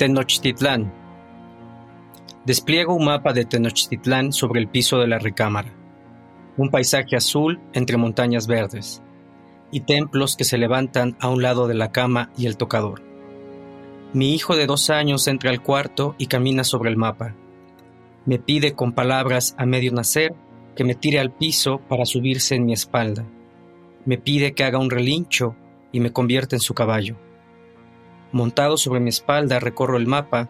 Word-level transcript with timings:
Tenochtitlán. 0.00 0.90
Despliego 2.46 2.94
un 2.94 3.04
mapa 3.04 3.34
de 3.34 3.44
Tenochtitlán 3.44 4.32
sobre 4.32 4.58
el 4.58 4.66
piso 4.66 4.96
de 4.96 5.06
la 5.06 5.18
recámara. 5.18 5.74
Un 6.56 6.70
paisaje 6.70 7.16
azul 7.16 7.60
entre 7.74 7.98
montañas 7.98 8.46
verdes 8.46 9.02
y 9.70 9.80
templos 9.80 10.36
que 10.36 10.44
se 10.44 10.56
levantan 10.56 11.18
a 11.20 11.28
un 11.28 11.42
lado 11.42 11.68
de 11.68 11.74
la 11.74 11.92
cama 11.92 12.30
y 12.38 12.46
el 12.46 12.56
tocador. 12.56 13.02
Mi 14.14 14.34
hijo 14.34 14.56
de 14.56 14.64
dos 14.64 14.88
años 14.88 15.28
entra 15.28 15.50
al 15.50 15.62
cuarto 15.62 16.14
y 16.16 16.28
camina 16.28 16.64
sobre 16.64 16.88
el 16.88 16.96
mapa. 16.96 17.34
Me 18.24 18.38
pide 18.38 18.72
con 18.72 18.92
palabras 18.92 19.54
a 19.58 19.66
medio 19.66 19.92
nacer 19.92 20.32
que 20.74 20.84
me 20.84 20.94
tire 20.94 21.20
al 21.20 21.30
piso 21.30 21.78
para 21.90 22.06
subirse 22.06 22.54
en 22.54 22.64
mi 22.64 22.72
espalda. 22.72 23.26
Me 24.06 24.16
pide 24.16 24.54
que 24.54 24.64
haga 24.64 24.78
un 24.78 24.88
relincho 24.88 25.56
y 25.92 26.00
me 26.00 26.10
convierta 26.10 26.56
en 26.56 26.60
su 26.60 26.72
caballo. 26.72 27.18
Montado 28.32 28.76
sobre 28.76 29.00
mi 29.00 29.08
espalda 29.08 29.58
recorro 29.58 29.96
el 29.96 30.06
mapa, 30.06 30.48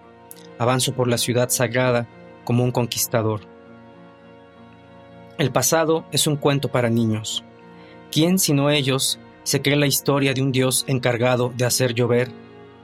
avanzo 0.59 0.95
por 0.95 1.09
la 1.09 1.19
ciudad 1.19 1.49
sagrada 1.49 2.07
como 2.45 2.63
un 2.65 2.73
conquistador. 2.73 3.41
El 5.39 5.51
pasado 5.53 6.05
es 6.13 6.27
un 6.27 6.37
cuento 6.37 6.69
para 6.69 6.91
niños. 6.91 7.43
¿Quién 8.13 8.39
sino 8.39 8.69
ellos 8.69 9.19
se 9.43 9.63
cree 9.63 9.77
la 9.77 9.87
historia 9.87 10.35
de 10.35 10.43
un 10.43 10.53
Dios 10.53 10.85
encargado 10.87 11.53
de 11.57 11.65
hacer 11.65 11.95
llover 11.95 12.31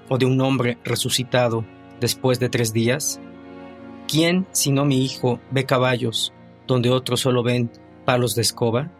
o 0.08 0.16
de 0.16 0.24
un 0.24 0.40
hombre 0.40 0.78
resucitado 0.82 1.64
después 2.00 2.40
de 2.40 2.48
tres 2.48 2.72
días? 2.72 3.20
¿Quién 4.08 4.46
sino 4.52 4.86
mi 4.86 5.04
hijo 5.04 5.40
ve 5.50 5.66
caballos 5.66 6.32
donde 6.66 6.90
otros 6.90 7.20
solo 7.20 7.42
ven 7.42 7.70
palos 8.06 8.34
de 8.34 8.42
escoba? 8.42 8.90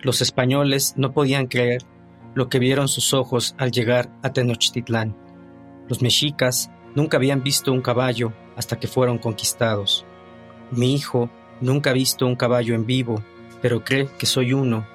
Los 0.00 0.20
españoles 0.20 0.94
no 0.96 1.12
podían 1.12 1.46
creer 1.46 1.82
lo 2.34 2.48
que 2.48 2.58
vieron 2.58 2.88
sus 2.88 3.12
ojos 3.14 3.54
al 3.58 3.70
llegar 3.70 4.10
a 4.22 4.32
Tenochtitlán. 4.32 5.16
Los 5.88 6.02
mexicas 6.02 6.70
nunca 6.94 7.16
habían 7.16 7.42
visto 7.42 7.72
un 7.72 7.82
caballo 7.82 8.32
hasta 8.56 8.78
que 8.78 8.88
fueron 8.88 9.18
conquistados. 9.18 10.04
Mi 10.70 10.94
hijo 10.94 11.30
nunca 11.60 11.90
ha 11.90 11.94
visto 11.94 12.26
un 12.26 12.36
caballo 12.36 12.74
en 12.74 12.86
vivo, 12.86 13.22
pero 13.60 13.84
cree 13.84 14.08
que 14.18 14.26
soy 14.26 14.52
uno. 14.52 14.86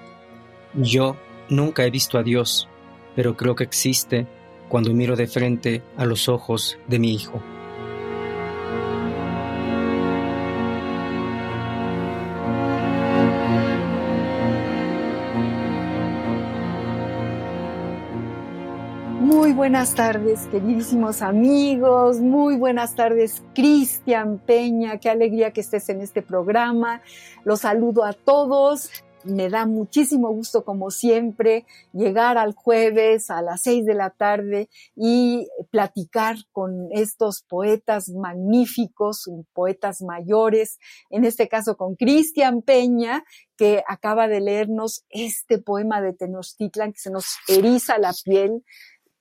Yo 0.73 1.17
nunca 1.49 1.85
he 1.85 1.91
visto 1.91 2.17
a 2.17 2.23
Dios, 2.23 2.67
pero 3.15 3.35
creo 3.35 3.55
que 3.55 3.63
existe 3.63 4.27
cuando 4.69 4.93
miro 4.93 5.15
de 5.15 5.27
frente 5.27 5.83
a 5.97 6.05
los 6.05 6.27
ojos 6.29 6.77
de 6.87 6.99
mi 6.99 7.13
hijo. 7.13 7.41
Buenas 19.65 19.95
tardes, 19.95 20.45
queridísimos 20.51 21.23
amigos. 21.23 22.19
Muy 22.19 22.55
buenas 22.55 22.93
tardes, 22.93 23.41
Cristian 23.55 24.37
Peña. 24.37 24.99
Qué 24.99 25.09
alegría 25.09 25.53
que 25.53 25.61
estés 25.61 25.89
en 25.89 26.01
este 26.01 26.21
programa. 26.21 27.01
Los 27.45 27.61
saludo 27.61 28.03
a 28.03 28.13
todos. 28.13 28.91
Me 29.23 29.49
da 29.49 29.65
muchísimo 29.65 30.29
gusto, 30.29 30.63
como 30.63 30.91
siempre, 30.91 31.65
llegar 31.93 32.37
al 32.37 32.53
jueves 32.53 33.31
a 33.31 33.41
las 33.41 33.63
seis 33.63 33.87
de 33.87 33.95
la 33.95 34.11
tarde 34.11 34.69
y 34.95 35.47
platicar 35.71 36.35
con 36.51 36.89
estos 36.91 37.41
poetas 37.41 38.09
magníficos, 38.09 39.27
poetas 39.51 40.03
mayores, 40.03 40.77
en 41.09 41.25
este 41.25 41.47
caso 41.47 41.75
con 41.75 41.95
Cristian 41.95 42.61
Peña, 42.61 43.23
que 43.57 43.83
acaba 43.87 44.27
de 44.27 44.41
leernos 44.41 45.05
este 45.09 45.57
poema 45.57 46.03
de 46.03 46.13
Tenochtitlan 46.13 46.93
que 46.93 46.99
se 46.99 47.09
nos 47.09 47.37
eriza 47.47 47.97
la 47.97 48.13
piel 48.23 48.63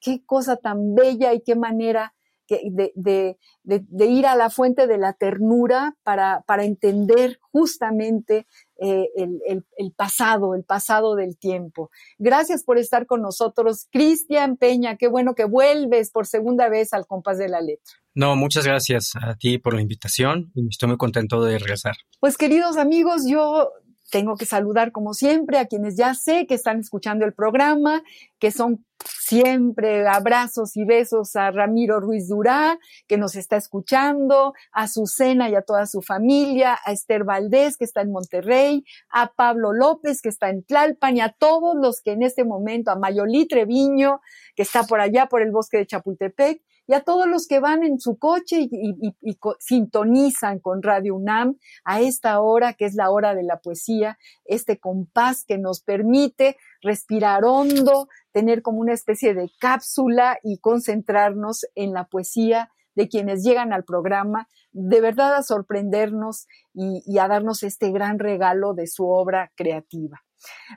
qué 0.05 0.23
cosa 0.25 0.57
tan 0.57 0.95
bella 0.95 1.33
y 1.33 1.41
qué 1.41 1.57
manera 1.57 2.15
de, 2.49 2.93
de, 2.95 3.37
de, 3.63 4.07
ir 4.07 4.27
a 4.27 4.37
la 4.37 4.51
fuente 4.51 4.87
de 4.87 4.99
la 4.99 5.15
ternura 5.15 5.97
para, 6.03 6.43
para 6.47 6.65
entender 6.65 7.39
justamente 7.41 8.47
eh, 8.77 9.09
el, 9.17 9.41
el, 9.47 9.65
el, 9.79 9.93
pasado, 9.93 10.55
el 10.55 10.63
pasado 10.63 11.15
del 11.15 11.39
tiempo. 11.39 11.91
Gracias 12.19 12.63
por 12.63 12.79
estar 12.79 13.07
con 13.07 13.23
nosotros. 13.23 13.89
Cristian 13.91 14.57
Peña, 14.57 14.97
qué 14.97 15.09
bueno 15.09 15.35
que 15.35 15.47
vuelves 15.47 16.11
por 16.11 16.27
segunda 16.27 16.69
vez 16.69 16.93
al 16.93 17.07
compás 17.07 17.39
de 17.39 17.49
la 17.49 17.61
letra. 17.61 17.95
No, 18.15 18.37
muchas 18.37 18.65
gracias 18.65 19.13
a 19.21 19.35
ti 19.35 19.59
por 19.59 19.75
la 19.75 19.81
invitación 19.81 20.53
y 20.55 20.69
estoy 20.69 20.89
muy 20.89 20.99
contento 20.99 21.43
de 21.43 21.59
regresar. 21.59 21.97
Pues 22.21 22.37
queridos 22.37 22.77
amigos, 22.77 23.23
yo 23.27 23.71
tengo 24.15 24.37
que 24.37 24.47
saludar 24.47 24.93
como 24.93 25.13
siempre 25.13 25.59
a 25.59 25.67
quienes 25.67 25.97
ya 25.97 26.15
sé 26.15 26.47
que 26.47 26.55
están 26.55 26.79
escuchando 26.79 27.25
el 27.25 27.33
programa, 27.33 28.05
que 28.39 28.53
son 28.53 28.87
siempre 29.05 30.07
abrazos 30.07 30.77
y 30.77 30.85
besos 30.85 31.35
a 31.35 31.51
Ramiro 31.51 31.99
Ruiz 31.99 32.29
Durá, 32.29 32.79
que 33.09 33.19
nos 33.19 33.35
está 33.35 33.57
escuchando, 33.57 34.55
a 34.71 34.87
Susana 34.87 35.51
y 35.51 35.57
a 35.57 35.63
toda 35.63 35.87
su 35.87 36.01
familia, 36.01 36.79
a 36.85 36.93
Esther 36.93 37.25
Valdés, 37.25 37.77
que 37.77 37.87
está 37.87 38.03
en 38.03 38.13
Monterrey, 38.13 38.85
a 39.11 39.33
Pablo 39.33 39.73
López, 39.73 40.23
que 40.23 40.29
está 40.29 40.49
en 40.49 40.63
Tlalpan, 40.63 41.17
y 41.17 41.21
a 41.21 41.35
todos 41.37 41.75
los 41.75 42.01
que 42.01 42.13
en 42.13 42.23
este 42.23 42.45
momento, 42.45 42.93
a 42.93 42.97
Mayolí 42.97 43.49
Treviño, 43.49 44.21
que 44.55 44.63
está 44.63 44.85
por 44.85 45.01
allá 45.01 45.27
por 45.27 45.43
el 45.43 45.51
bosque 45.51 45.79
de 45.79 45.87
Chapultepec, 45.87 46.63
y 46.87 46.95
a 46.95 47.01
todos 47.01 47.27
los 47.27 47.47
que 47.47 47.61
van 47.61 47.83
en 47.83 47.99
su 47.99 48.19
coche 48.19 48.69
y, 48.71 49.15
sintonizan 49.59 50.59
con 50.61 50.83
Radio 50.83 51.15
UNAM 51.15 51.57
a 51.85 52.01
esta 52.01 52.41
hora, 52.41 52.75
que 52.75 52.85
es 52.85 52.95
la 52.95 53.11
hora 53.11 53.35
de 53.35 53.43
la 53.43 53.59
poesía, 53.59 54.19
este 54.45 54.79
compás 54.79 55.45
que 55.45 55.59
nos 55.59 55.81
permite 55.81 56.57
respirar 56.83 57.45
hondo, 57.45 58.09
tener 58.33 58.63
como 58.63 58.81
una 58.81 58.93
especie 58.93 59.35
de 59.35 59.51
cápsula 59.59 60.39
y 60.43 60.59
concentrarnos 60.59 61.67
en 61.75 61.93
la 61.93 62.05
poesía 62.07 62.71
de 62.95 63.09
quienes 63.09 63.43
llegan 63.43 63.73
al 63.73 63.85
programa, 63.85 64.49
de 64.71 65.01
verdad 65.01 65.35
a 65.35 65.43
sorprendernos 65.43 66.47
y 66.75 67.19
a 67.19 67.27
darnos 67.27 67.63
este 67.63 67.91
gran 67.91 68.19
regalo 68.19 68.75
de 68.75 68.87
su 68.87 69.09
obra 69.09 69.51
creativa. 69.57 70.23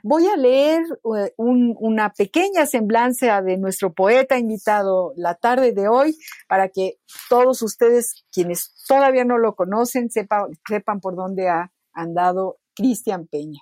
Voy 0.02 0.26
a 0.26 0.36
leer 0.36 0.82
eh, 1.16 1.32
una 1.36 2.12
pequeña 2.12 2.66
semblanza 2.66 3.42
de 3.42 3.56
nuestro 3.58 3.92
poeta 3.92 4.38
invitado 4.38 5.12
la 5.16 5.34
tarde 5.34 5.72
de 5.72 5.88
hoy 5.88 6.16
para 6.48 6.68
que 6.68 6.98
todos 7.28 7.62
ustedes, 7.62 8.24
quienes 8.32 8.74
todavía 8.86 9.24
no 9.24 9.38
lo 9.38 9.54
conocen, 9.54 10.10
sepan 10.10 11.00
por 11.00 11.16
dónde 11.16 11.48
ha 11.48 11.72
andado 11.92 12.58
Cristian 12.74 13.26
Peña. 13.26 13.60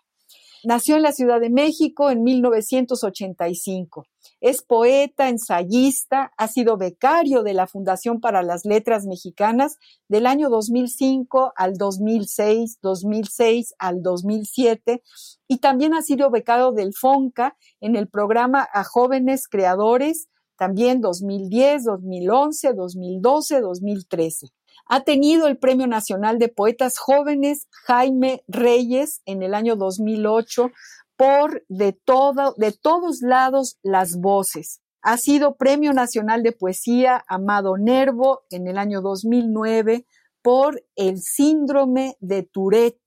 Nació 0.66 0.96
en 0.96 1.02
la 1.02 1.12
Ciudad 1.12 1.38
de 1.38 1.48
México 1.48 2.10
en 2.10 2.24
1985. 2.24 4.04
Es 4.40 4.64
poeta, 4.64 5.28
ensayista, 5.28 6.32
ha 6.36 6.48
sido 6.48 6.76
becario 6.76 7.44
de 7.44 7.54
la 7.54 7.68
Fundación 7.68 8.20
para 8.20 8.42
las 8.42 8.64
Letras 8.64 9.06
Mexicanas 9.06 9.76
del 10.08 10.26
año 10.26 10.50
2005 10.50 11.52
al 11.54 11.74
2006, 11.74 12.80
2006 12.82 13.74
al 13.78 14.02
2007 14.02 15.04
y 15.46 15.58
también 15.58 15.94
ha 15.94 16.02
sido 16.02 16.32
becado 16.32 16.72
del 16.72 16.94
FONCA 16.94 17.56
en 17.80 17.94
el 17.94 18.08
programa 18.08 18.68
a 18.72 18.82
jóvenes 18.82 19.46
creadores 19.46 20.26
también 20.56 21.00
2010, 21.00 21.84
2011, 21.84 22.72
2012, 22.72 23.60
2013. 23.60 24.46
Ha 24.88 25.02
tenido 25.02 25.48
el 25.48 25.58
Premio 25.58 25.88
Nacional 25.88 26.38
de 26.38 26.48
Poetas 26.48 26.98
Jóvenes 26.98 27.66
Jaime 27.86 28.44
Reyes 28.46 29.20
en 29.26 29.42
el 29.42 29.52
año 29.54 29.74
2008 29.74 30.70
por 31.16 31.64
de, 31.68 31.92
todo, 31.92 32.54
de 32.56 32.70
todos 32.70 33.20
lados 33.20 33.78
las 33.82 34.16
voces. 34.20 34.80
Ha 35.02 35.16
sido 35.16 35.56
Premio 35.56 35.92
Nacional 35.92 36.42
de 36.44 36.52
Poesía 36.52 37.24
Amado 37.26 37.76
Nervo 37.76 38.42
en 38.50 38.68
el 38.68 38.78
año 38.78 39.00
2009 39.00 40.06
por 40.40 40.80
el 40.94 41.20
síndrome 41.20 42.16
de 42.20 42.44
Tourette. 42.44 43.00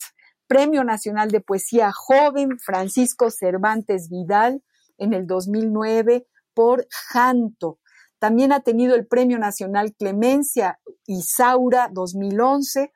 Premio 0.48 0.84
Nacional 0.84 1.32
de 1.32 1.40
Poesía 1.40 1.92
Joven 1.94 2.60
Francisco 2.60 3.30
Cervantes 3.30 4.10
Vidal 4.10 4.64
en 4.98 5.14
el 5.14 5.28
2009 5.28 6.28
por 6.54 6.88
Janto. 6.90 7.80
También 8.20 8.52
ha 8.52 8.60
tenido 8.60 8.96
el 8.96 9.08
Premio 9.08 9.40
Nacional 9.40 9.96
Clemencia 9.96 10.80
Isaura 11.06 11.90
2011 11.92 12.92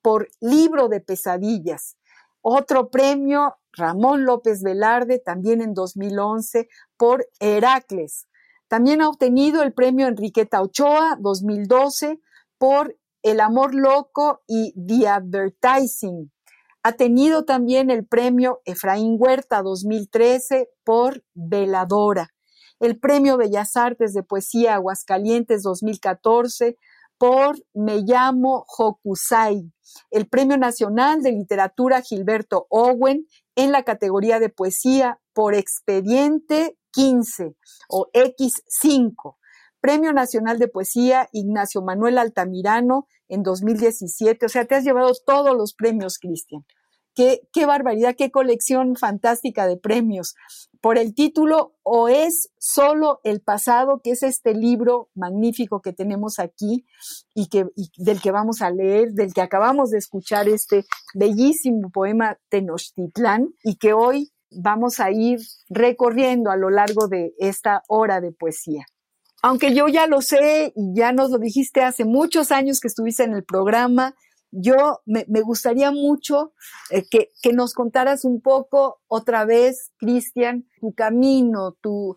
por 0.00 0.28
Libro 0.40 0.88
de 0.88 1.00
Pesadillas. 1.00 1.96
Otro 2.40 2.88
premio, 2.88 3.56
Ramón 3.72 4.24
López 4.24 4.62
Velarde, 4.62 5.18
también 5.18 5.60
en 5.60 5.74
2011, 5.74 6.68
por 6.96 7.26
Heracles. 7.40 8.28
También 8.68 9.02
ha 9.02 9.08
obtenido 9.08 9.62
el 9.62 9.72
premio 9.72 10.06
Enriqueta 10.06 10.62
Ochoa 10.62 11.16
2012 11.20 12.20
por 12.58 12.96
El 13.22 13.40
Amor 13.40 13.74
Loco 13.74 14.42
y 14.46 14.72
The 14.74 15.08
Advertising. 15.08 16.30
Ha 16.82 16.92
tenido 16.92 17.44
también 17.44 17.90
el 17.90 18.06
premio 18.06 18.60
Efraín 18.64 19.16
Huerta 19.18 19.62
2013 19.62 20.70
por 20.84 21.24
Veladora. 21.34 22.30
El 22.80 22.98
premio 22.98 23.36
Bellas 23.36 23.76
Artes 23.76 24.14
de 24.14 24.22
Poesía 24.22 24.74
Aguascalientes 24.74 25.62
2014 25.62 26.76
por 27.18 27.56
Me 27.74 28.02
llamo 28.02 28.64
Hokusai. 28.68 29.72
El 30.10 30.28
premio 30.28 30.56
nacional 30.56 31.22
de 31.22 31.32
literatura 31.32 32.02
Gilberto 32.02 32.66
Owen 32.70 33.26
en 33.56 33.72
la 33.72 33.82
categoría 33.82 34.38
de 34.38 34.48
poesía 34.48 35.20
por 35.32 35.54
Expediente 35.54 36.78
15 36.92 37.56
o 37.88 38.08
X5. 38.12 39.36
Premio 39.80 40.12
Nacional 40.12 40.58
de 40.58 40.68
Poesía 40.68 41.28
Ignacio 41.32 41.82
Manuel 41.82 42.18
Altamirano 42.18 43.06
en 43.28 43.42
2017. 43.42 44.46
O 44.46 44.48
sea, 44.48 44.64
te 44.64 44.74
has 44.74 44.84
llevado 44.84 45.12
todos 45.26 45.56
los 45.56 45.74
premios, 45.74 46.18
Cristian. 46.18 46.64
Qué, 47.18 47.66
barbaridad, 47.66 48.14
qué 48.16 48.30
colección 48.30 48.94
fantástica 48.94 49.66
de 49.66 49.76
premios. 49.76 50.36
Por 50.80 50.98
el 50.98 51.16
título 51.16 51.74
O 51.82 52.08
es 52.08 52.52
solo 52.60 53.18
el 53.24 53.40
pasado, 53.40 54.00
que 54.04 54.12
es 54.12 54.22
este 54.22 54.54
libro 54.54 55.08
magnífico 55.16 55.82
que 55.82 55.92
tenemos 55.92 56.38
aquí 56.38 56.86
y, 57.34 57.48
que, 57.48 57.66
y 57.74 57.90
del 57.96 58.20
que 58.20 58.30
vamos 58.30 58.62
a 58.62 58.70
leer, 58.70 59.14
del 59.14 59.34
que 59.34 59.40
acabamos 59.40 59.90
de 59.90 59.98
escuchar 59.98 60.48
este 60.48 60.84
bellísimo 61.12 61.90
poema 61.90 62.38
Tenochtitlán 62.50 63.48
y 63.64 63.78
que 63.78 63.94
hoy 63.94 64.30
vamos 64.52 65.00
a 65.00 65.10
ir 65.10 65.40
recorriendo 65.68 66.52
a 66.52 66.56
lo 66.56 66.70
largo 66.70 67.08
de 67.08 67.34
esta 67.40 67.82
hora 67.88 68.20
de 68.20 68.30
poesía. 68.30 68.84
Aunque 69.42 69.74
yo 69.74 69.88
ya 69.88 70.06
lo 70.06 70.20
sé 70.20 70.72
y 70.76 70.94
ya 70.94 71.12
nos 71.12 71.30
lo 71.30 71.38
dijiste 71.38 71.82
hace 71.82 72.04
muchos 72.04 72.52
años 72.52 72.78
que 72.78 72.86
estuviste 72.86 73.24
en 73.24 73.34
el 73.34 73.42
programa, 73.42 74.14
yo 74.50 75.00
me, 75.04 75.24
gustaría 75.42 75.90
mucho 75.90 76.52
eh, 76.90 77.04
que, 77.08 77.52
nos 77.52 77.74
contaras 77.74 78.24
un 78.24 78.40
poco 78.40 79.00
otra 79.06 79.44
vez, 79.44 79.92
Cristian, 79.98 80.66
tu 80.80 80.92
camino, 80.94 81.76
tu, 81.80 82.16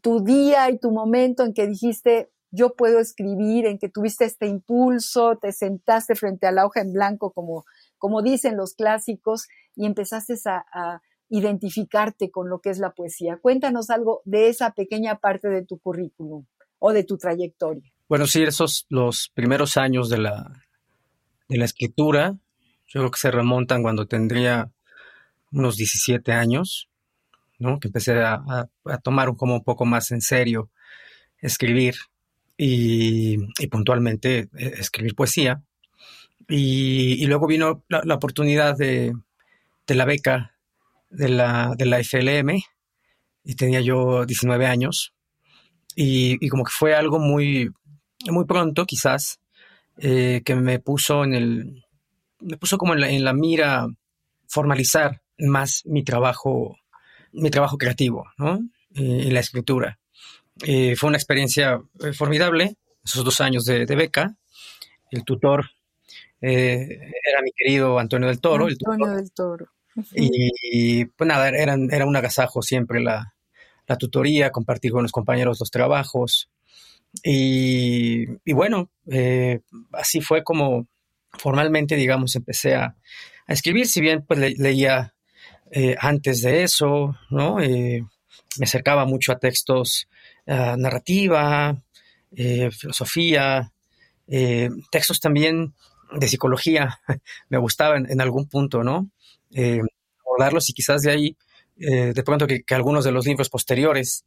tu 0.00 0.22
día 0.22 0.70
y 0.70 0.78
tu 0.78 0.90
momento 0.90 1.44
en 1.44 1.54
que 1.54 1.66
dijiste, 1.66 2.30
yo 2.50 2.74
puedo 2.74 2.98
escribir, 2.98 3.66
en 3.66 3.78
que 3.78 3.88
tuviste 3.88 4.24
este 4.24 4.46
impulso, 4.46 5.38
te 5.40 5.52
sentaste 5.52 6.14
frente 6.14 6.46
a 6.46 6.52
la 6.52 6.66
hoja 6.66 6.80
en 6.80 6.92
blanco, 6.92 7.32
como, 7.32 7.64
como 7.98 8.22
dicen 8.22 8.56
los 8.56 8.74
clásicos, 8.74 9.48
y 9.74 9.86
empezaste 9.86 10.34
a 10.46 11.00
identificarte 11.30 12.30
con 12.30 12.50
lo 12.50 12.60
que 12.60 12.68
es 12.68 12.78
la 12.78 12.92
poesía. 12.92 13.38
Cuéntanos 13.40 13.88
algo 13.88 14.20
de 14.26 14.50
esa 14.50 14.72
pequeña 14.72 15.18
parte 15.18 15.48
de 15.48 15.64
tu 15.64 15.78
currículum 15.78 16.44
o 16.78 16.92
de 16.92 17.04
tu 17.04 17.16
trayectoria. 17.16 17.90
Bueno, 18.06 18.26
sí, 18.26 18.42
esos 18.42 18.84
los 18.90 19.30
primeros 19.34 19.78
años 19.78 20.10
de 20.10 20.18
la, 20.18 20.52
de 21.52 21.58
la 21.58 21.66
escritura, 21.66 22.38
yo 22.88 23.00
creo 23.00 23.10
que 23.10 23.20
se 23.20 23.30
remontan 23.30 23.82
cuando 23.82 24.06
tendría 24.06 24.70
unos 25.50 25.76
17 25.76 26.32
años, 26.32 26.88
¿no? 27.58 27.78
que 27.78 27.88
empecé 27.88 28.18
a, 28.20 28.68
tomar 29.02 29.36
como 29.36 29.54
un 29.54 29.62
poco 29.62 29.84
más 29.84 30.10
en 30.10 30.22
serio 30.22 30.70
escribir 31.38 31.94
y, 32.56 33.36
puntualmente 33.68 34.48
eh, 34.56 34.72
escribir 34.78 35.14
poesía. 35.14 35.62
Y, 36.48 37.24
luego 37.26 37.46
vino 37.46 37.84
la, 37.88 38.14
oportunidad 38.14 38.76
de, 38.76 39.12
de, 39.86 39.94
la 39.94 40.04
beca 40.04 40.56
de 41.10 41.28
la, 41.28 41.74
de 41.76 41.86
la 41.86 42.02
FLM 42.02 42.60
y 43.44 43.54
tenía 43.54 43.80
yo 43.80 44.24
19 44.24 44.66
años 44.66 45.14
y, 45.94 46.48
como 46.48 46.64
que 46.64 46.72
fue 46.74 46.94
algo 46.94 47.18
muy, 47.18 47.70
muy 48.30 48.44
pronto 48.46 48.86
quizás 48.86 49.38
eh, 49.98 50.42
que 50.44 50.54
me 50.54 50.78
puso 50.78 51.24
en 51.24 51.34
el, 51.34 51.84
me 52.40 52.56
puso 52.56 52.78
como 52.78 52.94
en 52.94 53.24
la, 53.24 53.32
mira 53.32 53.86
formalizar 54.48 55.22
más 55.38 55.82
mi 55.86 56.02
trabajo, 56.02 56.76
mi 57.32 57.50
trabajo 57.50 57.78
creativo, 57.78 58.26
¿no? 58.38 58.60
Eh, 58.94 59.24
en 59.26 59.34
la 59.34 59.40
escritura. 59.40 59.98
Eh, 60.66 60.96
fue 60.96 61.08
una 61.08 61.18
experiencia 61.18 61.80
formidable, 62.14 62.76
esos 63.04 63.24
dos 63.24 63.40
años 63.40 63.64
de, 63.64 63.84
beca. 63.86 64.36
El 65.10 65.24
tutor 65.24 65.70
era 66.40 67.42
mi 67.42 67.52
querido 67.52 67.98
Antonio 67.98 68.28
del 68.28 68.40
Toro. 68.40 68.66
Antonio 68.66 69.16
del 69.16 69.32
Toro. 69.32 69.66
Y, 70.14 71.04
pues 71.04 71.28
nada, 71.28 71.48
era, 71.48 71.76
era 71.90 72.06
un 72.06 72.16
agasajo 72.16 72.62
siempre 72.62 73.00
la, 73.00 73.34
tutoría, 73.98 74.50
compartir 74.50 74.90
con 74.90 75.02
los 75.02 75.12
compañeros 75.12 75.60
los 75.60 75.70
trabajos. 75.70 76.48
Y, 77.22 78.52
bueno, 78.52 78.90
eh, 79.10 79.60
así 79.92 80.20
fue 80.20 80.42
como 80.42 80.88
formalmente, 81.30 81.96
digamos, 81.96 82.36
empecé 82.36 82.74
a, 82.74 82.96
escribir, 83.48 83.86
si 83.86 84.00
bien 84.00 84.24
pues 84.26 84.58
leía 84.58 85.14
eh, 85.72 85.94
antes 85.98 86.40
de 86.42 86.62
eso, 86.62 87.14
¿no? 87.28 87.60
Eh, 87.60 88.02
me 88.58 88.64
acercaba 88.64 89.04
mucho 89.04 89.32
a 89.32 89.38
textos, 89.38 90.08
narrativa, 90.46 91.76
filosofía, 92.30 93.72
textos 94.90 95.20
también 95.20 95.74
de 96.14 96.28
psicología, 96.28 97.00
me 97.50 97.58
gustaban 97.58 98.10
en 98.10 98.20
algún 98.20 98.48
punto, 98.48 98.82
¿no? 98.82 99.10
abordarlos 100.24 100.70
y 100.70 100.72
quizás 100.72 101.02
de 101.02 101.10
ahí, 101.10 101.36
de 101.76 102.22
pronto 102.24 102.46
que, 102.46 102.62
algunos 102.70 103.04
de 103.04 103.12
los 103.12 103.26
libros 103.26 103.50
posteriores 103.50 104.24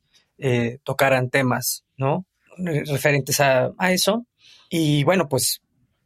tocaran 0.84 1.30
temas, 1.30 1.84
¿no? 1.98 2.26
Referentes 2.58 3.40
a, 3.40 3.74
eso. 3.92 4.26
Y 4.70 5.04
bueno, 5.04 5.28
pues 5.28 5.62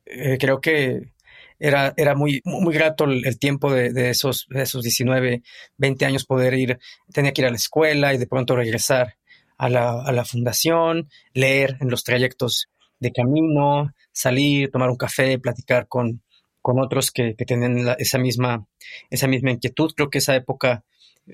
eh, 0.05 0.37
creo 0.39 0.59
que 0.59 1.11
era, 1.59 1.93
era 1.97 2.15
muy, 2.15 2.41
muy 2.45 2.73
grato 2.73 3.05
el, 3.05 3.39
tiempo 3.39 3.71
de, 3.71 4.09
esos, 4.09 4.47
esos 4.51 4.83
19, 4.83 5.43
20 5.77 6.05
años 6.05 6.25
poder 6.25 6.53
ir, 6.53 6.79
tenía 7.13 7.33
que 7.33 7.41
ir 7.41 7.47
a 7.47 7.51
la 7.51 7.57
escuela 7.57 8.13
y 8.13 8.17
de 8.17 8.27
pronto 8.27 8.55
regresar 8.55 9.15
a 9.57 9.69
la, 9.69 10.01
a 10.01 10.11
la 10.11 10.25
fundación, 10.25 11.09
leer 11.33 11.77
en 11.81 11.89
los 11.89 12.03
trayectos 12.03 12.69
de 12.99 13.11
camino, 13.11 13.91
salir, 14.11 14.71
tomar 14.71 14.89
un 14.89 14.97
café, 14.97 15.37
platicar 15.39 15.87
con, 15.87 16.23
con 16.61 16.79
otros 16.79 17.11
que, 17.11 17.35
que 17.35 17.45
tienen 17.45 17.87
esa, 17.97 18.17
misma, 18.17 18.65
esa 19.09 19.27
misma 19.27 19.51
inquietud. 19.51 19.91
Creo 19.95 20.09
que 20.09 20.19
esa 20.19 20.35
época 20.35 20.83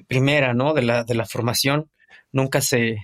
primera, 0.07 0.53
¿no? 0.53 0.73
De 0.73 0.81
la, 0.81 1.03
de 1.03 1.15
la 1.15 1.25
formación 1.25 1.91
nunca 2.31 2.61
se, 2.61 2.97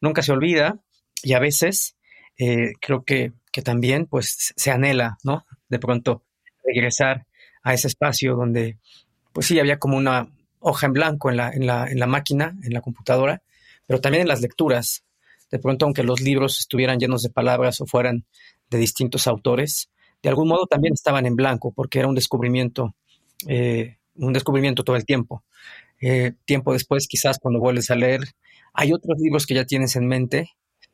nunca 0.00 0.22
se 0.22 0.32
olvida 0.32 0.80
y 1.22 1.34
a 1.34 1.38
veces 1.38 1.96
eh, 2.38 2.72
creo 2.80 3.04
que, 3.04 3.32
que, 3.52 3.62
también 3.62 4.06
pues 4.06 4.52
se 4.56 4.70
anhela, 4.70 5.18
¿no? 5.24 5.44
De 5.68 5.78
pronto 5.78 6.24
regresar 6.64 7.26
a 7.62 7.74
ese 7.74 7.88
espacio 7.88 8.34
donde 8.36 8.78
pues 9.32 9.46
sí 9.46 9.58
había 9.58 9.78
como 9.78 9.96
una 9.96 10.28
hoja 10.60 10.86
en 10.86 10.92
blanco 10.92 11.30
en 11.30 11.36
la, 11.36 11.50
en 11.50 11.66
la, 11.66 11.86
en 11.86 11.98
la 11.98 12.06
máquina, 12.06 12.56
en 12.62 12.72
la 12.72 12.80
computadora, 12.80 13.42
pero 13.86 14.00
también 14.00 14.22
en 14.22 14.28
las 14.28 14.40
lecturas. 14.40 15.04
De 15.50 15.58
pronto, 15.58 15.84
aunque 15.84 16.04
los 16.04 16.20
libros 16.20 16.60
estuvieran 16.60 16.98
llenos 16.98 17.22
de 17.22 17.30
palabras 17.30 17.80
o 17.80 17.86
fueran 17.86 18.24
de 18.70 18.78
distintos 18.78 19.26
autores, 19.26 19.90
de 20.22 20.28
algún 20.28 20.48
modo 20.48 20.66
también 20.66 20.94
estaban 20.94 21.26
en 21.26 21.34
blanco, 21.34 21.72
porque 21.72 21.98
era 21.98 22.08
un 22.08 22.14
descubrimiento, 22.14 22.94
eh, 23.48 23.96
un 24.14 24.32
descubrimiento 24.32 24.84
todo 24.84 24.96
el 24.96 25.04
tiempo. 25.04 25.44
Eh, 26.00 26.32
tiempo 26.44 26.72
después, 26.72 27.08
quizás 27.08 27.38
cuando 27.38 27.58
vuelves 27.58 27.90
a 27.90 27.96
leer, 27.96 28.20
hay 28.72 28.92
otros 28.92 29.18
libros 29.18 29.46
que 29.46 29.54
ya 29.54 29.64
tienes 29.64 29.96
en 29.96 30.06
mente 30.06 30.50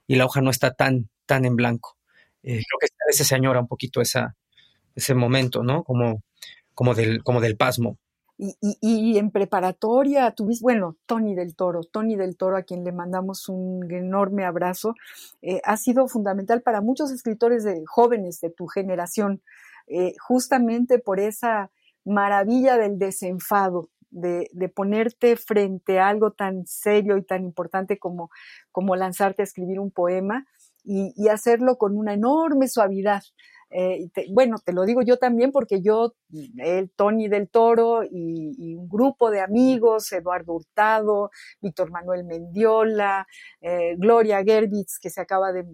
y 0.06 0.16
la 0.16 0.26
hoja 0.26 0.40
no 0.40 0.50
está 0.50 0.74
tan, 0.74 1.08
tan 1.26 1.44
en 1.44 1.56
blanco. 1.56 1.96
Eh, 2.42 2.62
creo 2.66 2.78
que 2.80 2.86
a 2.86 3.08
veces 3.08 3.26
se 3.26 3.34
añora 3.34 3.60
un 3.60 3.68
poquito 3.68 4.00
esa, 4.00 4.36
ese 4.94 5.14
momento, 5.14 5.62
¿no? 5.62 5.84
Como, 5.84 6.22
como, 6.74 6.94
del, 6.94 7.22
como 7.22 7.40
del 7.40 7.56
pasmo. 7.56 7.98
Y, 8.38 9.16
en 9.16 9.30
preparatoria 9.30 10.30
tuviste, 10.30 10.62
bueno, 10.62 10.96
Tony 11.06 11.34
del 11.34 11.56
Toro, 11.56 11.84
Tony 11.84 12.16
del 12.16 12.36
Toro, 12.36 12.58
a 12.58 12.62
quien 12.62 12.84
le 12.84 12.92
mandamos 12.92 13.48
un 13.48 13.90
enorme 13.90 14.44
abrazo, 14.44 14.94
eh, 15.40 15.62
ha 15.64 15.78
sido 15.78 16.06
fundamental 16.06 16.60
para 16.60 16.82
muchos 16.82 17.10
escritores 17.10 17.64
de, 17.64 17.82
jóvenes 17.86 18.40
de 18.42 18.50
tu 18.50 18.66
generación, 18.66 19.40
eh, 19.86 20.12
justamente 20.20 20.98
por 20.98 21.18
esa 21.18 21.70
maravilla 22.04 22.76
del 22.76 22.98
desenfado, 22.98 23.88
de, 24.16 24.68
ponerte 24.74 25.36
frente 25.36 25.98
a 25.98 26.08
algo 26.08 26.32
tan 26.32 26.66
serio 26.66 27.16
y 27.16 27.22
tan 27.22 27.44
importante 27.44 27.98
como, 27.98 28.30
como 28.72 28.96
lanzarte 28.96 29.42
a 29.42 29.44
escribir 29.44 29.78
un 29.78 29.90
poema 29.90 30.46
y, 30.84 31.28
hacerlo 31.28 31.76
con 31.76 31.96
una 31.96 32.14
enorme 32.14 32.68
suavidad. 32.68 33.22
Eh, 33.70 34.08
bueno, 34.30 34.56
te 34.64 34.72
lo 34.72 34.84
digo 34.84 35.02
yo 35.02 35.16
también 35.16 35.50
porque 35.50 35.82
yo, 35.82 36.14
el 36.58 36.90
Tony 36.90 37.28
del 37.28 37.48
Toro 37.48 38.04
y, 38.04 38.74
un 38.76 38.88
grupo 38.88 39.30
de 39.30 39.40
amigos, 39.40 40.12
Eduardo 40.12 40.54
Hurtado, 40.54 41.30
Víctor 41.60 41.90
Manuel 41.90 42.24
Mendiola, 42.24 43.26
eh, 43.60 43.96
Gloria 43.96 44.42
Gerbitz, 44.44 44.98
que 45.00 45.10
se 45.10 45.20
acaba 45.20 45.52
de, 45.52 45.64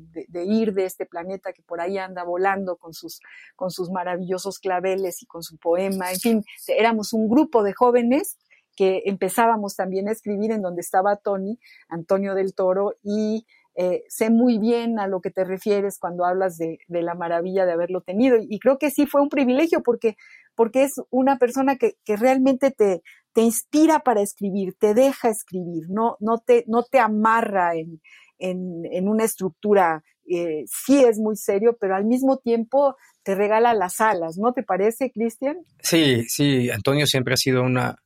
ir 0.45 0.73
de 0.73 0.87
este 0.87 1.07
planeta, 1.07 1.53
que 1.53 1.63
por 1.63 1.81
ahí 1.81 1.99
anda 1.99 2.25
volando 2.25 2.77
con 2.77 2.95
sus, 2.95 3.21
con 3.57 3.71
sus 3.71 3.91
maravillosos 3.91 4.59
claveles 4.59 5.23
y 5.23 5.27
con 5.27 5.43
su 5.43 5.59
poema, 5.59 6.11
en 6.11 6.19
fin, 6.19 6.45
éramos 6.69 7.13
un 7.13 7.29
grupo 7.29 7.63
de 7.63 7.73
jóvenes 7.75 8.39
que 8.75 9.03
empezábamos 9.05 9.77
también 9.77 10.09
a 10.09 10.13
escribir 10.13 10.51
en 10.51 10.63
donde 10.63 10.81
estaba 10.81 11.17
Tony, 11.17 11.59
Antonio 11.89 12.35
del 12.35 12.55
Toro, 12.55 12.95
y 13.03 13.47
eh, 13.75 14.05
sé 14.09 14.29
muy 14.31 14.59
bien 14.59 14.99
a 14.99 15.07
lo 15.07 15.21
que 15.21 15.31
te 15.31 15.45
refieres 15.45 15.99
cuando 15.99 16.25
hablas 16.25 16.59
de, 16.59 16.79
la 16.89 17.15
maravilla 17.15 17.65
de 17.65 17.73
haberlo 17.73 18.03
tenido. 18.03 18.37
Y 18.41 18.59
creo 18.59 18.79
que 18.79 18.91
sí 18.91 19.07
fue 19.07 19.23
un 19.23 19.29
privilegio 19.29 19.83
porque, 19.83 20.17
porque 20.55 20.85
es 20.85 20.93
una 21.11 21.39
persona 21.39 21.77
que, 21.77 21.97
realmente 22.07 22.71
te, 22.71 23.03
te 23.33 23.41
inspira 23.41 24.01
para 24.01 24.21
escribir, 24.21 24.75
te 24.79 24.95
deja 24.95 25.31
escribir, 25.31 25.85
no, 25.89 26.17
no, 26.21 26.39
te, 26.39 26.65
no 26.67 26.83
te 26.83 26.99
amarra 26.99 27.75
en, 27.75 28.01
en, 28.39 29.09
una 29.09 29.25
estructura. 29.25 30.03
Eh, 30.29 30.65
sí 30.67 31.03
es 31.03 31.19
muy 31.19 31.37
serio, 31.37 31.77
pero 31.81 31.97
al 31.97 32.05
mismo 32.05 32.39
tiempo 32.39 32.97
te 33.23 33.35
regala 33.35 33.75
las 33.75 34.01
alas, 34.01 34.37
¿no 34.37 34.53
te 34.53 34.63
parece, 34.63 35.11
Cristian? 35.11 35.59
Sí, 35.81 36.25
sí, 36.29 36.71
Antonio 36.71 37.07
siempre 37.07 37.35
ha 37.35 37.37
sido 37.37 37.63
una 37.63 37.97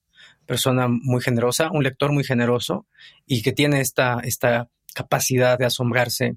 persona 0.47 0.87
muy 0.89 1.21
generosa, 1.21 1.71
un 1.73 1.83
lector 1.83 2.13
muy 2.13 2.25
generoso 2.25 2.87
y 3.27 3.43
que 3.43 3.53
tiene 3.53 3.81
esta, 3.81 4.21
esta 4.23 4.69
capacidad 4.97 5.59
de 5.59 5.67
asombrarse 5.67 6.37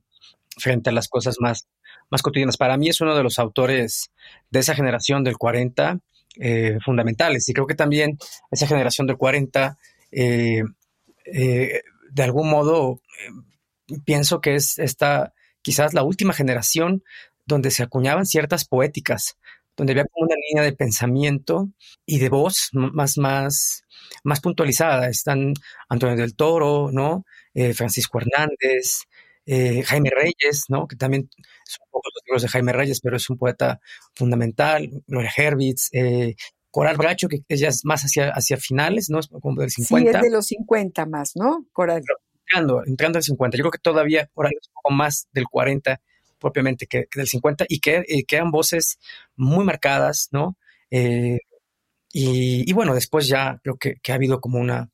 frente 0.57 0.89
a 0.89 0.93
las 0.93 1.07
cosas 1.07 1.37
más, 1.39 1.67
más 2.11 2.21
cotidianas. 2.21 2.57
Para 2.57 2.75
mí 2.75 2.89
es 2.89 2.99
uno 2.99 3.15
de 3.15 3.23
los 3.23 3.39
autores 3.39 4.11
de 4.51 4.59
esa 4.59 4.75
generación 4.75 5.23
del 5.23 5.37
40 5.37 5.99
eh, 6.35 6.77
fundamentales 6.83 7.47
y 7.47 7.53
creo 7.53 7.65
que 7.65 7.75
también 7.75 8.17
esa 8.51 8.67
generación 8.67 9.07
del 9.07 9.17
40 9.17 9.77
eh, 10.11 10.63
eh, 11.25 11.81
de 12.11 12.23
algún 12.23 12.49
modo 12.49 13.01
pienso 14.05 14.41
que 14.41 14.55
es 14.55 14.77
esta 14.77 15.33
quizás 15.61 15.93
la 15.93 16.03
última 16.03 16.33
generación 16.33 17.03
donde 17.45 17.71
se 17.71 17.83
acuñaban 17.83 18.25
ciertas 18.25 18.65
poéticas, 18.65 19.37
donde 19.79 19.93
había 19.93 20.05
como 20.05 20.25
una 20.25 20.35
línea 20.49 20.63
de 20.63 20.75
pensamiento 20.75 21.69
y 22.05 22.19
de 22.19 22.27
voz 22.27 22.69
más, 22.73 23.17
más, 23.17 23.83
más 24.25 24.41
puntualizada. 24.41 25.07
Están 25.07 25.53
Antonio 25.87 26.17
del 26.17 26.35
Toro, 26.35 26.89
¿no? 26.91 27.25
Eh, 27.53 27.73
Francisco 27.73 28.19
Hernández, 28.19 29.03
eh, 29.45 29.81
Jaime 29.83 30.11
Reyes, 30.13 30.65
¿no? 30.67 30.85
Que 30.85 30.97
también 30.97 31.29
son 31.63 31.87
pocos 31.89 32.11
los 32.13 32.23
libros 32.25 32.41
de 32.41 32.49
Jaime 32.49 32.73
Reyes, 32.73 32.99
pero 32.99 33.15
es 33.15 33.29
un 33.29 33.37
poeta 33.37 33.79
fundamental. 34.15 34.89
Gloria 35.07 35.31
Herwitz, 35.35 35.87
eh, 35.93 36.35
Coral 36.71 36.97
Bracho, 36.97 37.29
que 37.29 37.39
ella 37.47 37.69
es 37.69 37.85
más 37.85 38.01
hacia, 38.01 38.31
hacia 38.31 38.57
finales, 38.57 39.09
¿no? 39.09 39.21
Como 39.41 39.61
del 39.61 39.71
50. 39.71 40.11
Sí, 40.11 40.17
es 40.17 40.21
de 40.21 40.29
los 40.29 40.45
50 40.47 41.05
más, 41.05 41.37
¿no? 41.37 41.65
Coral. 41.71 42.03
entrando, 42.41 42.83
entrando 42.85 43.17
al 43.17 43.23
50. 43.23 43.57
Yo 43.57 43.63
creo 43.63 43.71
que 43.71 43.79
todavía 43.79 44.29
Coral 44.33 44.51
es 44.59 44.67
un 44.67 44.73
poco 44.73 44.93
más 44.93 45.29
del 45.31 45.45
40 45.45 46.01
propiamente 46.39 46.87
que, 46.87 47.07
del 47.13 47.27
50 47.27 47.65
y 47.69 47.79
que 47.79 48.03
quedan 48.27 48.51
voces 48.51 48.99
muy 49.35 49.65
marcadas, 49.65 50.29
¿no? 50.31 50.57
y, 52.11 52.73
bueno, 52.73 52.95
después 52.95 53.27
ya 53.27 53.59
creo 53.63 53.77
que 53.77 54.11
ha 54.11 54.15
habido 54.15 54.41
como 54.41 54.57
una 54.59 54.89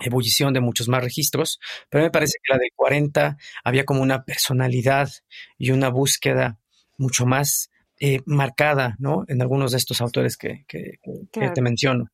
ebullición 0.00 0.52
de 0.52 0.60
muchos 0.60 0.88
más 0.88 1.02
registros, 1.02 1.60
pero 1.88 2.04
me 2.04 2.10
parece 2.10 2.38
que 2.42 2.52
la 2.52 2.58
del 2.58 2.70
40 2.74 3.36
había 3.62 3.84
como 3.84 4.02
una 4.02 4.24
personalidad 4.24 5.10
y 5.58 5.70
una 5.70 5.88
búsqueda 5.88 6.58
mucho 6.96 7.26
más 7.26 7.70
eh, 8.00 8.20
marcada, 8.26 8.96
¿no? 8.98 9.24
En 9.28 9.40
algunos 9.40 9.72
de 9.72 9.78
estos 9.78 10.00
autores 10.00 10.36
que, 10.36 10.64
que, 10.66 10.98
te 11.32 11.62
menciono, 11.62 12.10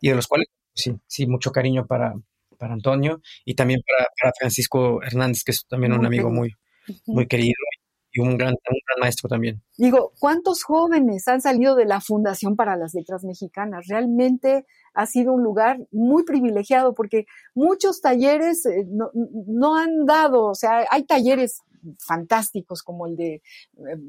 y 0.00 0.10
de 0.10 0.14
los 0.14 0.26
cuales, 0.26 0.48
sí, 0.74 0.94
sí, 1.06 1.26
mucho 1.26 1.52
cariño 1.52 1.86
para, 1.86 2.14
para 2.58 2.74
Antonio 2.74 3.22
y 3.44 3.54
también 3.54 3.80
para, 3.86 4.32
Francisco 4.38 5.02
Hernández, 5.02 5.42
que 5.44 5.52
es 5.52 5.66
también 5.66 5.92
un 5.92 6.04
amigo 6.04 6.30
muy, 6.30 6.54
muy 7.06 7.26
querido 7.26 7.54
y 8.12 8.20
un 8.20 8.36
gran, 8.36 8.52
un 8.52 8.78
gran 8.86 9.00
maestro 9.00 9.28
también. 9.28 9.62
Digo, 9.78 10.12
¿cuántos 10.18 10.62
jóvenes 10.62 11.26
han 11.28 11.40
salido 11.40 11.74
de 11.74 11.86
la 11.86 12.00
Fundación 12.00 12.56
para 12.56 12.76
las 12.76 12.94
Letras 12.94 13.24
Mexicanas? 13.24 13.86
Realmente 13.88 14.66
ha 14.94 15.06
sido 15.06 15.32
un 15.32 15.42
lugar 15.42 15.78
muy 15.90 16.24
privilegiado 16.24 16.94
porque 16.94 17.26
muchos 17.54 18.00
talleres 18.00 18.66
eh, 18.66 18.86
no, 18.86 19.76
han 19.76 20.04
dado, 20.04 20.44
o 20.46 20.54
sea, 20.54 20.84
hay 20.90 21.04
talleres 21.04 21.62
fantásticos 21.98 22.82
como 22.82 23.06
el 23.06 23.16
de 23.16 23.34
eh, 23.34 23.42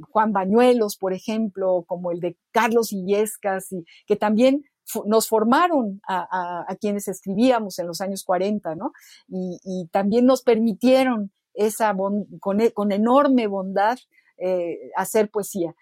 Juan 0.10 0.33
Bañuelos, 0.33 0.98
por 0.98 1.13
ejemplo, 1.13 1.83
como 1.88 2.12
el 2.12 2.19
de 2.19 2.38
Carlos 2.51 2.91
Illescas, 2.91 3.72
y, 3.72 3.86
que 4.05 4.15
también 4.15 4.63
nos 5.05 5.29
formaron 5.29 6.01
a, 6.07 6.75
quienes 6.79 7.07
escribíamos 7.07 7.79
en 7.79 7.88
los 7.88 8.01
años 8.01 8.24
40, 8.25 8.75
¿no? 8.75 8.91
Y, 9.27 9.88
también 9.91 10.25
nos 10.25 10.43
permitieron 10.43 11.31
esa 11.53 11.95
con, 12.39 12.62
e, 12.62 12.72
con, 12.72 12.91
enorme 12.91 13.48
bondad 13.48 13.98
eh, 14.38 14.91
hacer 14.95 15.29
poesía. 15.29 15.75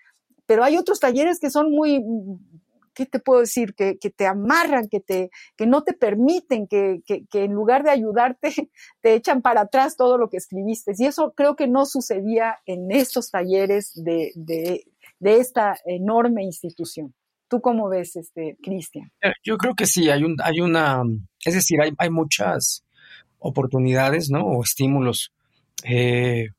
Pero 0.46 0.64
hay 0.64 0.78
otros 0.78 1.00
talleres 1.00 1.40
que 1.40 1.50
son 1.50 1.72
muy, 1.72 2.04
¿qué 2.94 3.06
te 3.06 3.20
puedo 3.20 3.42
decir? 3.42 3.74
Que, 3.74 3.96
te 3.96 4.28
amarran, 4.28 4.88
que, 4.90 5.00
te, 5.00 5.30
que 5.56 5.66
no 5.66 5.84
te 5.84 5.94
permiten, 5.94 6.68
que, 6.68 7.02
en 7.34 7.54
lugar 7.54 7.84
de 7.84 7.92
ayudarte, 7.92 8.52
te 9.02 9.14
echan 9.14 9.42
para 9.42 9.62
atrás 9.62 9.96
todo 9.96 10.18
lo 10.18 10.30
que 10.30 10.38
escribiste. 10.38 10.94
Y 10.98 11.06
eso 11.06 11.34
creo 11.36 11.56
que 11.56 11.68
no 11.68 11.86
sucedía 11.86 12.60
en 12.66 12.92
estos 12.92 13.32
talleres 13.32 13.92
de, 13.96 14.84
esta 15.20 15.78
enorme 15.86 16.44
institución. 16.44 17.14
¿Tú 17.48 17.60
cómo 17.60 17.90
ves, 17.90 18.16
este, 18.16 18.58
Cristian? 18.62 19.12
Eh, 19.22 19.34
yo 19.44 19.58
creo 19.58 19.76
que 19.76 19.86
sí, 19.86 20.10
hay, 20.10 20.24
un, 20.24 20.38
hay 20.42 20.62
una, 20.62 21.04
es 21.46 21.54
decir, 21.54 21.80
hay, 21.82 22.10
muchas 22.10 22.86
oportunidades, 23.40 24.30
¿no? 24.30 24.46
O 24.46 24.64
estímulos 24.64 25.34
eh, 25.84 26.50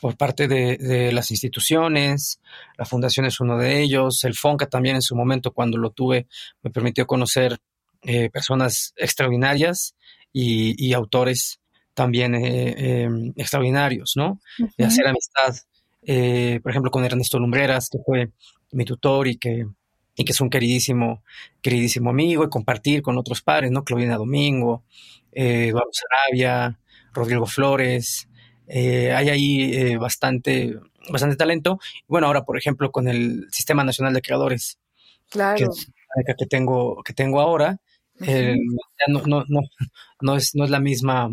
por 0.00 0.16
parte 0.16 0.48
de, 0.48 1.12
las 1.12 1.30
instituciones, 1.30 2.40
la 2.76 2.84
fundación 2.84 3.26
es 3.26 3.40
uno 3.40 3.58
de 3.58 3.80
ellos, 3.80 4.24
el 4.24 4.34
FONCA 4.34 4.66
también 4.66 4.96
en 4.96 5.02
su 5.02 5.14
momento 5.14 5.52
cuando 5.52 5.78
lo 5.78 5.90
tuve 5.90 6.26
me 6.62 6.70
permitió 6.70 7.06
conocer 7.06 7.58
eh, 8.02 8.30
personas 8.30 8.92
extraordinarias 8.96 9.94
y, 10.32 10.92
autores 10.92 11.60
también 11.94 12.34
eh, 12.34 13.02
em, 13.02 13.32
extraordinarios, 13.36 14.12
¿no? 14.16 14.40
De 14.76 14.84
hacer 14.84 15.06
amistad, 15.06 15.56
eh, 16.02 16.60
por 16.62 16.70
ejemplo, 16.70 16.90
con 16.90 17.04
Ernesto 17.04 17.38
Lumbreras, 17.40 17.88
que 17.90 17.98
fue 18.04 18.30
mi 18.70 18.84
tutor 18.84 19.26
y 19.26 19.36
que, 19.36 19.66
y 20.14 20.24
que 20.24 20.32
es 20.32 20.40
un 20.40 20.48
queridísimo, 20.48 21.24
queridísimo 21.60 22.10
amigo, 22.10 22.44
y 22.44 22.48
compartir 22.48 23.02
con 23.02 23.18
otros 23.18 23.42
padres, 23.42 23.72
¿no? 23.72 23.82
Claudina 23.82 24.16
Domingo, 24.16 24.84
Eduardo 25.32 25.90
Sarabia, 25.92 26.78
Rodrigo 27.12 27.46
Flores, 27.46 28.28
eh, 28.68 29.12
hay 29.12 29.30
ahí 29.30 29.74
eh, 29.74 29.96
bastante, 29.96 30.78
bastante 31.10 31.36
talento. 31.36 31.80
Bueno, 32.06 32.26
ahora, 32.26 32.44
por 32.44 32.58
ejemplo, 32.58 32.92
con 32.92 33.08
el 33.08 33.46
Sistema 33.50 33.82
Nacional 33.82 34.12
de 34.12 34.22
Creadores, 34.22 34.78
claro. 35.30 35.70
que, 36.26 36.34
que 36.36 36.46
tengo, 36.46 37.02
que 37.02 37.14
tengo 37.14 37.40
ahora, 37.40 37.78
eh, 38.20 38.56
no, 39.08 39.22
no, 39.26 39.44
no, 39.48 39.60
no, 40.20 40.36
es, 40.36 40.54
no 40.54 40.64
es 40.64 40.70
la 40.70 40.80
misma, 40.80 41.30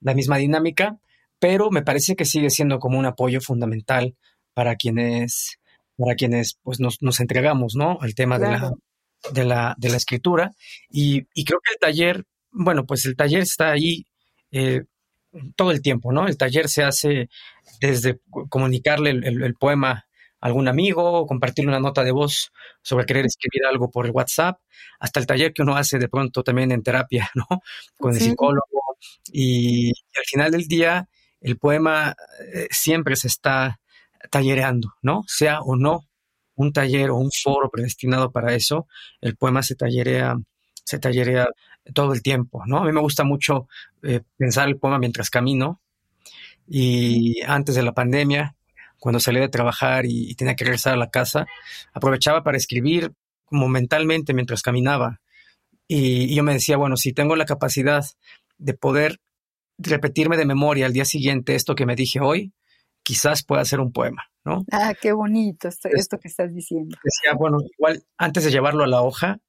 la 0.00 0.14
misma 0.14 0.38
dinámica, 0.38 0.98
pero 1.38 1.70
me 1.70 1.82
parece 1.82 2.16
que 2.16 2.24
sigue 2.24 2.50
siendo 2.50 2.78
como 2.78 2.98
un 2.98 3.06
apoyo 3.06 3.40
fundamental 3.40 4.16
para 4.54 4.76
quienes, 4.76 5.58
para 5.98 6.14
quienes 6.14 6.58
pues 6.62 6.80
nos, 6.80 7.02
nos 7.02 7.20
entregamos, 7.20 7.74
¿no? 7.74 7.98
Al 8.00 8.14
tema 8.14 8.38
de, 8.38 8.48
la, 8.48 8.72
de, 9.32 9.44
la, 9.44 9.74
de 9.76 9.88
la 9.90 9.96
escritura. 9.96 10.52
Y, 10.88 11.26
y, 11.34 11.44
creo 11.44 11.58
que 11.62 11.72
el 11.74 11.78
taller, 11.78 12.24
bueno, 12.52 12.86
pues 12.86 13.04
el 13.04 13.16
taller 13.16 13.42
está 13.42 13.72
ahí 13.72 14.06
eh, 14.52 14.84
todo 15.56 15.70
el 15.70 15.82
tiempo, 15.82 16.12
¿no? 16.12 16.26
El 16.26 16.36
taller 16.36 16.68
se 16.68 16.82
hace 16.82 17.28
desde 17.80 18.20
comunicarle 18.48 19.10
el, 19.10 19.54
poema 19.54 20.06
a 20.40 20.46
algún 20.46 20.68
amigo, 20.68 21.26
compartirle 21.26 21.70
una 21.70 21.80
nota 21.80 22.04
de 22.04 22.12
voz 22.12 22.52
sobre 22.82 23.06
querer 23.06 23.26
escribir 23.26 23.66
algo 23.66 23.90
por 23.90 24.06
el 24.06 24.12
WhatsApp, 24.12 24.60
hasta 25.00 25.20
el 25.20 25.26
taller 25.26 25.52
que 25.52 25.62
uno 25.62 25.76
hace 25.76 25.98
de 25.98 26.08
pronto 26.08 26.42
también 26.42 26.72
en 26.72 26.82
terapia, 26.82 27.30
¿no? 27.34 27.46
Con 27.98 28.14
el 28.14 28.20
psicólogo. 28.20 28.96
Y, 29.32 29.88
al 29.88 30.24
final 30.26 30.50
del 30.50 30.66
día, 30.66 31.08
el 31.40 31.58
poema 31.58 32.14
eh, 32.52 32.68
siempre 32.70 33.16
se 33.16 33.28
está 33.28 33.80
tallereando, 34.30 34.94
¿no? 35.02 35.22
Sea 35.26 35.60
o 35.60 35.76
no 35.76 36.06
un 36.56 36.72
taller 36.72 37.10
o 37.10 37.16
un 37.16 37.30
foro 37.30 37.68
predestinado 37.70 38.30
para 38.30 38.54
eso, 38.54 38.86
el 39.20 39.36
poema 39.36 39.62
se 39.62 39.74
tallerea, 39.74 40.36
se 40.84 40.98
tallerea 40.98 41.48
todo 41.92 42.12
el 42.12 42.22
tiempo, 42.22 42.62
¿no? 42.66 42.78
A 42.78 42.84
mí 42.84 42.92
me 42.92 43.00
gusta 43.00 43.24
mucho 43.24 43.68
eh, 44.02 44.22
pensar 44.36 44.68
el 44.68 44.78
poema 44.78 44.98
mientras 44.98 45.30
camino 45.30 45.80
y 46.66 47.42
antes 47.42 47.74
de 47.74 47.82
la 47.82 47.92
pandemia, 47.92 48.56
cuando 48.98 49.20
salí 49.20 49.40
de 49.40 49.48
trabajar 49.48 50.06
y, 50.06 50.34
tenía 50.34 50.56
que 50.56 50.64
regresar 50.64 50.94
a 50.94 50.96
la 50.96 51.10
casa, 51.10 51.46
aprovechaba 51.92 52.42
para 52.42 52.56
escribir 52.56 53.12
como 53.44 53.68
mentalmente 53.68 54.32
mientras 54.32 54.62
caminaba. 54.62 55.20
Y, 55.86 56.34
yo 56.34 56.42
me 56.42 56.54
decía, 56.54 56.76
bueno, 56.76 56.96
si 56.96 57.12
tengo 57.12 57.36
la 57.36 57.44
capacidad 57.44 58.04
de 58.58 58.74
poder 58.74 59.20
repetirme 59.76 60.36
de 60.36 60.46
memoria 60.46 60.86
al 60.86 60.92
día 60.92 61.04
siguiente 61.04 61.54
esto 61.54 61.74
que 61.74 61.86
me 61.86 61.96
dije 61.96 62.20
hoy, 62.20 62.52
quizás 63.02 63.44
pueda 63.44 63.64
ser 63.64 63.80
un 63.80 63.92
poema, 63.92 64.30
¿no? 64.44 64.64
Ah, 64.72 64.94
qué 64.98 65.12
bonito 65.12 65.68
esto, 65.68 65.88
esto 65.92 66.18
que 66.18 66.28
estás 66.28 66.54
diciendo. 66.54 66.96
Decía, 67.04 67.34
bueno, 67.36 67.58
igual 67.76 68.04
antes 68.16 68.44
de 68.44 68.50
llevarlo 68.50 68.84
a 68.84 68.86
la 68.86 69.02
hoja, 69.02 69.40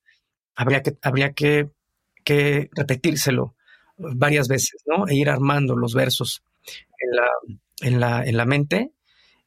habría 0.56 0.82
que, 0.82 0.98
habría 1.02 1.34
que, 1.34 1.70
que 2.26 2.70
repetírselo 2.76 3.56
varias 3.98 4.50
veces, 4.50 4.84
¿no? 4.86 5.08
E 5.08 5.16
ir 5.16 5.30
armando 5.30 5.78
los 5.78 5.94
versos 5.94 6.44
en 7.00 7.16
la, 7.16 7.28
en 7.82 8.00
la, 8.00 8.24
en 8.26 8.36
la 8.36 8.46
mente. 8.46 8.92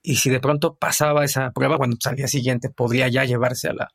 Y 0.01 0.17
si 0.17 0.31
de 0.31 0.41
pronto 0.41 0.77
pasaba 0.77 1.25
esa 1.25 1.51
prueba, 1.51 1.77
cuando 1.77 1.97
pues, 1.97 2.07
al 2.07 2.17
día 2.17 2.29
siguiente 2.29 2.71
podría 2.71 3.09
ya 3.09 3.25
llevarse 3.25 3.69
a 3.69 3.75
la, 3.75 3.89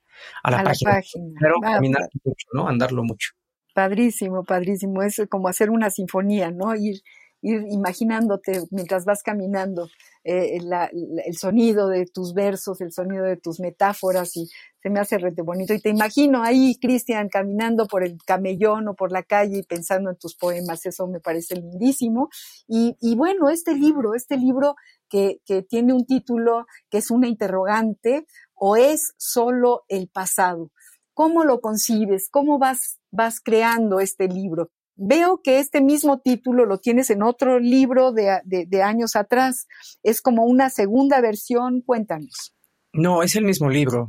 a 0.43 0.51
la, 0.51 0.63
página. 0.63 1.01
Pero 1.39 1.55
ah, 1.63 1.73
caminar 1.73 2.07
mucho, 2.23 2.47
¿no? 2.53 2.67
Andarlo 2.67 3.03
mucho. 3.03 3.31
Padrísimo, 3.73 4.43
padrísimo. 4.43 5.01
Es 5.01 5.21
como 5.29 5.47
hacer 5.47 5.71
una 5.71 5.89
sinfonía, 5.89 6.51
¿no? 6.51 6.75
Ir, 6.75 7.01
ir 7.41 7.63
imaginándote 7.71 8.63
mientras 8.69 9.05
vas 9.05 9.23
caminando 9.23 9.89
eh, 10.23 10.57
el 10.57 11.37
sonido 11.37 11.87
de 11.87 12.05
tus 12.05 12.33
versos, 12.33 12.79
el 12.81 12.91
sonido 12.91 13.25
de 13.25 13.37
tus 13.37 13.59
metáforas 13.59 14.35
y 14.37 14.47
se 14.81 14.89
me 14.89 14.99
hace 14.99 15.17
rete 15.17 15.41
bonito. 15.41 15.73
Y 15.73 15.79
te 15.79 15.89
imagino 15.89 16.43
ahí, 16.43 16.75
Cristian, 16.79 17.29
caminando 17.29 17.87
por 17.87 18.03
el 18.03 18.17
camellón 18.25 18.87
o 18.87 18.95
por 18.95 19.11
la 19.11 19.23
calle 19.23 19.59
y 19.59 19.63
pensando 19.63 20.09
en 20.09 20.17
tus 20.17 20.35
poemas, 20.35 20.85
eso 20.85 21.07
me 21.07 21.19
parece 21.19 21.55
lindísimo. 21.55 22.29
Y, 22.67 23.15
bueno, 23.15 23.49
este 23.49 23.73
libro, 23.73 24.13
este 24.13 24.37
libro 24.37 24.75
que, 25.09 25.39
que 25.45 25.61
tiene 25.61 25.93
un 25.93 26.05
título 26.05 26.65
que 26.89 26.97
es 26.99 27.11
una 27.11 27.27
interrogante 27.27 28.25
o 28.55 28.75
es 28.75 29.13
solo 29.17 29.83
el 29.87 30.09
pasado. 30.09 30.71
¿Cómo 31.13 31.43
lo 31.43 31.61
concibes? 31.61 32.27
¿Cómo 32.29 32.59
vas, 32.59 32.99
vas 33.11 33.39
creando 33.39 33.99
este 33.99 34.27
libro? 34.27 34.69
Veo 34.95 35.41
que 35.43 35.59
este 35.59 35.81
mismo 35.81 36.19
título 36.19 36.65
lo 36.65 36.77
tienes 36.77 37.09
en 37.09 37.23
otro 37.23 37.59
libro 37.59 38.11
de, 38.11 38.41
de, 38.45 38.83
años 38.83 39.15
atrás. 39.15 39.67
Es 40.03 40.21
como 40.21 40.45
una 40.45 40.69
segunda 40.69 41.19
versión. 41.19 41.81
Cuéntanos. 41.81 42.53
No, 42.93 43.23
es 43.23 43.35
el 43.35 43.43
mismo 43.43 43.69
libro. 43.69 44.07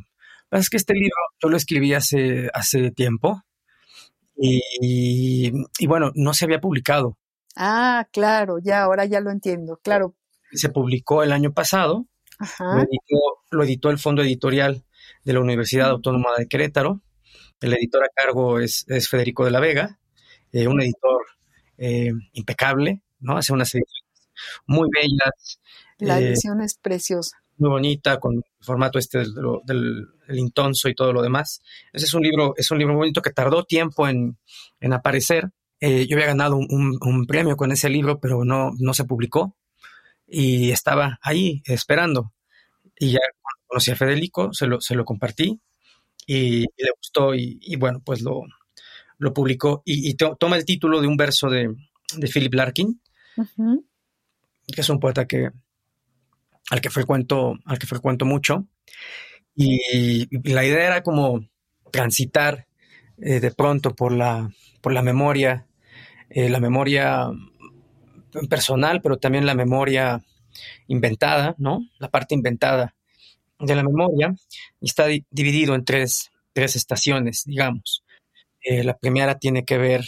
Es 0.50 0.68
que 0.68 0.76
este 0.76 0.94
libro 0.94 1.16
yo 1.42 1.48
lo 1.48 1.56
escribí 1.56 1.94
hace, 1.94 2.50
hace 2.52 2.90
tiempo 2.90 3.42
y, 4.36 4.60
y, 4.80 5.86
bueno, 5.86 6.12
no 6.14 6.34
se 6.34 6.44
había 6.44 6.60
publicado. 6.60 7.16
Ah, 7.56 8.06
claro, 8.12 8.58
ya, 8.62 8.82
ahora 8.82 9.04
ya 9.04 9.20
lo 9.20 9.30
entiendo, 9.30 9.80
claro. 9.82 10.14
Se 10.52 10.68
publicó 10.68 11.22
el 11.22 11.32
año 11.32 11.52
pasado, 11.52 12.06
Lo, 12.58 12.78
editó, 12.78 13.16
lo 13.50 13.64
editó 13.64 13.90
el 13.90 13.98
Fondo 13.98 14.22
Editorial 14.22 14.84
de 15.24 15.32
la 15.32 15.40
Universidad 15.40 15.90
Autónoma 15.90 16.30
de 16.36 16.46
Querétaro. 16.46 17.00
El 17.60 17.72
editor 17.72 18.04
a 18.04 18.08
cargo 18.14 18.58
es, 18.58 18.84
es 18.88 19.08
Federico 19.08 19.44
de 19.44 19.50
la 19.50 19.60
Vega 19.60 19.98
eh, 20.54 20.68
un 20.68 20.80
editor 20.80 21.20
eh, 21.78 22.12
impecable, 22.32 23.00
¿no? 23.18 23.36
Hace 23.36 23.52
unas 23.52 23.74
ediciones 23.74 24.28
muy 24.66 24.88
bellas. 24.94 25.60
La 25.98 26.20
eh, 26.20 26.28
edición 26.28 26.60
es 26.62 26.74
preciosa. 26.74 27.36
Muy 27.56 27.70
bonita, 27.70 28.20
con 28.20 28.36
el 28.36 28.44
formato 28.60 28.98
este 28.98 29.18
del, 29.18 30.08
intonso 30.28 30.88
y 30.88 30.94
todo 30.94 31.12
lo 31.12 31.22
demás. 31.22 31.60
Ese 31.92 32.06
es 32.06 32.14
un 32.14 32.22
libro, 32.22 32.54
es 32.56 32.70
un 32.70 32.78
libro 32.78 32.94
bonito 32.94 33.20
que 33.20 33.30
tardó 33.30 33.64
tiempo 33.64 34.08
en, 34.08 34.38
aparecer. 34.92 35.50
yo 35.80 36.16
había 36.16 36.26
ganado 36.26 36.56
un, 36.56 37.26
premio 37.26 37.56
con 37.56 37.72
ese 37.72 37.88
libro, 37.88 38.20
pero 38.20 38.44
no, 38.44 38.72
no 38.78 38.94
se 38.94 39.04
publicó. 39.04 39.56
Y 40.26 40.70
estaba 40.70 41.18
ahí 41.20 41.62
esperando. 41.66 42.32
Y 42.98 43.12
ya 43.12 43.20
conocí 43.66 43.90
a 43.90 43.96
Federico, 43.96 44.52
se 44.52 44.66
lo, 44.66 44.80
se 44.80 44.94
lo 44.94 45.04
compartí 45.04 45.60
y, 46.26 46.60
le 46.60 46.90
gustó 46.96 47.34
y, 47.34 47.76
bueno, 47.76 48.00
pues 48.04 48.22
lo, 48.22 48.42
lo 49.18 49.32
publicó 49.32 49.82
y, 49.84 50.14
toma 50.14 50.56
el 50.56 50.64
título 50.64 51.00
de 51.00 51.06
un 51.06 51.16
verso 51.16 51.48
de, 51.48 51.74
Philip 52.32 52.54
Larkin, 52.54 53.00
que 54.66 54.80
es 54.80 54.88
un 54.88 55.00
poeta 55.00 55.26
que, 55.26 55.50
al 56.70 56.80
que 56.80 56.90
frecuento, 56.90 57.54
al 57.64 57.78
que 57.78 57.86
frecuento 57.86 58.24
mucho. 58.24 58.66
Y, 59.54 60.26
la 60.48 60.64
idea 60.64 60.86
era 60.86 61.02
como 61.02 61.46
transitar 61.90 62.66
eh, 63.18 63.40
de 63.40 63.50
pronto 63.52 63.94
por 63.94 64.12
la, 64.12 64.50
por 64.80 64.92
la 64.92 65.02
memoria, 65.02 65.66
eh, 66.30 66.48
la 66.48 66.60
memoria 66.60 67.30
personal, 68.48 69.00
pero 69.00 69.18
también 69.18 69.46
la 69.46 69.54
memoria 69.54 70.22
inventada, 70.88 71.54
¿no? 71.58 71.80
La 71.98 72.10
parte 72.10 72.34
inventada 72.34 72.94
de 73.60 73.74
la 73.74 73.82
memoria, 73.82 74.34
y 74.80 74.86
está 74.86 75.06
dividido 75.06 75.74
en 75.74 75.84
tres, 75.84 76.30
tres 76.52 76.76
estaciones, 76.76 77.44
digamos. 77.46 78.03
Eh, 78.64 78.82
la 78.82 78.96
primera 78.96 79.38
tiene 79.38 79.64
que 79.64 79.76
ver 79.78 80.04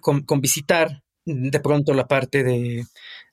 con, 0.00 0.24
visitar 0.40 1.02
de 1.24 1.60
pronto 1.60 1.94
la 1.94 2.08
parte 2.08 2.42
de, 2.42 2.84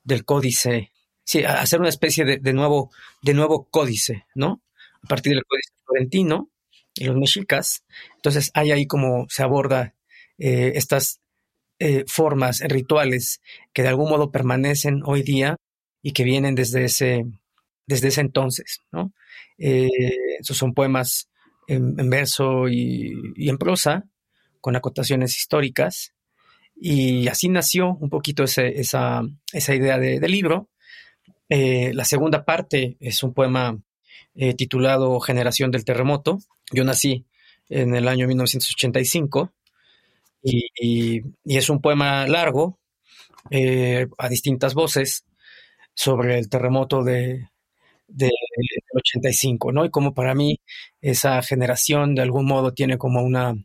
del 0.03 0.25
códice, 0.25 0.91
sí, 1.23 1.43
hacer 1.43 1.79
una 1.79 1.89
especie 1.89 2.23
de, 2.23 2.53
nuevo, 2.53 2.91
de 3.23 3.33
nuevo 3.33 3.67
códice, 3.69 4.25
¿no? 4.35 4.61
A 5.03 5.07
partir 5.07 5.33
del 5.33 5.43
códice 5.45 5.73
florentino 5.83 6.51
y 6.93 7.05
los 7.05 7.15
mexicas. 7.15 7.83
Entonces 8.15 8.51
hay 8.53 8.71
ahí 8.71 8.85
como 8.85 9.25
se 9.29 9.41
aborda 9.41 9.95
eh, 10.37 10.73
estas 10.75 11.19
eh, 11.79 12.05
formas 12.07 12.59
rituales 12.61 13.41
que 13.73 13.81
de 13.81 13.87
algún 13.87 14.09
modo 14.09 14.31
permanecen 14.31 15.01
hoy 15.03 15.23
día 15.23 15.55
y 16.03 16.11
que 16.13 16.23
vienen 16.23 16.53
desde 16.53 16.85
ese, 16.85 17.25
desde 17.87 18.09
ese 18.09 18.21
entonces, 18.21 18.81
¿no? 18.91 19.13
esos 19.57 20.55
son 20.55 20.73
poemas 20.73 21.29
en, 21.69 22.09
verso 22.09 22.67
y, 22.67 23.13
en 23.37 23.57
prosa, 23.57 24.05
con 24.61 24.75
acotaciones 24.75 25.35
históricas. 25.37 26.13
Y 26.75 27.27
así 27.27 27.49
nació 27.49 27.95
un 27.99 28.09
poquito 28.09 28.43
esa, 28.43 28.63
esa, 28.67 29.23
idea 29.75 29.97
de, 29.97 30.27
libro. 30.29 30.69
Eh, 31.49 31.91
la 31.93 32.05
segunda 32.05 32.45
parte 32.45 32.97
es 32.99 33.21
un 33.23 33.33
poema 33.33 33.77
eh, 34.35 34.53
titulado 34.53 35.19
Generación 35.19 35.71
del 35.71 35.85
Terremoto. 35.85 36.39
Yo 36.71 36.83
nací 36.83 37.25
en 37.69 37.95
el 37.95 38.07
año 38.07 38.27
1985 38.27 39.53
y, 40.41 41.21
es 41.45 41.69
un 41.69 41.81
poema 41.81 42.25
largo 42.27 42.79
eh, 43.51 44.07
a 44.17 44.29
distintas 44.29 44.73
voces 44.73 45.25
sobre 45.93 46.39
el 46.39 46.49
terremoto 46.49 47.03
de, 47.03 47.49
del 48.07 48.31
85, 48.95 49.71
¿no? 49.71 49.85
Y 49.85 49.89
como 49.89 50.13
para 50.13 50.33
mí 50.33 50.59
esa 51.01 51.41
generación 51.41 52.15
de 52.15 52.21
algún 52.21 52.45
modo 52.45 52.73
tiene 52.73 52.97
como 52.97 53.21
una 53.21 53.55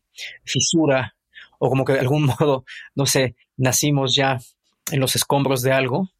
fisura 0.44 1.14
o 1.58 1.68
como 1.68 1.84
que 1.84 1.94
de 1.94 2.00
algún 2.00 2.26
modo, 2.40 2.64
no 2.94 3.06
sé, 3.06 3.36
nacimos 3.56 4.14
ya 4.14 4.38
en 4.90 5.00
los 5.00 5.16
escombros 5.16 5.62
de 5.62 5.72
algo 5.72 6.10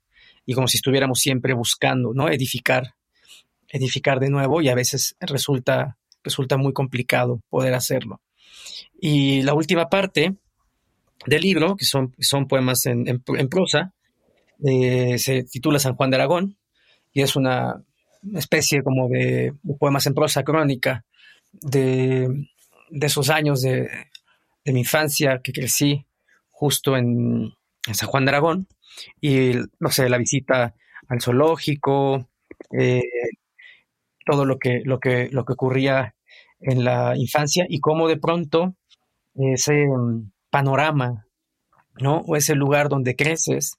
y 0.46 0.54
como 0.54 0.68
si 0.68 0.76
estuviéramos 0.76 1.20
siempre 1.20 1.54
buscando, 1.54 2.12
¿no? 2.14 2.28
Edificar, 2.28 2.94
edificar 3.68 4.20
de 4.20 4.30
nuevo 4.30 4.60
y 4.60 4.68
a 4.68 4.74
veces 4.74 5.16
resulta, 5.20 5.96
resulta 6.22 6.56
muy 6.56 6.72
complicado 6.72 7.40
poder 7.48 7.74
hacerlo. 7.74 8.20
Y 9.00 9.42
la 9.42 9.54
última 9.54 9.88
parte 9.88 10.34
del 11.26 11.42
libro, 11.42 11.76
que 11.76 11.84
son, 11.84 12.14
son 12.18 12.46
poemas 12.46 12.86
en, 12.86 13.22
prosa, 13.48 13.92
eh, 14.64 15.18
se 15.18 15.44
titula 15.44 15.78
San 15.78 15.94
Juan 15.94 16.10
de 16.10 16.16
Aragón 16.16 16.56
y 17.12 17.22
es 17.22 17.36
una 17.36 17.82
especie 18.34 18.82
como 18.82 19.08
de, 19.08 19.54
poemas 19.78 20.06
en 20.06 20.14
prosa 20.14 20.42
crónica 20.42 21.04
de, 21.52 22.28
esos 22.90 23.30
años 23.30 23.62
de, 23.62 23.88
mi 24.64 24.80
infancia 24.80 25.40
que 25.42 25.52
crecí 25.52 26.06
justo 26.50 26.96
en, 26.96 27.52
San 27.92 28.08
Juan 28.08 28.24
de 28.24 28.30
Aragón 28.30 28.66
y, 29.20 29.52
no 29.78 29.90
sé, 29.90 30.08
la 30.08 30.16
visita 30.16 30.74
al 31.08 31.20
zoológico, 31.20 32.30
eh, 32.72 33.02
todo 34.24 34.46
lo 34.46 34.58
que, 34.58 34.80
lo, 34.84 34.98
que, 35.00 35.28
lo 35.30 35.44
que 35.44 35.52
ocurría 35.52 36.14
en 36.60 36.82
la 36.82 37.14
infancia 37.14 37.66
y 37.68 37.80
cómo 37.80 38.08
de 38.08 38.16
pronto 38.16 38.74
ese 39.34 39.86
panorama, 40.50 41.26
¿no? 42.00 42.20
O 42.26 42.36
ese 42.36 42.54
lugar 42.54 42.88
donde 42.88 43.16
creces, 43.16 43.74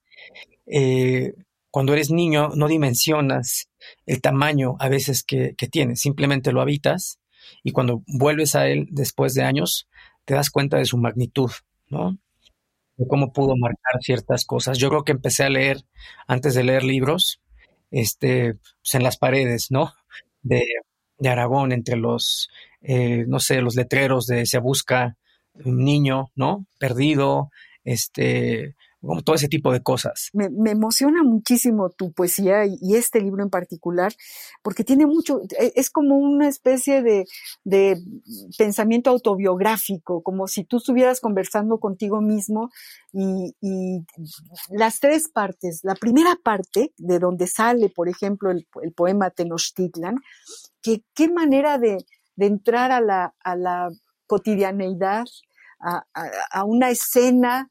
eh, 0.67 1.33
cuando 1.71 1.93
eres 1.93 2.11
niño 2.11 2.49
no 2.55 2.67
dimensionas 2.67 3.69
el 4.05 4.21
tamaño 4.21 4.75
a 4.79 4.87
veces 4.87 5.23
que, 5.23 5.55
que 5.57 5.67
tienes, 5.67 6.01
simplemente 6.01 6.51
lo 6.51 6.61
habitas 6.61 7.19
y 7.63 7.71
cuando 7.71 8.03
vuelves 8.07 8.55
a 8.55 8.67
él 8.67 8.87
después 8.91 9.33
de 9.33 9.43
años 9.43 9.87
te 10.25 10.33
das 10.33 10.49
cuenta 10.49 10.77
de 10.77 10.85
su 10.85 10.97
magnitud, 10.97 11.51
¿no? 11.89 12.17
De 12.97 13.07
cómo 13.07 13.33
pudo 13.33 13.55
marcar 13.57 14.01
ciertas 14.01 14.45
cosas. 14.45 14.77
Yo 14.77 14.89
creo 14.89 15.03
que 15.03 15.11
empecé 15.11 15.43
a 15.43 15.49
leer, 15.49 15.83
antes 16.27 16.55
de 16.55 16.63
leer 16.63 16.83
libros, 16.83 17.41
este, 17.91 18.55
pues, 18.55 18.95
en 18.95 19.03
las 19.03 19.17
paredes, 19.17 19.67
¿no? 19.69 19.93
De, 20.41 20.63
Aragón, 21.25 21.71
entre 21.71 21.95
los, 21.95 22.49
eh, 22.81 23.25
no 23.27 23.39
sé, 23.39 23.61
los 23.61 23.75
letreros 23.75 24.27
de 24.27 24.45
se 24.45 24.59
busca 24.59 25.17
un 25.53 25.83
niño, 25.85 26.31
¿no? 26.35 26.65
Perdido, 26.77 27.51
este, 27.83 28.75
como 29.05 29.21
todo 29.21 29.35
ese 29.35 29.47
tipo 29.47 29.71
de 29.71 29.81
cosas. 29.81 30.29
Me, 30.33 30.49
emociona 30.71 31.23
muchísimo 31.23 31.89
tu 31.89 32.11
poesía 32.11 32.65
y, 32.65 32.95
este 32.95 33.21
libro 33.21 33.43
en 33.43 33.49
particular, 33.49 34.13
porque 34.63 34.83
tiene 34.83 35.05
mucho, 35.05 35.41
e, 35.59 35.73
es 35.75 35.89
como 35.89 36.17
una 36.17 36.47
especie 36.47 37.01
de, 37.03 37.25
pensamiento 38.57 39.09
autobiográfico, 39.09 40.21
como 40.23 40.47
si 40.47 40.63
tú 40.63 40.77
estuvieras 40.77 41.19
conversando 41.19 41.79
contigo 41.79 42.21
mismo 42.21 42.71
y, 43.13 43.53
las 44.69 44.99
tres 44.99 45.29
partes, 45.29 45.81
la 45.83 45.95
primera 45.95 46.35
parte 46.43 46.93
de 46.97 47.19
donde 47.19 47.47
sale, 47.47 47.89
por 47.89 48.09
ejemplo, 48.09 48.51
el, 48.51 48.65
poema 48.95 49.29
Tenochtitlan, 49.29 50.15
que 50.81 51.03
qué 51.13 51.29
manera 51.29 51.77
de, 51.77 51.97
entrar 52.37 52.91
a 52.91 53.01
la, 53.01 53.33
a 53.43 53.89
cotidianeidad, 54.27 55.25
a 55.79 56.63
una 56.63 56.89
escena 56.89 57.69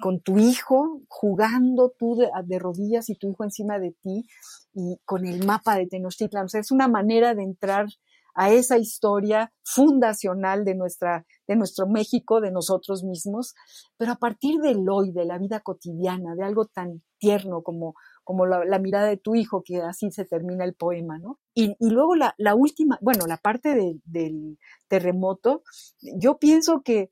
con 0.00 0.20
tu 0.20 0.38
hijo, 0.38 1.02
jugando 1.08 1.92
tú 1.96 2.16
de, 2.16 2.58
rodillas 2.58 3.08
y 3.08 3.14
tu 3.14 3.30
hijo 3.30 3.44
encima 3.44 3.78
de 3.78 3.92
ti 4.02 4.26
y 4.74 4.98
con 5.04 5.26
el 5.26 5.46
mapa 5.46 5.76
de 5.76 5.86
Tenochtitlan. 5.86 6.46
O 6.46 6.48
sea, 6.48 6.60
es 6.60 6.72
una 6.72 6.88
manera 6.88 7.34
de 7.34 7.44
entrar 7.44 7.86
a 8.34 8.50
esa 8.50 8.78
historia 8.78 9.52
fundacional 9.64 10.64
de, 10.64 10.74
nuestra, 10.74 11.26
de 11.46 11.56
nuestro 11.56 11.88
México, 11.88 12.40
de 12.40 12.52
nosotros 12.52 13.02
mismos, 13.02 13.54
pero 13.96 14.12
a 14.12 14.16
partir 14.16 14.60
del 14.60 14.88
hoy, 14.88 15.10
de 15.12 15.24
la 15.24 15.38
vida 15.38 15.60
cotidiana, 15.60 16.34
de 16.36 16.44
algo 16.44 16.66
tan 16.66 17.02
tierno 17.18 17.62
como, 17.62 17.94
como 18.22 18.46
la, 18.46 18.78
mirada 18.78 19.08
de 19.08 19.16
tu 19.16 19.34
hijo, 19.34 19.62
que 19.64 19.82
así 19.82 20.12
se 20.12 20.24
termina 20.24 20.64
el 20.64 20.74
poema, 20.74 21.18
¿no? 21.18 21.40
Y, 21.52 21.74
luego 21.80 22.14
la, 22.14 22.54
última, 22.54 22.96
bueno, 23.00 23.26
la 23.26 23.38
parte 23.38 23.74
del 24.04 24.58
terremoto, 24.86 25.62
yo 26.00 26.38
pienso 26.38 26.82
que, 26.84 27.10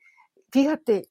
fíjate, 0.53 1.09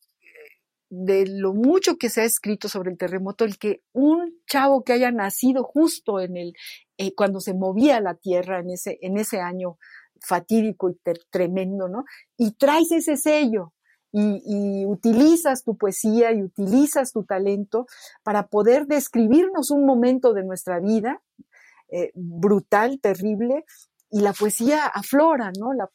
de 1.03 1.27
lo 1.27 1.53
mucho 1.53 1.97
que 1.97 2.09
se 2.09 2.21
ha 2.21 2.23
escrito 2.23 2.69
sobre 2.69 2.91
el 2.91 2.97
terremoto, 2.97 3.43
el 3.43 3.57
que 3.57 3.81
un 3.91 4.33
chavo 4.47 4.83
que 4.83 4.93
haya 4.93 5.11
nacido 5.11 5.63
justo 5.63 6.21
en 6.21 6.37
el, 6.37 6.53
eh, 6.97 7.13
cuando 7.13 7.39
se 7.41 7.53
movía 7.53 7.99
la 7.99 8.15
tierra 8.15 8.59
en 8.59 8.69
ese, 8.69 8.97
en 9.01 9.17
ese 9.17 9.41
año 9.41 9.77
fatídico 10.21 10.89
y 10.89 10.97
tremendo, 11.29 11.89
¿no? 11.89 12.05
Y 12.37 12.51
traes 12.53 12.91
ese 12.91 13.17
sello 13.17 13.73
y, 14.11 14.85
utilizas 14.85 15.63
tu 15.63 15.75
poesía 15.75 16.31
y 16.31 16.41
utilizas 16.41 17.11
tu 17.11 17.25
talento 17.25 17.85
para 18.23 18.47
poder 18.47 18.87
describirnos 18.87 19.71
un 19.71 19.85
momento 19.85 20.33
de 20.33 20.43
nuestra 20.43 20.79
vida 20.79 21.21
eh, 21.89 22.11
brutal, 22.15 22.99
terrible, 23.01 23.65
y 24.09 24.21
la 24.21 24.31
poesía 24.31 24.85
aflora, 24.85 25.51
¿no? 25.59 25.73
La, 25.73 25.89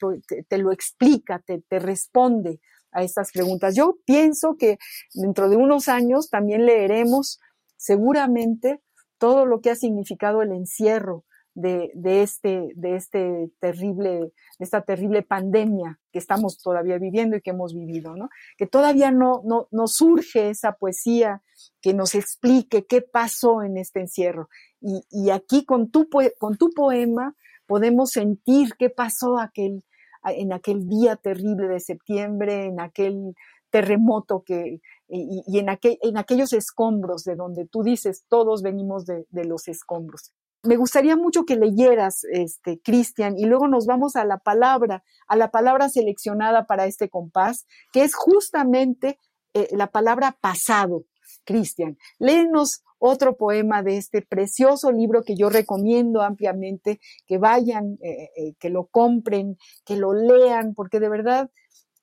te, 0.48 0.58
lo 0.58 0.72
explica, 0.72 1.38
te, 1.38 1.62
te 1.66 1.78
responde 1.78 2.60
a 2.92 3.02
estas 3.02 3.32
preguntas. 3.32 3.74
Yo 3.74 3.98
pienso 4.04 4.56
que 4.56 4.78
dentro 5.14 5.48
de 5.48 5.56
unos 5.56 5.88
años 5.88 6.30
también 6.30 6.66
leeremos 6.66 7.40
seguramente 7.76 8.80
todo 9.18 9.46
lo 9.46 9.60
que 9.60 9.70
ha 9.70 9.76
significado 9.76 10.42
el 10.42 10.52
encierro 10.52 11.24
de, 11.54 12.22
este, 12.22 12.68
de 12.74 12.96
este 12.96 13.50
terrible, 13.60 14.32
de 14.58 14.64
esta 14.64 14.82
terrible 14.82 15.22
pandemia 15.22 15.98
que 16.12 16.18
estamos 16.18 16.58
todavía 16.58 16.98
viviendo 16.98 17.36
y 17.36 17.42
que 17.42 17.50
hemos 17.50 17.74
vivido, 17.74 18.16
¿no? 18.16 18.28
Que 18.56 18.66
todavía 18.66 19.10
no, 19.10 19.42
no, 19.44 19.68
no 19.70 19.86
surge 19.88 20.50
esa 20.50 20.72
poesía 20.72 21.42
que 21.80 21.92
nos 21.92 22.14
explique 22.14 22.86
qué 22.86 23.02
pasó 23.02 23.62
en 23.62 23.76
este 23.76 24.00
encierro. 24.00 24.48
Y, 24.80 25.04
y 25.10 25.30
aquí 25.30 25.64
con 25.64 25.90
tu, 25.90 26.08
con 26.38 26.56
tu 26.56 26.70
poema 26.70 27.34
podemos 27.66 28.10
sentir 28.10 28.74
qué 28.78 28.90
pasó 28.90 29.38
aquel, 29.38 29.84
en 30.24 30.52
aquel 30.52 30.88
día 30.88 31.16
terrible 31.16 31.68
de 31.68 31.80
septiembre, 31.80 32.66
en 32.66 32.80
aquel 32.80 33.34
terremoto 33.70 34.42
que, 34.44 34.80
y, 35.08 35.58
en, 35.58 35.70
aquel, 35.70 35.98
en 36.02 36.18
aquellos 36.18 36.52
escombros 36.52 37.24
de 37.24 37.36
donde 37.36 37.66
tú 37.66 37.82
dices, 37.82 38.24
todos 38.28 38.62
venimos 38.62 39.06
de, 39.06 39.26
los 39.44 39.68
escombros. 39.68 40.32
Me 40.62 40.76
gustaría 40.76 41.16
mucho 41.16 41.44
que 41.44 41.56
leyeras, 41.56 42.24
este, 42.30 42.80
Cristian, 42.80 43.38
y 43.38 43.46
luego 43.46 43.66
nos 43.66 43.86
vamos 43.86 44.14
a 44.16 44.24
la 44.24 44.38
palabra, 44.38 45.02
a 45.26 45.36
la 45.36 45.50
palabra 45.50 45.88
seleccionada 45.88 46.66
para 46.66 46.84
este 46.84 47.08
compás, 47.08 47.66
que 47.92 48.02
es 48.02 48.14
justamente 48.14 49.18
eh, 49.54 49.68
la 49.72 49.86
palabra 49.86 50.36
pasado. 50.40 51.04
Cristian, 51.44 51.96
léenos 52.18 52.82
otro 53.00 53.36
poema 53.36 53.82
de 53.82 53.96
este 53.96 54.22
precioso 54.22 54.92
libro 54.92 55.22
que 55.22 55.34
yo 55.34 55.48
recomiendo 55.48 56.20
ampliamente, 56.20 57.00
que 57.26 57.38
vayan, 57.38 57.98
eh, 58.02 58.28
eh, 58.36 58.54
que 58.60 58.68
lo 58.68 58.86
compren, 58.86 59.56
que 59.84 59.96
lo 59.96 60.12
lean, 60.12 60.74
porque 60.74 61.00
de 61.00 61.08
verdad 61.08 61.50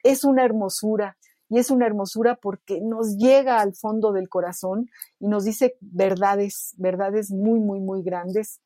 es 0.03 0.23
una 0.25 0.43
hermosura. 0.43 1.17
Y 1.49 1.60
es 1.60 1.71
una 1.71 1.86
hermosura 1.86 2.36
porque 2.36 2.81
nos 2.81 3.15
llega 3.15 3.62
al 3.62 3.73
fondo 3.73 4.12
del 4.12 4.27
corazón 4.27 4.89
y 5.17 5.27
nos 5.27 5.45
dice 5.45 5.77
verdades, 5.79 6.73
verdades 6.77 7.31
muy, 7.31 7.60
muy, 7.62 7.79
muy 7.79 8.03
grandes, 8.03 8.60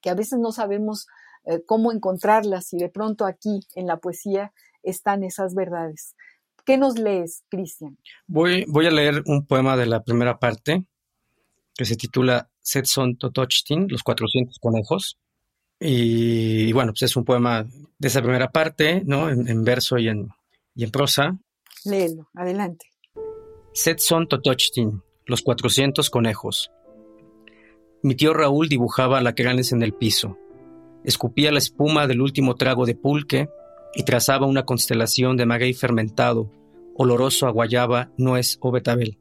que 0.00 0.10
a 0.10 0.14
veces 0.14 0.40
no 0.40 0.50
sabemos 0.50 1.06
eh, 1.44 1.62
cómo 1.64 1.92
encontrarlas 1.92 2.72
y 2.72 2.78
de 2.78 2.88
pronto 2.88 3.24
aquí 3.24 3.60
en 3.76 3.86
la 3.86 3.98
poesía 3.98 4.52
están 4.82 5.22
esas 5.22 5.54
verdades. 5.54 6.16
¿Qué 6.64 6.76
nos 6.76 6.98
lees, 6.98 7.44
Cristian? 7.50 7.98
Voy, 8.26 8.64
voy 8.68 8.86
a 8.86 8.90
leer 8.90 9.22
un 9.26 9.46
poema 9.46 9.76
de 9.76 9.86
la 9.86 10.02
primera 10.02 10.38
parte 10.38 10.86
que 11.78 11.84
se 11.84 11.94
titula 11.94 12.50
Setson 12.60 13.16
Totochtin, 13.16 13.86
Los 13.88 14.02
400 14.02 14.58
conejos. 14.58 15.16
Y, 15.78 16.72
bueno, 16.72 16.90
pues 16.92 17.02
es 17.02 17.16
un 17.16 17.24
poema 17.24 17.64
de 17.98 18.08
esa 18.08 18.20
primera 18.20 18.50
parte, 18.50 19.02
¿no? 19.06 19.30
En, 19.30 19.62
verso 19.62 19.96
y 19.96 20.08
en, 20.08 20.28
y 20.74 20.82
en 20.82 20.90
prosa. 20.90 21.38
Léelo, 21.84 22.28
adelante. 22.34 22.86
Setson 23.72 24.26
Totochtin, 24.26 25.02
Los 25.24 25.42
400 25.42 26.10
conejos. 26.10 26.72
Mi 28.02 28.16
tío 28.16 28.34
Raúl 28.34 28.68
dibujaba 28.68 29.20
lacranes 29.20 29.70
en 29.70 29.82
el 29.82 29.92
piso, 29.92 30.36
escupía 31.04 31.52
la 31.52 31.58
espuma 31.58 32.08
del 32.08 32.20
último 32.20 32.56
trago 32.56 32.86
de 32.86 32.96
pulque 32.96 33.48
y 33.94 34.02
trazaba 34.02 34.46
una 34.46 34.64
constelación 34.64 35.36
de 35.36 35.46
maguey 35.46 35.74
fermentado, 35.74 36.50
oloroso 36.96 37.46
a 37.46 37.50
guayaba, 37.50 38.10
nuez 38.16 38.58
o 38.60 38.70
betabel. 38.72 39.18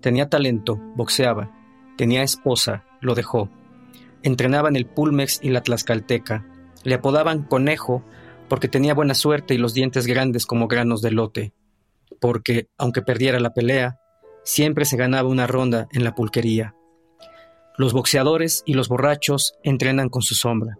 Tenía 0.00 0.28
talento, 0.28 0.76
boxeaba, 0.96 1.63
Tenía 1.96 2.22
esposa, 2.22 2.84
lo 3.00 3.14
dejó. 3.14 3.48
Entrenaba 4.22 4.68
en 4.68 4.76
el 4.76 4.86
Pulmex 4.86 5.40
y 5.42 5.50
la 5.50 5.62
Tlaxcalteca. 5.62 6.46
Le 6.82 6.94
apodaban 6.94 7.44
Conejo 7.44 8.04
porque 8.48 8.68
tenía 8.68 8.94
buena 8.94 9.14
suerte 9.14 9.54
y 9.54 9.58
los 9.58 9.74
dientes 9.74 10.06
grandes 10.06 10.46
como 10.46 10.68
granos 10.68 11.02
de 11.02 11.10
lote. 11.10 11.52
Porque, 12.20 12.68
aunque 12.78 13.02
perdiera 13.02 13.40
la 13.40 13.54
pelea, 13.54 13.98
siempre 14.44 14.84
se 14.84 14.96
ganaba 14.96 15.28
una 15.28 15.46
ronda 15.46 15.88
en 15.92 16.04
la 16.04 16.14
pulquería. 16.14 16.74
Los 17.76 17.92
boxeadores 17.92 18.62
y 18.66 18.74
los 18.74 18.88
borrachos 18.88 19.54
entrenan 19.64 20.08
con 20.08 20.22
su 20.22 20.34
sombra, 20.36 20.78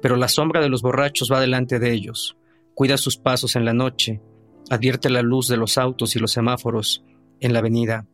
pero 0.00 0.16
la 0.16 0.28
sombra 0.28 0.62
de 0.62 0.70
los 0.70 0.80
borrachos 0.80 1.30
va 1.30 1.40
delante 1.40 1.78
de 1.78 1.92
ellos, 1.92 2.38
cuida 2.74 2.96
sus 2.96 3.18
pasos 3.18 3.56
en 3.56 3.66
la 3.66 3.74
noche, 3.74 4.22
advierte 4.70 5.10
la 5.10 5.20
luz 5.20 5.48
de 5.48 5.58
los 5.58 5.76
autos 5.76 6.16
y 6.16 6.18
los 6.18 6.32
semáforos 6.32 7.04
en 7.40 7.52
la 7.52 7.58
avenida, 7.58 8.06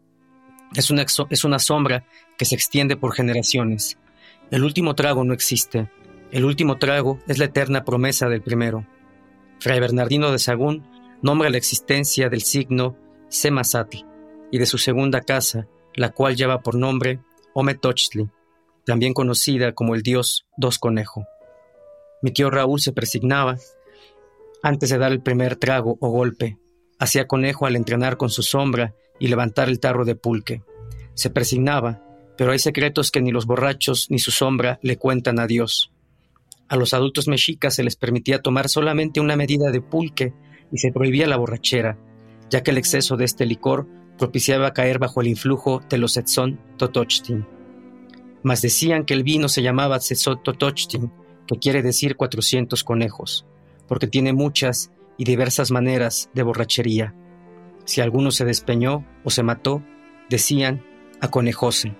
es 0.74 0.90
una, 0.90 1.04
es 1.30 1.44
una 1.44 1.58
sombra 1.58 2.04
que 2.38 2.44
se 2.44 2.54
extiende 2.54 2.96
por 2.96 3.12
generaciones. 3.12 3.98
El 4.50 4.64
último 4.64 4.94
trago 4.94 5.24
no 5.24 5.34
existe. 5.34 5.90
El 6.30 6.44
último 6.44 6.78
trago 6.78 7.18
es 7.26 7.38
la 7.38 7.46
eterna 7.46 7.84
promesa 7.84 8.28
del 8.28 8.42
primero. 8.42 8.86
Fray 9.60 9.80
Bernardino 9.80 10.30
de 10.30 10.38
Sagún 10.38 10.84
nombra 11.22 11.50
la 11.50 11.58
existencia 11.58 12.28
del 12.28 12.42
signo 12.42 12.96
Semasatl 13.28 13.98
y 14.50 14.58
de 14.58 14.66
su 14.66 14.78
segunda 14.78 15.20
casa, 15.20 15.66
la 15.94 16.10
cual 16.10 16.36
lleva 16.36 16.62
por 16.62 16.76
nombre 16.76 17.20
Ometochtli, 17.54 18.28
también 18.84 19.12
conocida 19.12 19.72
como 19.72 19.94
el 19.94 20.02
dios 20.02 20.46
Dos 20.56 20.78
Conejo. 20.78 21.26
Mi 22.22 22.32
tío 22.32 22.50
Raúl 22.50 22.80
se 22.80 22.92
persignaba 22.92 23.56
antes 24.62 24.90
de 24.90 24.98
dar 24.98 25.12
el 25.12 25.22
primer 25.22 25.56
trago 25.56 25.96
o 26.00 26.10
golpe. 26.10 26.58
Hacía 26.98 27.26
conejo 27.26 27.66
al 27.66 27.76
entrenar 27.76 28.16
con 28.16 28.30
su 28.30 28.42
sombra 28.42 28.94
y 29.20 29.28
levantar 29.28 29.68
el 29.68 29.78
tarro 29.78 30.04
de 30.04 30.16
pulque. 30.16 30.62
Se 31.14 31.30
persignaba, 31.30 32.02
pero 32.36 32.50
hay 32.50 32.58
secretos 32.58 33.12
que 33.12 33.20
ni 33.20 33.30
los 33.30 33.46
borrachos 33.46 34.06
ni 34.10 34.18
su 34.18 34.32
sombra 34.32 34.80
le 34.82 34.96
cuentan 34.96 35.38
a 35.38 35.46
Dios. 35.46 35.92
A 36.68 36.76
los 36.76 36.94
adultos 36.94 37.28
mexicas 37.28 37.74
se 37.74 37.84
les 37.84 37.96
permitía 37.96 38.42
tomar 38.42 38.68
solamente 38.68 39.20
una 39.20 39.36
medida 39.36 39.70
de 39.70 39.80
pulque 39.80 40.32
y 40.72 40.78
se 40.78 40.90
prohibía 40.90 41.26
la 41.26 41.36
borrachera, 41.36 41.98
ya 42.48 42.62
que 42.62 42.70
el 42.70 42.78
exceso 42.78 43.16
de 43.16 43.26
este 43.26 43.44
licor 43.46 43.86
propiciaba 44.18 44.72
caer 44.72 44.98
bajo 44.98 45.20
el 45.20 45.28
influjo 45.28 45.80
de 45.88 45.98
los 45.98 46.16
Etzón 46.16 46.60
Totochtin. 46.76 47.46
Mas 48.42 48.62
decían 48.62 49.04
que 49.04 49.14
el 49.14 49.22
vino 49.22 49.48
se 49.48 49.62
llamaba 49.62 49.98
Tzezot 49.98 50.42
Totochtin, 50.42 51.12
que 51.46 51.58
quiere 51.58 51.82
decir 51.82 52.16
cuatrocientos 52.16 52.84
conejos, 52.84 53.46
porque 53.88 54.06
tiene 54.06 54.32
muchas 54.32 54.92
y 55.18 55.24
diversas 55.24 55.70
maneras 55.70 56.30
de 56.32 56.42
borrachería. 56.42 57.14
Si 57.90 58.00
alguno 58.00 58.30
se 58.30 58.44
despeñó 58.44 59.04
o 59.24 59.30
se 59.30 59.42
mató, 59.42 59.82
decían 60.28 60.86
aconejose. 61.20 61.96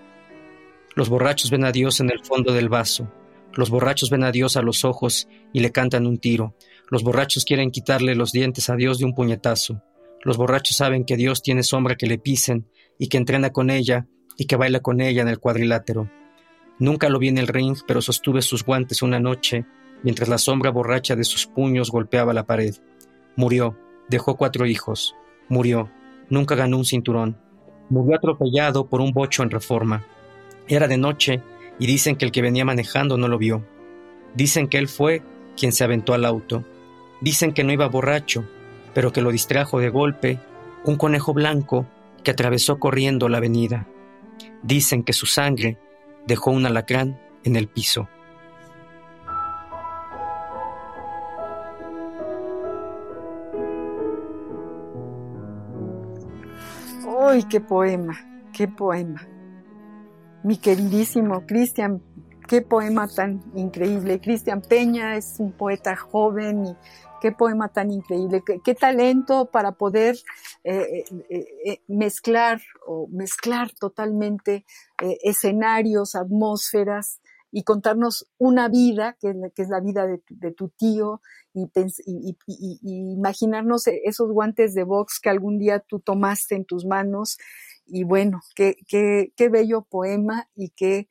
Los 0.94 1.08
borrachos 1.08 1.50
ven 1.50 1.64
a 1.64 1.72
Dios 1.72 1.98
en 1.98 2.10
el 2.12 2.24
fondo 2.24 2.52
del 2.52 2.68
vaso. 2.68 3.12
Los 3.54 3.70
borrachos 3.70 4.08
ven 4.08 4.22
a 4.22 4.30
Dios 4.30 4.56
a 4.56 4.62
los 4.62 4.84
ojos 4.84 5.26
y 5.52 5.58
le 5.58 5.72
cantan 5.72 6.06
un 6.06 6.18
tiro. 6.18 6.54
Los 6.90 7.02
borrachos 7.02 7.44
quieren 7.44 7.72
quitarle 7.72 8.14
los 8.14 8.30
dientes 8.30 8.70
a 8.70 8.76
Dios 8.76 9.00
de 9.00 9.04
un 9.04 9.16
puñetazo. 9.16 9.82
Los 10.22 10.36
borrachos 10.36 10.76
saben 10.76 11.04
que 11.04 11.16
Dios 11.16 11.42
tiene 11.42 11.64
sombra 11.64 11.96
que 11.96 12.06
le 12.06 12.18
pisen 12.18 12.68
y 12.96 13.08
que 13.08 13.16
entrena 13.16 13.50
con 13.50 13.68
ella 13.68 14.06
y 14.36 14.44
que 14.44 14.54
baila 14.54 14.78
con 14.78 15.00
ella 15.00 15.22
en 15.22 15.28
el 15.28 15.40
cuadrilátero. 15.40 16.08
Nunca 16.78 17.08
lo 17.08 17.18
vi 17.18 17.26
en 17.26 17.38
el 17.38 17.48
ring, 17.48 17.76
pero 17.88 18.00
sostuve 18.00 18.42
sus 18.42 18.64
guantes 18.64 19.02
una 19.02 19.18
noche 19.18 19.66
mientras 20.04 20.28
la 20.28 20.38
sombra 20.38 20.70
borracha 20.70 21.16
de 21.16 21.24
sus 21.24 21.48
puños 21.48 21.90
golpeaba 21.90 22.32
la 22.32 22.46
pared. 22.46 22.76
Murió, 23.34 23.76
dejó 24.08 24.36
cuatro 24.36 24.66
hijos. 24.66 25.16
Murió, 25.50 25.90
nunca 26.28 26.54
ganó 26.54 26.78
un 26.78 26.84
cinturón. 26.84 27.36
Murió 27.88 28.16
atropellado 28.16 28.86
por 28.86 29.00
un 29.00 29.12
bocho 29.12 29.42
en 29.42 29.50
reforma. 29.50 30.04
Era 30.68 30.86
de 30.86 30.96
noche 30.96 31.42
y 31.80 31.86
dicen 31.88 32.14
que 32.14 32.24
el 32.24 32.30
que 32.30 32.40
venía 32.40 32.64
manejando 32.64 33.18
no 33.18 33.26
lo 33.26 33.36
vio. 33.36 33.66
Dicen 34.34 34.68
que 34.68 34.78
él 34.78 34.86
fue 34.86 35.22
quien 35.56 35.72
se 35.72 35.82
aventó 35.82 36.14
al 36.14 36.24
auto. 36.24 36.64
Dicen 37.20 37.52
que 37.52 37.64
no 37.64 37.72
iba 37.72 37.88
borracho, 37.88 38.44
pero 38.94 39.12
que 39.12 39.22
lo 39.22 39.32
distrajo 39.32 39.80
de 39.80 39.88
golpe 39.88 40.38
un 40.84 40.96
conejo 40.96 41.34
blanco 41.34 41.84
que 42.22 42.30
atravesó 42.30 42.78
corriendo 42.78 43.28
la 43.28 43.38
avenida. 43.38 43.88
Dicen 44.62 45.02
que 45.02 45.12
su 45.12 45.26
sangre 45.26 45.78
dejó 46.28 46.52
un 46.52 46.64
alacrán 46.64 47.20
en 47.42 47.56
el 47.56 47.66
piso. 47.66 48.08
¡Uy, 57.30 57.44
qué 57.44 57.60
poema! 57.60 58.18
¡Qué 58.52 58.66
poema! 58.66 59.24
Mi 60.42 60.56
queridísimo 60.56 61.46
Cristian, 61.46 62.02
qué 62.48 62.60
poema 62.60 63.06
tan 63.06 63.40
increíble. 63.54 64.20
Cristian 64.20 64.60
Peña 64.60 65.16
es 65.16 65.36
un 65.38 65.52
poeta 65.52 65.94
joven 65.94 66.76
qué 67.20 67.30
poema 67.30 67.68
tan 67.68 67.92
increíble, 67.92 68.42
qué, 68.64 68.74
talento 68.74 69.50
para 69.50 69.72
poder 69.72 70.16
eh, 70.64 71.04
eh, 71.28 71.44
eh, 71.64 71.80
mezclar 71.86 72.60
o 72.86 73.06
mezclar 73.08 73.70
totalmente 73.78 74.64
escenarios, 75.22 76.14
atmósferas 76.14 77.20
y 77.52 77.64
contarnos 77.64 78.28
una 78.38 78.68
vida, 78.68 79.16
que, 79.20 79.34
es 79.56 79.68
la 79.68 79.80
vida 79.80 80.06
de 80.06 80.52
tu, 80.52 80.68
tío, 80.68 81.20
y, 81.52 81.66
imaginarnos 82.82 83.86
esos 83.86 84.30
guantes 84.30 84.74
de 84.74 84.84
box 84.84 85.18
que 85.20 85.30
algún 85.30 85.58
día 85.58 85.80
tú 85.80 86.00
tomaste 86.00 86.54
en 86.54 86.64
tus 86.64 86.84
manos. 86.84 87.38
Y 87.86 88.04
bueno, 88.04 88.40
qué, 88.54 88.76
qué, 88.86 89.32
qué 89.36 89.48
bello 89.48 89.82
poema 89.82 90.48
y 90.54 90.70
qué, 90.70 91.08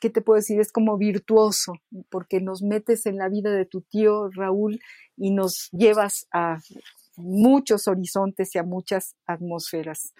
¿qué 0.00 0.10
te 0.10 0.20
puedo 0.20 0.36
decir? 0.36 0.60
Es 0.60 0.72
como 0.72 0.98
virtuoso, 0.98 1.74
porque 2.10 2.40
nos 2.40 2.62
metes 2.62 3.06
en 3.06 3.16
la 3.16 3.28
vida 3.28 3.50
de 3.52 3.66
tu 3.66 3.82
tío 3.82 4.28
Raúl 4.30 4.80
y 5.16 5.30
nos 5.30 5.70
llevas 5.72 6.26
a 6.32 6.58
muchos 7.16 7.88
horizontes 7.88 8.54
y 8.54 8.58
a 8.58 8.62
muchas 8.62 9.16
atmósferas. 9.26 10.14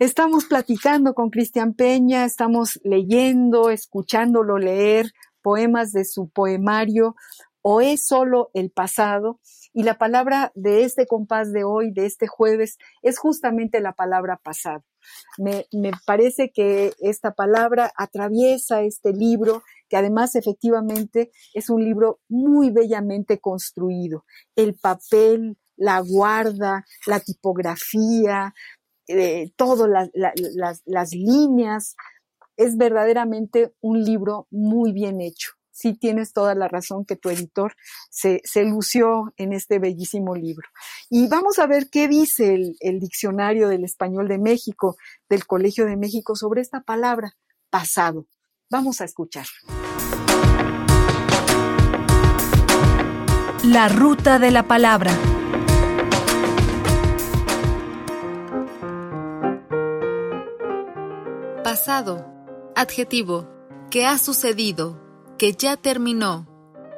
Estamos 0.00 0.46
platicando 0.46 1.14
con 1.14 1.30
Cristian 1.30 1.72
Peña, 1.72 2.24
estamos 2.24 2.80
leyendo, 2.82 3.70
escuchándolo 3.70 4.58
leer 4.58 5.12
poemas 5.40 5.92
de 5.92 6.04
su 6.04 6.28
poemario 6.30 7.14
o 7.62 7.80
es 7.80 8.04
solo 8.04 8.50
el 8.54 8.72
pasado. 8.72 9.38
Y 9.72 9.84
la 9.84 9.96
palabra 9.96 10.50
de 10.56 10.82
este 10.82 11.06
compás 11.06 11.52
de 11.52 11.62
hoy, 11.62 11.92
de 11.92 12.06
este 12.06 12.26
jueves, 12.26 12.76
es 13.02 13.20
justamente 13.20 13.80
la 13.80 13.92
palabra 13.92 14.40
pasado. 14.42 14.84
Me, 15.38 15.64
parece 16.04 16.50
que 16.52 16.92
esta 16.98 17.32
palabra 17.32 17.92
atraviesa 17.96 18.82
este 18.82 19.12
libro, 19.12 19.62
que 19.88 19.96
además 19.96 20.34
efectivamente 20.34 21.30
es 21.52 21.70
un 21.70 21.84
libro 21.84 22.18
muy 22.28 22.70
bellamente 22.70 23.38
construido. 23.38 24.24
El 24.56 24.74
papel, 24.74 25.56
la 25.76 26.00
guarda, 26.00 26.84
la 27.06 27.20
tipografía, 27.20 28.54
eh, 29.08 29.52
todas 29.56 30.10
las 30.84 31.12
líneas. 31.12 31.96
Es 32.56 32.76
verdaderamente 32.76 33.74
un 33.80 34.04
libro 34.04 34.46
muy 34.50 34.92
bien 34.92 35.20
hecho 35.20 35.54
sí 35.74 35.94
tienes 35.94 36.32
toda 36.32 36.54
la 36.54 36.68
razón 36.68 37.04
que 37.04 37.16
tu 37.16 37.28
editor 37.28 37.74
se, 38.08 38.40
lució 38.64 39.34
en 39.36 39.52
este 39.52 39.78
bellísimo 39.78 40.36
libro. 40.36 40.68
Y 41.10 41.26
vamos 41.26 41.58
a 41.58 41.66
ver 41.66 41.90
qué 41.90 42.08
dice 42.08 42.54
el, 42.54 42.76
el 42.80 43.00
diccionario 43.00 43.68
del 43.68 43.84
español 43.84 44.28
de 44.28 44.38
México, 44.38 44.96
del 45.28 45.46
Colegio 45.46 45.84
de 45.84 45.96
México, 45.96 46.36
sobre 46.36 46.62
esta 46.62 46.80
palabra, 46.80 47.36
pasado. 47.70 48.26
Vamos 48.70 49.00
a 49.00 49.04
escuchar. 49.04 49.46
La 53.64 53.88
ruta 53.88 54.38
de 54.38 54.50
la 54.50 54.62
palabra. 54.62 55.12
Pasado. 61.84 62.24
Adjetivo. 62.74 63.46
¿Qué 63.90 64.06
ha 64.06 64.16
sucedido? 64.16 64.98
que 65.36 65.52
ya 65.52 65.76
terminó, 65.76 66.46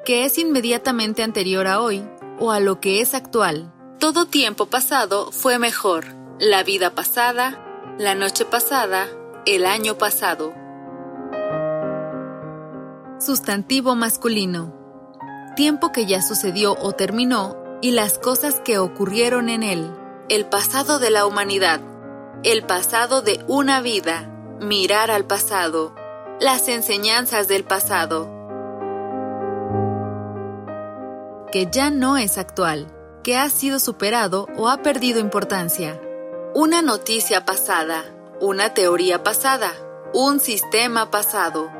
que 0.05 0.25
es 0.25 0.39
inmediatamente 0.39 1.25
anterior 1.25 1.67
a 1.67 1.81
hoy 1.81 2.09
o 2.39 2.53
a 2.53 2.61
lo 2.61 2.79
que 2.79 3.01
es 3.01 3.13
actual. 3.13 3.75
Todo 3.99 4.27
tiempo 4.27 4.67
pasado 4.67 5.33
fue 5.33 5.59
mejor, 5.59 6.05
la 6.39 6.63
vida 6.63 6.95
pasada, 6.95 7.61
la 7.99 8.15
noche 8.15 8.45
pasada, 8.45 9.09
el 9.45 9.67
año 9.67 9.99
pasado. 9.99 10.55
Sustantivo 13.19 13.97
masculino. 13.97 14.73
Tiempo 15.57 15.91
que 15.91 16.07
ya 16.07 16.23
sucedió 16.23 16.77
o 16.81 16.93
terminó 16.93 17.57
y 17.83 17.91
las 17.91 18.21
cosas 18.21 18.61
que 18.61 18.79
ocurrieron 18.79 19.49
en 19.49 19.65
él. 19.65 19.91
El 20.29 20.47
pasado 20.47 21.01
de 21.01 21.11
la 21.11 21.27
humanidad. 21.27 21.81
El 22.45 22.63
pasado 22.63 23.21
de 23.21 23.45
una 23.49 23.81
vida. 23.81 24.33
Mirar 24.61 25.11
al 25.11 25.27
pasado 25.27 25.95
las 26.41 26.69
enseñanzas 26.69 27.47
del 27.47 27.65
pasado, 27.65 28.31
que 31.53 31.69
ya 31.71 31.91
no 31.91 32.17
es 32.17 32.39
actual, 32.39 32.87
que 33.23 33.37
ha 33.37 33.51
sido 33.51 33.79
superado 33.79 34.47
o 34.57 34.69
ha 34.69 34.79
perdido 34.79 35.21
importancia, 35.21 36.01
una 36.55 36.81
noticia 36.81 37.45
pasada, 37.45 38.05
una 38.41 38.73
teoría 38.73 39.23
pasada, 39.23 39.73
un 40.15 40.41
sistema 40.41 41.11
pasado, 41.11 41.71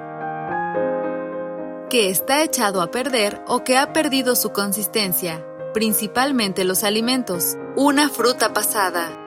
que 1.89 2.11
está 2.11 2.43
echado 2.43 2.83
a 2.83 2.91
perder 2.91 3.43
o 3.47 3.65
que 3.65 3.79
ha 3.79 3.95
perdido 3.95 4.37
su 4.37 4.53
consistencia, 4.53 5.47
principalmente 5.73 6.65
los 6.65 6.85
alimentos, 6.85 7.57
una 7.75 8.11
fruta 8.11 8.53
pasada. 8.53 9.26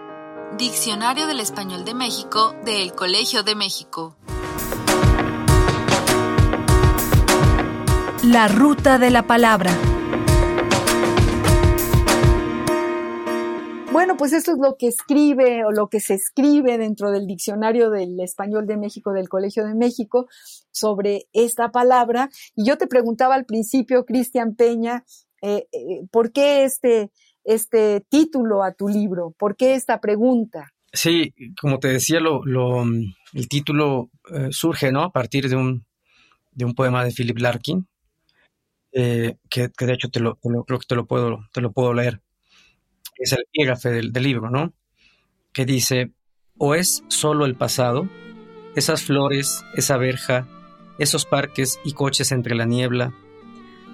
Diccionario 0.58 1.28
del 1.28 1.40
Español 1.40 1.86
de 1.86 1.94
México 1.94 2.56
del 2.66 2.94
Colegio 2.94 3.44
de 3.44 3.56
México. 3.56 4.18
La 8.24 8.48
ruta 8.48 8.98
de 8.98 9.10
la 9.10 9.28
palabra. 9.28 9.72
Bueno, 13.92 14.18
pues 14.18 14.34
esto 14.34 14.52
es 14.52 14.58
lo 14.60 14.76
que 14.76 14.88
escribe 14.88 15.64
o 15.66 15.72
lo 15.72 15.88
que 15.88 16.00
se 16.00 16.16
escribe 16.16 16.78
dentro 16.78 17.12
del 17.12 17.26
diccionario 17.26 17.90
del 17.90 18.20
español 18.20 18.66
de 18.66 18.78
México 18.78 19.14
del 19.14 19.30
Colegio 19.30 19.66
de 19.66 19.76
México 19.76 20.28
sobre 20.72 21.28
esta 21.32 21.72
palabra. 21.72 22.30
Y 22.56 22.66
yo 22.66 22.78
te 22.78 22.88
preguntaba 22.88 23.36
al 23.36 23.46
principio, 23.46 24.06
Cristian 24.06 24.56
Peña, 24.56 25.06
eh, 25.42 25.68
eh, 25.72 26.06
¿por 26.12 26.32
qué 26.32 26.66
este, 26.66 27.12
este 27.44 28.02
título 28.10 28.64
a 28.64 28.74
tu 28.74 28.88
libro? 28.88 29.34
¿Por 29.38 29.56
qué 29.56 29.76
esta 29.76 30.00
pregunta? 30.00 30.72
Sí, 30.92 31.34
como 31.60 31.80
te 31.80 31.90
decía, 31.90 32.20
lo, 32.20 32.84
el 33.34 33.48
título 33.48 34.10
eh, 34.34 34.48
surge 34.52 34.92
¿no? 34.92 35.04
a 35.04 35.12
partir 35.12 35.48
de 35.48 35.56
un, 35.56 35.86
de 36.52 36.66
un 36.66 36.74
poema 36.74 37.04
de 37.04 37.12
Philip 37.12 37.38
Larkin, 37.38 37.88
eh, 38.92 39.38
que, 39.50 39.70
de 39.80 39.94
hecho 39.94 40.10
te 40.10 40.20
lo, 40.20 40.38
creo 40.38 40.80
que 40.80 40.88
te 40.88 40.96
lo 40.96 41.06
puedo, 41.06 41.48
te 41.54 41.62
lo 41.62 41.72
puedo 41.72 41.94
leer. 41.94 42.22
Es 43.16 43.34
el 43.34 43.40
epígrafe 43.42 43.90
del, 43.90 44.12
libro, 44.14 44.50
¿no? 44.50 44.74
Que 45.54 45.66
dice, 45.66 46.12
o 46.58 46.74
es 46.74 47.04
solo 47.08 47.46
el 47.46 47.56
pasado, 47.56 48.10
esas 48.76 49.04
flores, 49.04 49.64
esa 49.76 49.98
verja, 49.98 50.48
esos 50.98 51.26
parques 51.26 51.80
y 51.84 51.94
coches 51.94 52.32
entre 52.32 52.56
la 52.56 52.66
niebla, 52.66 53.14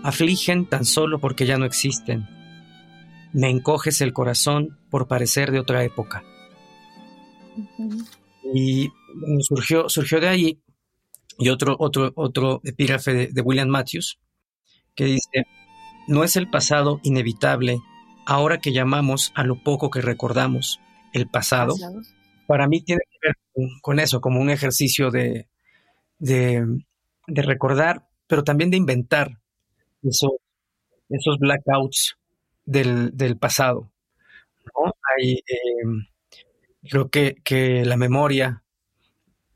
afligen 0.03 0.65
tan 0.65 0.85
solo 0.85 1.19
porque 1.19 1.45
ya 1.45 1.57
no 1.57 1.65
existen. 1.65 2.27
Me 3.35 3.49
encoges 3.49 3.99
el 3.99 4.13
corazón 4.13 4.79
por 4.89 5.09
parecer 5.09 5.51
de 5.51 5.59
otra 5.59 5.83
época. 5.83 6.23
Y 8.53 8.89
surgió, 9.41 9.89
surgió 9.89 10.21
de 10.21 10.29
ahí, 10.29 10.61
y 11.37 11.49
otro, 11.49 11.75
otro, 11.77 12.13
otro 12.15 12.61
epígrafe 12.63 13.27
de 13.27 13.41
William 13.41 13.67
Matthews, 13.67 14.19
que 14.95 15.03
dice, 15.03 15.43
no 16.07 16.23
es 16.23 16.37
el 16.37 16.49
pasado 16.49 17.01
inevitable, 17.03 17.81
ahora 18.25 18.59
que 18.59 18.71
llamamos 18.71 19.33
a 19.35 19.43
lo 19.43 19.61
poco 19.61 19.89
que 19.89 19.99
recordamos 19.99 20.79
el 21.11 21.27
pasado. 21.27 21.75
Para 22.47 22.69
mí 22.69 22.83
tiene 22.83 23.01
que 23.11 23.27
ver 23.27 23.35
con, 23.81 23.99
eso, 23.99 24.21
como 24.21 24.39
un 24.39 24.49
ejercicio 24.49 25.11
de, 25.11 25.49
de, 26.19 26.65
recordar, 27.27 28.07
pero 28.27 28.45
también 28.45 28.71
de 28.71 28.77
inventar 28.77 29.41
esos 30.01 31.37
blackouts 31.37 32.15
del, 32.65 33.37
pasado. 33.39 33.91
Hay, 35.17 35.43
em, 35.47 36.07
Creo 36.87 37.09
que, 37.09 37.35
que 37.43 37.83
la 37.83 37.97
memoria 37.97 38.63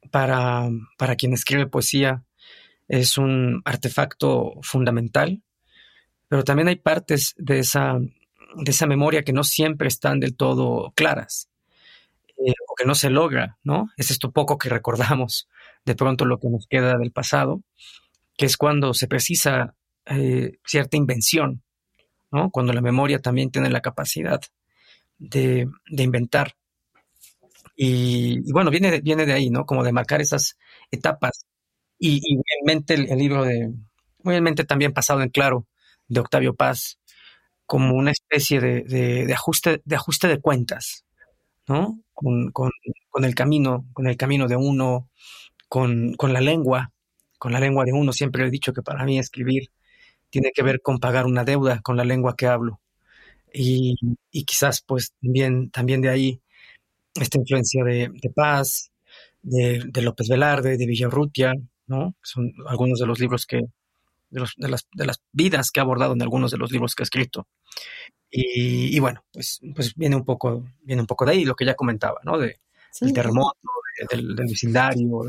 para, 0.10 0.67
para 0.98 1.15
quien 1.15 1.34
escribe 1.34 1.67
poesía 1.67 2.24
es 2.88 3.17
un 3.19 3.62
artefacto 3.65 4.54
fundamental, 4.63 5.43
pero 6.28 6.43
también 6.43 6.69
hay 6.69 6.78
partes 6.78 7.36
de 7.38 7.60
esa, 7.60 8.00
de 8.00 8.72
esa 8.72 8.88
memoria 8.88 9.24
que 9.24 9.34
no 9.34 9.43
siempre 9.43 9.88
están 9.88 10.19
del 10.19 10.36
todo 10.36 10.91
claras 10.95 11.50
eh, 12.38 12.54
o 12.67 12.76
que 12.76 12.86
no 12.86 12.95
se 12.95 13.12
logra, 13.12 13.60
¿no? 13.63 13.89
Es 13.95 14.10
esto 14.10 14.32
poco 14.32 14.58
que 14.58 14.69
recordamos, 14.69 15.48
de 15.86 15.95
pronto 15.95 16.26
lo 16.26 16.39
que 16.39 16.50
nos 16.50 16.65
queda 16.67 16.98
del 16.98 17.12
pasado, 17.12 17.62
que 18.38 18.48
es 18.48 18.58
cuando 18.58 18.95
se 18.95 19.08
precisa 19.08 19.76
eh, 20.06 20.58
cierta 20.65 20.98
invención, 20.98 21.62
¿no? 22.32 22.50
Cuando 22.52 22.74
la 22.74 22.82
memoria 22.82 23.20
también 23.20 23.52
tiene 23.52 23.70
la 23.70 23.82
capacidad 23.82 24.39
de, 25.18 25.68
de 25.89 26.04
inventar. 26.04 26.56
Y, 27.76 28.52
bueno, 28.52 28.72
viene 28.72 28.92
de, 28.92 29.02
viene 29.02 29.26
de 29.26 29.34
ahí, 29.34 29.50
¿no? 29.50 29.65
Como 29.65 29.84
de 29.84 29.94
marcar 29.94 30.20
esas 30.20 30.58
etapas. 30.92 31.46
Y, 31.98 32.20
y 32.22 32.38
obviamente 32.38 32.94
el, 32.96 33.18
libro 33.18 33.46
de, 33.46 33.74
obviamente 34.24 34.65
también 34.65 34.94
pasado 34.94 35.22
en 35.22 35.30
claro, 35.30 35.65
de 36.08 36.20
Octavio 36.20 36.56
Paz, 36.56 37.00
como 37.65 37.96
una 37.96 38.12
especie 38.12 38.60
de, 38.60 38.84
de, 38.84 39.34
ajuste, 39.34 39.82
de 39.86 39.96
ajuste 39.96 40.28
de 40.28 40.42
cuentas, 40.42 41.06
¿no? 41.68 42.02
Con, 42.13 42.52
con, 42.52 42.70
con, 43.10 43.24
el 43.24 43.36
camino, 43.36 43.86
con 43.94 44.08
el 44.08 44.18
camino 44.18 44.48
de 44.48 44.56
uno, 44.56 45.10
con, 45.70 46.15
con 46.15 46.34
la 46.34 46.42
lengua, 46.42 46.92
con 47.38 47.54
la 47.54 47.60
lengua 47.60 47.86
de 47.86 47.94
uno. 47.94 48.12
Siempre 48.12 48.46
he 48.46 48.50
dicho 48.50 48.74
que 48.74 48.82
para 48.82 49.06
mí 49.06 49.20
escribir 49.20 49.72
tiene 50.30 50.52
que 50.54 50.63
ver 50.63 50.82
con 50.82 51.00
pagar 51.00 51.26
una 51.26 51.44
deuda 51.44 51.82
con 51.82 51.98
la 51.98 52.04
lengua 52.04 52.36
que 52.36 52.48
hablo. 52.48 52.80
Y, 53.54 53.96
y 54.32 54.44
quizás 54.46 54.82
pues 54.82 55.13
también, 55.22 55.72
también 55.72 56.02
de 56.02 56.10
ahí 56.10 56.42
esta 57.15 57.38
influencia 57.38 57.84
de, 57.84 58.32
Paz, 58.34 58.92
de, 59.42 60.02
López 60.02 60.28
Velarde, 60.28 60.78
de 60.78 60.86
Villarrutia, 60.86 61.54
¿no? 61.88 62.15
Son 62.22 62.54
algunos 62.68 63.00
de 63.00 63.06
los 63.06 63.20
libros 63.20 63.46
que, 63.46 63.62
de, 64.30 64.39
las, 64.39 64.54
de, 64.94 65.06
las, 65.06 65.22
vidas 65.32 65.72
que 65.72 65.80
ha 65.80 65.84
abordado 65.84 66.13
en 66.13 66.22
algunos 66.22 66.52
de 66.52 66.58
los 66.58 66.72
libros 66.72 66.96
que 66.96 67.04
ha 67.04 67.06
escrito. 67.06 67.48
Y, 68.32 69.00
bueno, 69.00 69.24
pues, 69.34 69.60
pues 69.74 69.96
viene 69.96 70.15
un 70.15 70.24
poco, 70.24 70.63
viene 70.84 71.02
un 71.02 71.08
poco 71.08 71.26
de 71.26 71.32
ahí 71.32 71.46
lo 71.46 71.56
que 71.56 71.65
ya 71.65 71.74
comentaba, 71.74 72.20
¿no? 72.24 72.38
De, 72.38 72.60
del 73.02 73.13
terremoto, 73.13 73.58
del, 74.12 74.36
vecindario. 74.36 75.22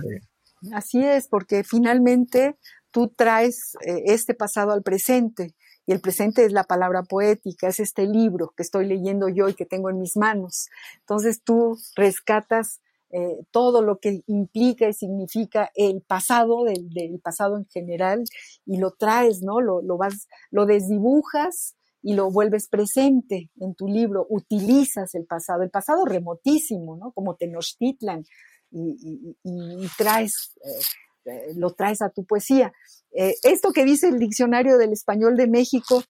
Así 0.75 1.03
es, 1.03 1.27
porque 1.27 1.65
finalmente 1.65 2.57
tú 2.90 3.09
traes 3.09 3.74
eh, 3.87 4.03
este 4.07 4.35
pasado 4.35 4.72
al 4.72 4.83
presente 4.83 5.55
y 5.87 5.92
el 5.92 6.00
presente 6.00 6.44
es 6.44 6.53
la 6.53 6.64
palabra 6.64 7.03
poética, 7.03 7.68
es 7.68 7.81
este 7.81 8.07
libro 8.07 8.53
que 8.57 8.62
estoy 8.62 8.87
leyendo 8.87 9.29
yo 9.29 9.48
y 9.48 9.55
que 9.55 9.66
tengo 9.66 9.90
en 9.90 9.98
mis 9.98 10.16
manos. 10.16 10.68
Entonces 11.00 11.42
tú 11.42 11.79
rescatas 11.96 12.81
eh, 13.12 13.44
todo 13.50 13.83
lo 13.83 13.98
que 13.98 14.22
implica 14.29 14.88
y 14.88 14.94
significa 14.94 15.70
el 15.74 16.00
pasado, 16.03 16.64
del, 16.64 17.18
pasado 17.20 17.57
en 17.57 17.66
general, 17.66 18.22
y 18.64 18.79
lo 18.79 18.92
traes, 18.92 19.42
¿no? 19.42 19.61
Lo, 19.61 19.83
vas, 19.96 20.29
lo 20.53 20.64
desdibujas 20.64 21.74
y 22.03 22.14
lo 22.14 22.31
vuelves 22.31 22.68
presente 22.68 23.50
en 23.59 23.74
tu 23.74 23.88
libro, 23.88 24.26
utilizas 24.31 25.14
el 25.16 25.26
pasado, 25.26 25.62
el 25.62 25.70
pasado 25.70 26.05
remotísimo, 26.05 26.96
¿no? 26.96 27.11
Como 27.11 27.35
Tenochtitlan, 27.35 28.24
y, 28.70 29.37
y, 29.42 29.88
traes 29.98 30.53
eh, 30.64 30.68
eh, 30.70 30.83
lo 31.57 31.73
traes 31.75 32.03
a 32.03 32.11
tu 32.11 32.25
poesía. 32.25 32.73
Eh, 33.12 33.35
esto 33.43 33.73
que 33.73 33.85
dice 33.85 34.09
el 34.09 34.19
diccionario 34.19 34.79
del 34.79 34.93
español 34.93 35.37
de 35.37 35.49
México 35.49 36.03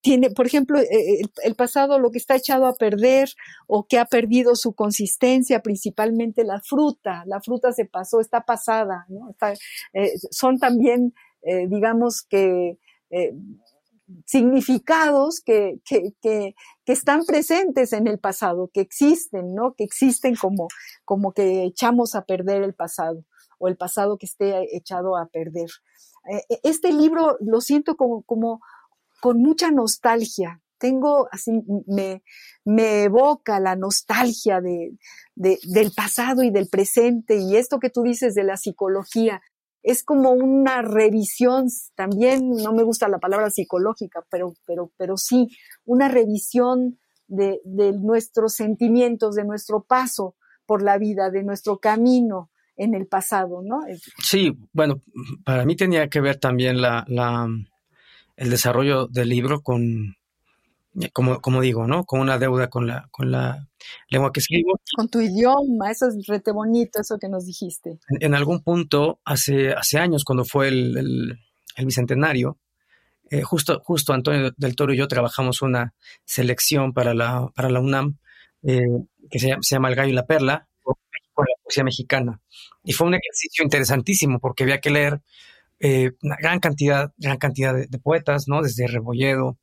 tiene, 0.00 0.30
por 0.30 0.46
ejemplo, 0.46 0.78
eh, 0.78 1.22
el, 1.42 1.54
pasado 1.56 1.98
lo 1.98 2.10
que 2.10 2.18
está 2.18 2.36
echado 2.36 2.66
a 2.66 2.74
perder 2.74 3.28
o 3.66 3.86
que 3.86 3.98
ha 3.98 4.04
perdido 4.04 4.54
su 4.54 4.72
consistencia, 4.72 5.60
principalmente 5.60 6.44
la 6.44 6.60
fruta. 6.60 7.24
La 7.26 7.40
fruta 7.40 7.72
se 7.72 7.86
pasó, 7.86 8.20
está 8.20 8.42
pasada, 8.42 9.06
son 10.30 10.58
también, 10.58 11.12
digamos 11.42 12.22
que, 12.22 12.78
significados 14.26 15.40
que, 15.40 15.80
que, 15.84 16.12
que, 16.22 16.54
que, 16.84 16.92
están 16.92 17.24
presentes 17.24 17.92
en 17.92 18.06
el 18.06 18.20
pasado, 18.20 18.70
que 18.72 18.80
existen, 18.80 19.54
¿no? 19.56 19.74
Que 19.74 19.82
existen 19.82 20.36
como, 20.36 20.68
como 21.04 21.32
que 21.32 21.64
echamos 21.64 22.14
a 22.14 22.24
perder 22.24 22.62
el 22.62 22.74
pasado 22.74 23.24
o 23.58 23.68
el 23.68 23.76
pasado 23.76 24.18
que 24.18 24.26
esté 24.26 24.76
echado 24.76 25.16
a 25.16 25.26
perder. 25.26 25.70
Eh, 26.30 26.42
eh, 26.48 26.60
este 26.62 26.92
libro 26.92 27.36
lo 27.40 27.60
siento 27.60 27.96
como, 27.96 28.22
con 29.20 29.38
mucha 29.38 29.70
nostalgia. 29.70 30.60
Tengo 30.78 31.28
así, 31.32 31.62
me, 31.86 32.22
evoca 33.04 33.60
la 33.60 33.76
nostalgia 33.76 34.60
de, 34.60 34.98
del 35.34 35.92
pasado 35.92 36.42
y 36.42 36.50
del 36.50 36.68
presente 36.68 37.38
y 37.38 37.56
esto 37.56 37.78
que 37.78 37.88
tú 37.88 38.02
dices 38.02 38.34
de 38.34 38.44
la 38.44 38.56
psicología. 38.56 39.40
Es 39.82 40.02
como 40.02 40.32
una 40.32 40.82
revisión, 40.82 41.68
también 41.94 42.50
no 42.50 42.74
me 42.74 42.82
gusta 42.82 43.08
la 43.08 43.20
palabra 43.20 43.50
psicológica, 43.50 44.26
pero, 44.30 44.54
pero, 44.66 44.90
pero 44.96 45.16
sí, 45.16 45.48
una 45.84 46.08
revisión 46.08 46.98
de 47.28 47.60
nuestros 47.94 48.54
sentimientos, 48.54 49.34
de 49.34 49.44
nuestro 49.44 49.84
paso 49.84 50.36
por 50.66 50.82
la 50.82 50.98
vida, 50.98 51.30
de 51.30 51.42
nuestro 51.42 51.78
camino, 51.78 52.50
en 52.76 52.94
el 52.94 53.06
pasado, 53.06 53.62
¿no? 53.62 53.80
Sí, 54.22 54.56
bueno, 54.72 55.02
para 55.44 55.64
mí 55.64 55.76
tenía 55.76 56.08
que 56.08 56.20
ver 56.20 56.36
también 56.36 56.80
la, 56.80 57.04
la 57.08 57.48
el 58.36 58.50
desarrollo 58.50 59.06
del 59.06 59.30
libro 59.30 59.62
con, 59.62 60.16
como, 61.12 61.40
como 61.40 61.60
digo, 61.60 61.86
¿no? 61.86 62.04
Con 62.04 62.20
una 62.20 62.38
deuda 62.38 62.68
con 62.68 62.86
la, 62.86 63.08
con 63.10 63.30
la 63.30 63.66
lengua 64.08 64.32
que 64.32 64.40
escribo. 64.40 64.78
Con 64.94 65.08
tu 65.08 65.20
idioma, 65.20 65.90
eso 65.90 66.08
es 66.08 66.26
rete 66.26 66.52
bonito, 66.52 67.00
eso 67.00 67.18
que 67.18 67.28
nos 67.28 67.46
dijiste. 67.46 67.98
En, 68.20 68.34
algún 68.34 68.62
punto, 68.62 69.20
hace, 69.24 69.72
hace 69.72 69.98
años, 69.98 70.24
cuando 70.24 70.44
fue 70.44 70.68
el, 70.68 71.38
el, 71.76 71.86
bicentenario, 71.86 72.58
eh, 73.30 73.42
justo, 73.42 73.80
justo 73.84 74.12
Antonio 74.12 74.52
del 74.56 74.76
Toro 74.76 74.94
y 74.94 74.98
yo 74.98 75.08
trabajamos 75.08 75.62
una 75.62 75.94
selección 76.24 76.92
para 76.92 77.12
la, 77.12 77.48
para 77.54 77.70
la 77.70 77.80
UNAM 77.80 78.18
eh, 78.62 78.86
que 79.30 79.38
se 79.38 79.48
llama, 79.48 79.62
se 79.62 79.74
llama 79.74 79.88
El 79.88 79.96
Gallo 79.96 80.10
y 80.10 80.14
la 80.14 80.26
Perla, 80.26 80.68
poesía 81.66 81.84
mexicana. 81.84 82.40
Y 82.84 82.92
fue 82.92 83.08
un 83.08 83.14
ejercicio 83.14 83.64
interesantísimo 83.64 84.38
porque 84.38 84.62
había 84.62 84.80
que 84.80 84.90
leer 84.90 85.20
eh, 85.80 86.12
una 86.22 86.36
gran 86.36 86.60
cantidad, 86.60 87.12
gran 87.18 87.36
cantidad 87.36 87.74
de, 87.74 87.98
poetas, 87.98 88.46
¿no? 88.46 88.62
Desde 88.62 88.86
Rebolledo 88.86 89.58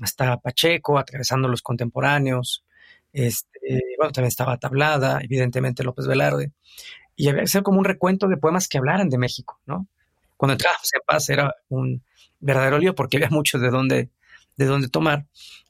hasta 0.00 0.36
Pacheco, 0.38 0.98
atravesando 0.98 1.48
los 1.48 1.62
contemporáneos. 1.62 2.64
Este, 3.12 3.80
bueno, 3.96 4.12
también 4.12 4.28
estaba 4.28 4.58
Tablada, 4.58 5.20
evidentemente 5.22 5.84
López 5.84 6.06
Velarde. 6.06 6.52
Y 7.16 7.28
había 7.28 7.42
que 7.42 7.44
hacer 7.44 7.62
como 7.62 7.78
un 7.78 7.84
recuento 7.84 8.26
de 8.26 8.36
poemas 8.36 8.66
que 8.66 8.78
hablaran 8.78 9.08
de 9.08 9.18
México, 9.18 9.60
¿no? 9.66 9.86
Cuando 10.36 10.54
entrábamos 10.54 10.90
en 10.92 11.00
paz 11.06 11.30
era 11.30 11.54
un 11.68 12.02
verdadero 12.40 12.78
lío 12.78 12.94
porque 12.96 13.18
había 13.18 13.30
mucho 13.30 13.58
de 13.58 13.70
dónde, 13.70 14.10
de 14.56 14.64
dónde 14.66 14.88
tomar. 14.88 15.26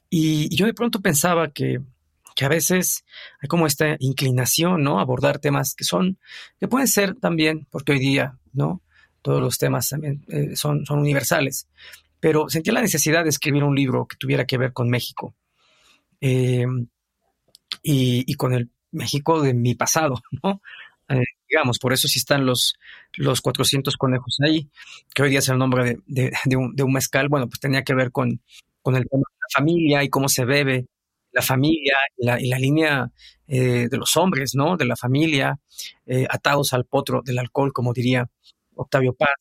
y 0.09 0.55
yo 0.55 0.65
de 0.65 0.73
pronto 0.73 1.01
pensaba 1.01 1.51
que 1.51 1.79
que 2.35 2.45
a 2.45 2.49
veces 2.49 3.05
hay 3.41 3.47
como 3.47 3.65
esta 3.65 3.95
inclinación, 3.99 4.83
¿no? 4.83 4.99
Abordar 4.99 5.39
temas 5.39 5.73
que 5.73 5.85
son, 5.85 6.19
que 6.59 6.67
pueden 6.67 6.87
ser 6.87 7.15
también, 7.15 7.65
porque 7.71 7.93
hoy 7.93 7.99
día, 7.99 8.37
¿no? 8.53 8.81
Todos 9.21 9.41
los 9.41 9.57
temas 9.57 9.89
también 9.89 10.23
eh, 10.27 10.55
son, 10.55 10.85
son 10.85 10.99
universales. 10.99 11.67
Pero 12.19 12.49
sentía 12.49 12.73
la 12.73 12.81
necesidad 12.81 13.23
de 13.23 13.29
escribir 13.29 13.63
un 13.63 13.75
libro 13.75 14.05
que 14.05 14.17
tuviera 14.17 14.45
que 14.45 14.57
ver 14.57 14.73
con 14.73 14.89
México. 14.89 15.33
Eh, 16.21 16.65
y, 17.81 18.33
con 18.35 18.53
el 18.53 18.69
México 18.91 19.41
de 19.41 19.53
mi 19.53 19.75
pasado, 19.75 20.21
¿no? 20.43 20.61
Eh, 21.07 21.23
digamos, 21.47 21.79
por 21.79 21.93
eso 21.93 22.07
sí 22.07 22.19
están 22.19 22.45
los, 22.45 22.75
los 23.13 23.41
400 23.41 23.95
conejos 23.95 24.37
ahí, 24.43 24.69
que 25.13 25.23
hoy 25.23 25.29
día 25.29 25.39
es 25.39 25.49
el 25.49 25.57
nombre 25.57 25.99
de, 26.05 26.31
un, 26.57 26.75
de 26.75 26.83
un, 26.83 26.93
mezcal, 26.93 27.29
bueno, 27.29 27.47
pues 27.47 27.59
tenía 27.59 27.83
que 27.83 27.93
ver 27.93 28.11
con, 28.11 28.41
con 28.81 28.95
el 28.95 29.07
tema 29.07 29.23
de 29.29 29.37
la 29.39 29.59
familia 29.59 30.03
y 30.03 30.09
cómo 30.09 30.27
se 30.29 30.45
bebe 30.45 30.87
la 31.35 31.41
familia 31.41 31.97
y 32.17 32.47
la, 32.47 32.57
línea 32.57 33.11
eh, 33.45 33.89
de 33.91 33.97
los 33.97 34.15
hombres, 34.15 34.55
¿no? 34.55 34.77
De 34.77 34.85
la 34.85 34.95
familia, 34.95 35.59
eh, 36.05 36.25
atados 36.29 36.71
al 36.71 36.85
potro 36.85 37.21
del 37.23 37.37
alcohol, 37.39 37.73
como 37.73 37.91
diría 37.91 38.29
Octavio 38.73 39.13
Paz. 39.13 39.35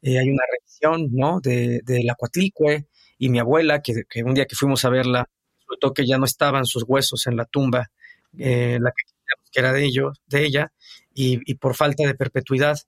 Eh, 0.00 0.20
hay 0.20 0.30
una 0.30 0.44
revisión, 0.50 1.08
¿no? 1.10 1.40
De, 1.40 1.82
la 2.04 2.14
cuatlicue 2.14 2.86
y 3.18 3.28
mi 3.28 3.40
abuela, 3.40 3.82
que, 3.82 4.04
un 4.22 4.34
día 4.34 4.46
que 4.46 4.54
fuimos 4.54 4.84
a 4.84 4.90
verla, 4.90 5.28
notó 5.68 5.92
que 5.92 6.06
ya 6.06 6.16
no 6.16 6.26
estaban 6.26 6.64
sus 6.64 6.84
huesos 6.86 7.26
en 7.26 7.36
la 7.36 7.44
tumba, 7.44 7.90
la 8.34 8.92
que, 8.92 9.60
era 9.60 9.72
de 9.72 9.84
ellos, 9.84 10.18
de 10.26 10.44
ella, 10.44 10.72
y, 11.12 11.54
por 11.56 11.74
falta 11.74 12.06
de 12.06 12.14
perpetuidad 12.14 12.78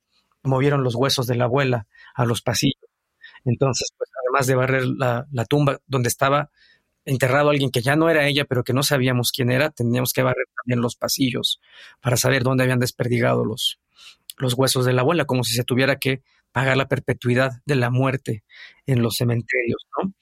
movieron 0.45 0.85
los 0.85 0.95
huesos 0.95 1.27
de 1.27 1.35
la 1.35 1.45
abuela 1.45 1.88
a 2.14 2.25
los 2.25 2.40
pasillos. 2.40 2.88
Entonces, 3.45 3.88
pues 3.99 4.11
además 4.23 4.47
de 4.47 4.55
barrer 4.55 4.87
la, 4.87 5.27
la 5.33 5.45
tumba 5.45 5.81
donde 5.87 6.09
estaba 6.09 6.51
enterrado 7.05 7.49
a 7.49 7.53
alguien 7.53 7.71
que 7.71 7.83
ya 7.83 7.97
no 7.97 8.09
era 8.09 8.27
ella, 8.27 8.45
pero 8.45 8.64
que 8.64 8.73
no 8.73 8.83
sabíamos 8.83 9.33
quién 9.33 9.51
era, 9.51 9.71
teníamos 9.71 10.12
que 10.12 10.23
barrer 10.23 10.47
también 10.57 10.81
los 10.81 10.97
pasillos 10.97 11.61
para 12.00 12.17
saber 12.17 12.42
dónde 12.42 12.65
habían 12.65 12.81
desperdigado 12.81 13.44
los, 13.44 13.79
huesos 14.57 14.85
de 14.85 14.92
la 14.92 15.02
abuela, 15.02 15.25
como 15.25 15.44
si 15.44 15.55
se 15.55 15.65
tuviera 15.65 15.96
que 15.96 16.23
pagar 16.52 16.77
la 16.77 16.88
perpetuidad 16.88 17.63
de 17.67 17.77
la 17.77 17.90
muerte 17.90 18.44
en 18.87 19.02
los 19.02 19.17
cementerios, 19.17 19.87
¿no? 19.98 20.13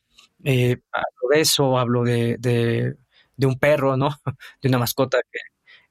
Eh, 0.45 0.79
hablo 0.93 1.29
de 1.31 1.41
eso, 1.41 1.79
hablo 1.79 2.03
de, 2.03 2.37
de, 2.39 3.47
un 3.47 3.59
perro, 3.59 3.97
¿no? 3.97 4.09
De 4.63 4.69
una 4.69 4.79
mascota 4.79 5.19
que, 5.31 5.39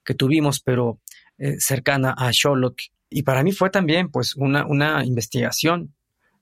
que 0.04 0.14
tuvimos, 0.14 0.62
pero 0.62 1.00
eh, 1.38 1.60
cercana 1.60 2.14
a 2.18 2.32
Sherlock. 2.32 2.80
Y 3.10 3.24
para 3.24 3.44
mí 3.44 3.52
fue 3.52 3.70
también 3.70 4.10
pues 4.10 4.36
una, 4.36 4.66
una 4.66 5.06
investigación 5.06 5.94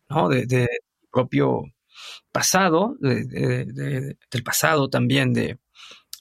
¿no? 0.09 0.29
de, 0.29 0.45
de 0.45 0.67
propio 1.11 1.63
pasado, 2.31 2.95
del 2.99 4.43
pasado 4.43 4.89
también 4.89 5.33
de, 5.33 5.57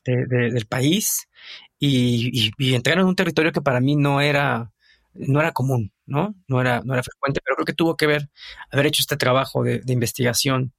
del 0.05 0.67
país, 0.67 1.29
y, 1.79 2.51
y, 2.59 2.75
entrar 2.75 2.99
en 2.99 3.05
un 3.07 3.15
territorio 3.15 3.53
que 3.53 3.63
para 3.63 3.81
mí 3.81 3.95
no 3.95 4.21
era, 4.21 4.73
no 5.15 5.41
era 5.41 5.53
común, 5.53 5.93
¿no? 6.07 6.35
No 6.49 6.61
era, 6.61 6.81
no 6.85 6.95
era 6.95 7.03
frecuente, 7.03 7.41
pero 7.45 7.57
creo 7.57 7.67
que 7.67 7.73
tuvo 7.73 7.97
que 7.97 8.07
ver 8.07 8.31
haber 8.71 8.87
hecho 8.87 9.03
este 9.03 9.17
trabajo 9.17 9.63
de, 9.63 9.81
investigación 9.87 10.73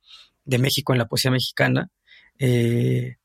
de 0.46 0.58
México 0.58 0.94
en 0.94 1.00
la 1.00 1.08
poesía 1.08 1.32
mexicana. 1.32 1.90
Eh, 2.38 3.18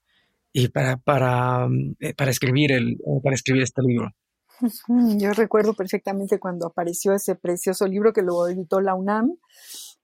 y 0.52 0.68
para, 0.68 0.98
para, 0.98 1.66
eh, 1.98 2.14
para, 2.14 2.30
escribir 2.30 2.72
el, 2.72 2.98
para 3.22 3.34
escribir 3.34 3.62
este 3.64 3.82
libro. 3.82 4.14
Yo 5.18 5.32
recuerdo 5.32 5.74
perfectamente 5.74 6.38
cuando 6.38 6.66
apareció 6.66 7.12
ese 7.12 7.34
precioso 7.34 7.86
libro 7.88 8.12
que 8.12 8.22
lo 8.22 8.46
editó 8.48 8.80
la 8.80 8.94
UNAM 8.94 9.36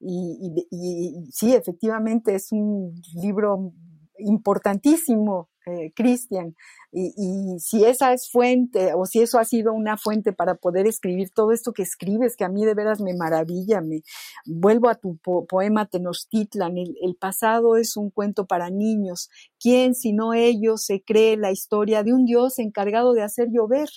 y, 0.01 1.29
sí, 1.31 1.55
efectivamente 1.55 2.35
es 2.35 2.53
un 2.53 2.95
libro 3.15 3.73
importantísimo, 4.19 5.49
eh, 5.67 5.93
Cristian. 5.95 6.55
Y, 6.93 7.59
si 7.59 7.85
esa 7.85 8.13
es 8.13 8.31
fuente, 8.31 8.93
o 8.95 9.05
si 9.07 9.21
eso 9.21 9.39
ha 9.39 9.45
sido 9.45 9.73
una 9.73 9.97
fuente 9.97 10.33
para 10.33 10.55
poder 10.55 10.87
escribir 10.87 11.31
todo 11.31 11.53
esto 11.53 11.73
que 11.73 11.83
escribes, 11.83 12.37
que 12.37 12.45
a 12.45 12.49
mí 12.49 12.65
de 12.65 12.75
veras 12.75 13.01
me 13.01 13.15
maravilla, 13.15 13.81
me 13.81 14.03
vuelvo 14.47 14.89
a 14.89 14.95
tu 14.95 15.19
poema 15.19 15.87
Tenochtitlan, 15.87 16.79
el, 16.79 16.97
el, 17.03 17.17
pasado 17.17 17.77
es 17.77 17.97
un 17.97 18.11
cuento 18.11 18.47
para 18.47 18.71
niños. 18.71 19.29
¿Quién, 19.59 19.95
si 19.95 20.13
no 20.13 20.33
ellos, 20.33 20.85
se 20.85 21.03
cree 21.03 21.37
la 21.37 21.53
historia 21.53 22.03
de 22.03 22.13
un 22.15 22.25
Dios 22.25 22.59
encargado 22.59 23.13
de 23.13 23.23
hacer 23.23 23.49
llover? 23.53 23.89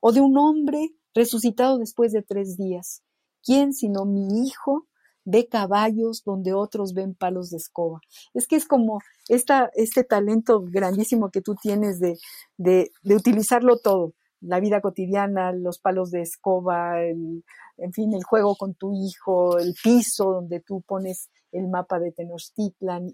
¿O 0.00 0.12
de 0.12 0.20
un 0.20 0.36
hombre 0.36 0.90
resucitado 1.14 1.78
después 1.78 2.12
de 2.12 2.22
tres 2.22 2.56
días? 2.56 3.02
¿Quién, 3.42 3.72
sino 3.72 4.04
mi 4.04 4.46
hijo, 4.46 4.88
ve 5.26 5.48
caballos 5.48 6.22
donde 6.24 6.54
otros 6.54 6.94
ven 6.94 7.14
palos 7.14 7.50
de 7.50 7.58
escoba. 7.58 8.00
Es 8.32 8.46
que 8.46 8.56
es 8.56 8.64
como 8.64 9.00
esta, 9.28 9.70
este 9.74 10.04
talento 10.04 10.62
grandísimo 10.62 11.30
que 11.30 11.42
tú 11.42 11.56
tienes 11.56 12.00
de, 12.00 12.16
de, 12.56 12.90
utilizarlo 13.04 13.78
todo, 13.78 14.14
la 14.40 14.60
vida 14.60 14.80
cotidiana, 14.80 15.52
los 15.52 15.78
palos 15.78 16.12
de 16.12 16.22
escoba, 16.22 17.02
en 17.02 17.92
fin, 17.92 18.14
el 18.14 18.22
juego 18.22 18.54
con 18.54 18.74
tu 18.74 18.92
hijo, 18.94 19.58
el 19.58 19.74
piso 19.82 20.30
donde 20.30 20.60
tú 20.60 20.80
pones 20.82 21.28
el 21.50 21.66
mapa 21.68 21.98
de 21.98 22.12
Tenochtitlan. 22.12 23.12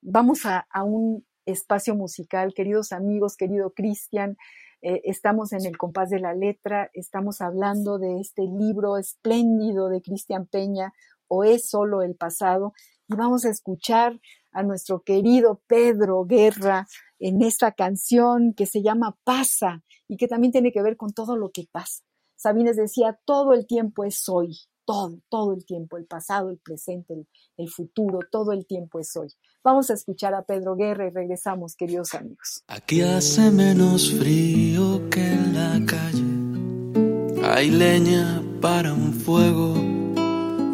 Vamos 0.00 0.46
a, 0.46 0.66
a 0.70 0.84
un 0.84 1.24
espacio 1.44 1.94
musical, 1.94 2.54
queridos 2.54 2.92
amigos, 2.92 3.36
querido 3.36 3.72
Cristian. 3.72 4.38
Eh, 4.84 5.00
estamos 5.04 5.52
en 5.52 5.64
el 5.64 5.76
compás 5.78 6.10
de 6.10 6.18
la 6.18 6.34
letra, 6.34 6.90
estamos 6.92 7.40
hablando 7.40 7.98
de 7.98 8.20
este 8.20 8.42
libro 8.42 8.98
espléndido 8.98 9.88
de 9.88 10.02
Cristian 10.02 10.46
Peña, 10.46 10.92
o 11.34 11.44
es 11.44 11.70
solo 11.70 12.02
el 12.02 12.14
pasado. 12.14 12.74
Y 13.08 13.14
vamos 13.14 13.46
a 13.46 13.48
escuchar 13.48 14.20
a 14.52 14.62
nuestro 14.62 15.00
querido 15.00 15.62
Pedro 15.66 16.26
Guerra 16.26 16.86
en 17.18 17.40
esta 17.42 17.72
canción 17.72 18.52
que 18.52 18.66
se 18.66 18.82
llama 18.82 19.16
Pasa 19.24 19.82
y 20.08 20.18
que 20.18 20.28
también 20.28 20.52
tiene 20.52 20.72
que 20.72 20.82
ver 20.82 20.98
con 20.98 21.12
todo 21.14 21.36
lo 21.38 21.50
que 21.50 21.64
pasa. 21.72 22.04
Sabines 22.36 22.76
decía, 22.76 23.18
todo 23.24 23.54
el 23.54 23.66
tiempo 23.66 24.04
es 24.04 24.28
hoy, 24.28 24.58
todo, 24.84 25.20
todo 25.30 25.54
el 25.54 25.64
tiempo, 25.64 25.96
el 25.96 26.04
pasado, 26.04 26.50
el 26.50 26.58
presente, 26.58 27.14
el, 27.56 27.70
futuro, 27.70 28.18
todo 28.30 28.52
el 28.52 28.66
tiempo 28.66 28.98
es 28.98 29.16
hoy. 29.16 29.28
Vamos 29.64 29.90
a 29.90 29.94
escuchar 29.94 30.34
a 30.34 30.42
Pedro 30.42 30.76
Guerra 30.76 31.06
y 31.06 31.10
regresamos, 31.10 31.76
queridos 31.76 32.12
amigos. 32.12 32.62
Aquí 32.66 33.00
hace 33.00 33.50
menos 33.50 34.12
frío 34.12 35.08
que 35.08 35.32
en 35.32 35.54
la 35.54 35.80
calle, 35.86 37.46
hay 37.48 37.70
leña 37.70 38.42
para 38.60 38.92
un 38.92 39.14
fuego 39.14 39.91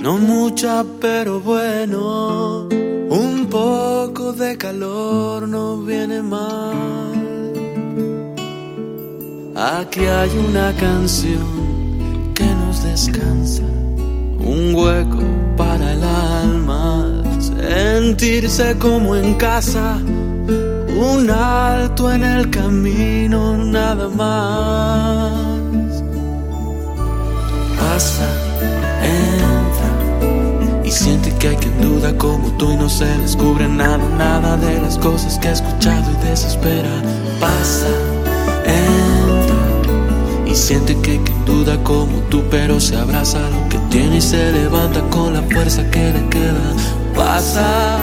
no 0.08 0.16
mucha, 0.16 0.86
pero 1.02 1.38
bueno, 1.38 2.66
un 3.10 3.46
poco 3.50 4.32
de 4.32 4.56
calor 4.56 5.46
no 5.46 5.82
viene 5.82 6.22
mal. 6.22 7.52
Aquí 9.54 10.06
hay 10.06 10.30
una 10.48 10.72
canción 10.80 12.32
que 12.34 12.46
nos 12.46 12.82
descansa, 12.84 13.64
un 14.54 14.74
hueco 14.74 15.20
para 15.58 15.92
el 15.92 16.02
alma, 16.02 17.22
sentirse 17.38 18.78
como 18.78 19.14
en 19.14 19.34
casa, 19.34 19.98
un 21.12 21.30
alto 21.30 22.10
en 22.10 22.24
el 22.24 22.48
camino, 22.48 23.58
nada 23.58 24.08
más. 24.08 26.02
Pasa 27.78 28.47
hay 31.48 31.56
quien 31.56 31.80
duda 31.80 32.16
como 32.16 32.50
tú 32.52 32.70
y 32.72 32.76
no 32.76 32.88
se 32.88 33.06
descubre 33.18 33.66
nada, 33.68 33.98
nada 34.16 34.56
de 34.56 34.80
las 34.80 34.98
cosas 34.98 35.38
que 35.38 35.48
ha 35.48 35.52
escuchado 35.52 36.10
y 36.12 36.26
desespera. 36.26 36.90
Pasa, 37.40 37.88
entra 38.64 40.46
y 40.46 40.54
siente 40.54 40.96
que 41.00 41.12
hay 41.12 41.18
quien 41.18 41.44
duda 41.44 41.82
como 41.82 42.18
tú, 42.28 42.42
pero 42.50 42.78
se 42.80 42.96
abraza 42.96 43.38
lo 43.50 43.68
que 43.68 43.78
tiene 43.90 44.18
y 44.18 44.20
se 44.20 44.52
levanta 44.52 45.00
con 45.10 45.32
la 45.34 45.42
fuerza 45.42 45.88
que 45.90 46.12
le 46.12 46.28
queda. 46.28 46.74
Pasa, 47.14 47.98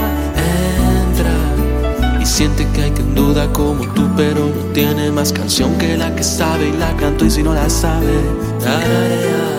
entra 1.08 2.22
y 2.22 2.26
siente 2.26 2.68
que 2.74 2.84
hay 2.84 2.92
quien 2.92 3.14
duda 3.14 3.52
como 3.54 3.86
tú, 3.94 4.08
pero 4.18 4.48
no 4.48 4.74
tiene 4.74 5.12
más 5.12 5.32
canción 5.32 5.78
que 5.78 5.98
la 5.98 6.16
que 6.16 6.24
sabe 6.24 6.70
y 6.70 6.78
la 6.78 6.96
canto 6.98 7.26
y 7.26 7.30
si 7.30 7.44
no 7.44 7.54
la 7.54 7.70
sabe. 7.70 9.55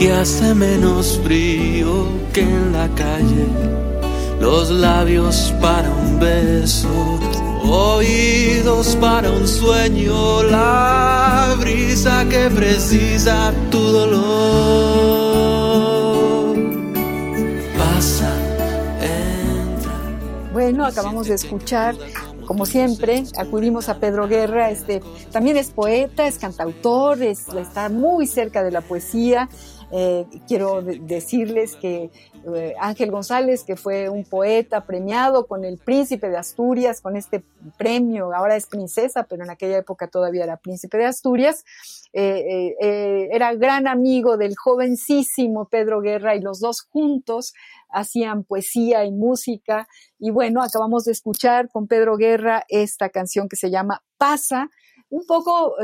Que 0.00 0.10
hace 0.10 0.54
menos 0.54 1.20
frío 1.22 2.06
que 2.32 2.40
en 2.40 2.72
la 2.72 2.88
calle, 2.94 3.46
los 4.40 4.70
labios 4.70 5.52
para 5.60 5.90
un 5.90 6.18
beso, 6.18 7.20
oídos 7.62 8.96
para 8.96 9.30
un 9.30 9.46
sueño, 9.46 10.42
la 10.44 11.54
brisa 11.60 12.26
que 12.30 12.48
precisa 12.48 13.52
tu 13.70 13.78
dolor. 13.78 14.16
Pasa, 17.76 18.34
entra. 19.02 19.92
Bueno, 20.50 20.86
acabamos 20.86 21.26
de 21.26 21.34
escuchar 21.34 21.94
como 22.50 22.66
siempre, 22.66 23.22
acudimos 23.36 23.88
a 23.88 24.00
Pedro 24.00 24.26
Guerra, 24.26 24.70
este, 24.70 25.00
también 25.30 25.56
es 25.56 25.70
poeta, 25.70 26.26
es 26.26 26.36
cantautor, 26.36 27.22
está 27.22 27.88
muy 27.88 28.26
cerca 28.26 28.64
de 28.64 28.72
la 28.72 28.80
poesía, 28.80 29.48
eh, 29.92 30.24
quiero 30.46 30.82
decirles 30.82 31.74
que 31.74 32.10
eh, 32.46 32.74
Ángel 32.78 33.10
González, 33.10 33.64
que 33.64 33.74
fue 33.74 34.08
un 34.08 34.24
poeta 34.24 34.84
premiado 34.86 35.46
con 35.48 35.64
el 35.64 35.78
Príncipe 35.78 36.30
de 36.30 36.36
Asturias, 36.36 37.00
con 37.00 37.16
este 37.16 37.44
premio, 37.76 38.32
ahora 38.32 38.56
es 38.56 38.66
princesa, 38.66 39.24
pero 39.24 39.42
en 39.42 39.50
aquella 39.50 39.78
época 39.78 40.06
todavía 40.06 40.44
era 40.44 40.58
Príncipe 40.58 40.96
de 40.96 41.06
Asturias, 41.06 41.64
eh, 42.12 42.76
era 43.32 43.52
gran 43.54 43.88
amigo 43.88 44.36
del 44.36 44.56
jovencísimo 44.56 45.68
Pedro 45.68 46.00
Guerra 46.00 46.36
y 46.36 46.40
los 46.40 46.60
dos 46.60 46.82
juntos 46.82 47.52
hacían 47.88 48.44
poesía 48.44 49.04
y 49.04 49.10
música. 49.10 49.88
Y 50.20 50.30
bueno, 50.30 50.62
acabamos 50.62 51.04
de 51.04 51.12
escuchar 51.12 51.68
con 51.68 51.88
Pedro 51.88 52.16
Guerra 52.16 52.64
esta 52.68 53.08
canción 53.08 53.48
que 53.48 53.56
se 53.56 53.70
llama 53.70 54.04
Pasa, 54.16 54.70
un 55.08 55.26
poco 55.26 55.74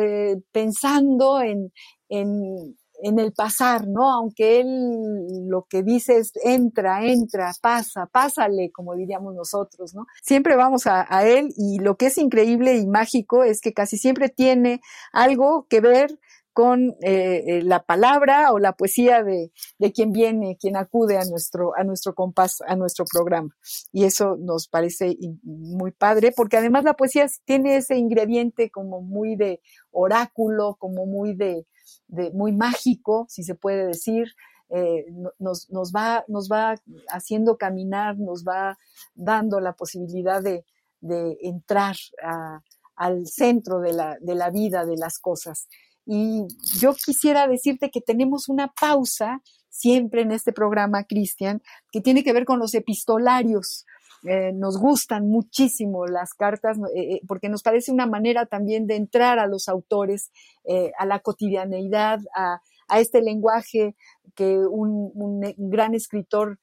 pensando 0.53 1.41
en, 1.41 1.73
en 2.09 2.77
en 3.03 3.19
el 3.19 3.33
pasar, 3.33 3.87
¿no? 3.87 4.11
Aunque 4.13 4.61
él 4.61 5.49
lo 5.49 5.67
que 5.69 5.83
dice 5.83 6.19
es 6.19 6.33
entra, 6.43 7.05
entra, 7.05 7.53
pasa, 7.61 8.07
pásale, 8.07 8.71
como 8.73 8.95
diríamos 8.95 9.35
nosotros, 9.35 9.95
¿no? 9.95 10.07
Siempre 10.23 10.57
vamos 10.57 10.87
a, 10.87 11.07
él 11.27 11.49
y 11.57 11.79
lo 11.79 11.97
que 11.97 12.07
es 12.07 12.19
increíble 12.19 12.77
y 12.77 12.87
mágico 12.87 13.43
es 13.45 13.61
que 13.61 13.73
casi 13.73 13.97
siempre 13.99 14.29
tiene 14.29 14.81
algo 15.13 15.67
que 15.69 15.81
ver 15.81 16.19
con 16.53 16.97
eh, 17.03 17.45
eh, 17.47 17.63
la 17.63 17.83
palabra 17.83 18.51
o 18.51 18.59
la 18.59 18.73
poesía 18.73 19.23
de, 19.23 19.53
de, 19.79 19.93
quien 19.93 20.11
viene, 20.11 20.57
quien 20.59 20.75
acude 20.77 21.19
a 21.19 21.25
nuestro, 21.27 21.73
a 21.77 21.85
nuestro 21.85 22.15
compás, 22.15 22.63
a 22.67 22.77
nuestro 22.77 23.05
programa. 23.13 23.51
Y 23.93 24.05
eso 24.05 24.37
nos 24.39 24.67
parece 24.67 25.19
muy 25.43 25.93
padre, 25.93 26.33
porque 26.35 26.57
además 26.57 26.85
la 26.85 26.95
poesía 26.95 27.27
tiene 27.45 27.77
ese 27.77 27.97
ingrediente 27.97 28.71
como 28.71 29.03
muy 29.03 29.37
de 29.37 29.61
oráculo, 29.91 30.77
como 30.79 31.05
muy 31.05 31.35
de, 31.35 31.67
muy 32.09 32.53
mágico, 32.53 33.27
si 33.29 33.43
se 33.43 33.55
puede 33.55 33.87
decir, 33.87 34.27
eh, 34.69 35.05
nos, 35.39 35.71
nos, 35.71 35.93
va, 35.93 36.25
nos 36.29 36.49
va 36.51 36.75
haciendo 37.09 37.57
caminar, 37.57 38.19
nos 38.19 38.45
va 38.45 38.79
dando 39.15 39.61
la 39.61 39.75
posibilidad 39.75 40.43
de, 40.43 40.65
de 41.01 41.39
entrar 41.43 41.97
al 42.97 43.27
centro 43.27 43.81
de 43.81 43.93
la, 43.93 44.17
de 44.21 44.35
la 44.35 44.51
vida, 44.51 44.85
de 44.85 44.97
las 44.97 45.19
cosas. 45.19 45.69
Y 46.05 46.47
yo 46.79 46.95
quisiera 46.95 47.47
decirte 47.47 47.91
que 47.91 48.01
tenemos 48.01 48.49
una 48.49 48.73
pausa 48.73 49.43
siempre 49.69 50.23
en 50.23 50.33
este 50.33 50.53
programa, 50.53 51.05
Cristian, 51.05 51.63
que 51.91 52.01
tiene 52.01 52.25
que 52.25 52.33
ver 52.33 52.45
con 52.45 52.59
los 52.59 52.75
epistolarios. 52.75 53.85
Eh, 54.29 54.53
nos 54.53 54.77
gustan 54.79 55.29
muchísimo 55.29 56.07
las 56.07 56.35
cartas 56.35 56.79
eh, 56.97 57.21
porque 57.29 57.49
nos 57.49 57.63
parece 57.63 57.93
una 57.93 58.07
manera 58.07 58.47
también 58.47 58.87
de 58.87 58.97
entrar 58.97 59.39
a 59.39 59.47
los 59.47 59.69
autores, 59.69 60.31
a 60.99 61.07
la 61.07 61.21
cotidianeidad, 61.21 62.21
a, 62.35 62.61
este 62.99 63.23
lenguaje 63.23 63.95
que 64.35 64.59
un, 64.59 65.41
gran 65.57 65.95
escritor 65.95 66.59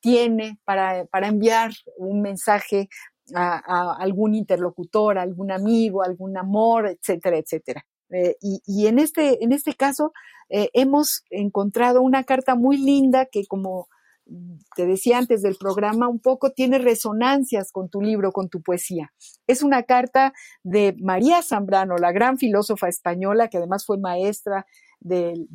tiene 0.00 0.58
para, 0.64 1.04
para, 1.06 1.28
enviar 1.28 1.72
un 1.96 2.22
mensaje 2.22 2.88
a, 3.34 3.94
algún 3.98 4.34
interlocutor, 4.34 5.18
a 5.18 5.22
algún 5.22 5.52
amigo, 5.52 6.02
a 6.02 6.06
algún 6.06 6.36
amor, 6.36 6.88
etcétera, 6.88 7.38
etcétera. 7.38 7.86
y, 8.40 8.62
y 8.66 8.86
en, 8.88 8.98
este, 8.98 9.44
en 9.44 9.52
este 9.52 9.74
caso 9.74 10.12
hemos 10.48 11.22
encontrado 11.30 12.02
una 12.02 12.24
carta 12.24 12.56
muy 12.56 12.76
linda 12.76 13.26
que 13.26 13.46
como 13.46 13.86
te 14.76 14.86
decía 14.86 15.18
antes 15.18 15.42
del 15.42 15.56
programa, 15.56 16.08
un 16.08 16.20
poco 16.20 16.52
tiene 16.52 16.78
resonancias 16.78 17.72
con 17.72 17.88
tu 17.88 18.00
libro, 18.00 18.32
con 18.32 18.48
tu 18.48 18.62
poesía. 18.62 19.12
Es 19.46 19.62
una 19.62 19.82
carta 19.82 20.32
de 20.62 20.94
María 21.00 21.42
Zambrano, 21.42 21.96
la 21.96 22.12
gran 22.12 22.38
filósofa 22.38 22.88
española, 22.88 23.48
que 23.48 23.58
además 23.58 23.84
fue 23.84 23.98
maestra 23.98 24.66
de, 25.00 25.46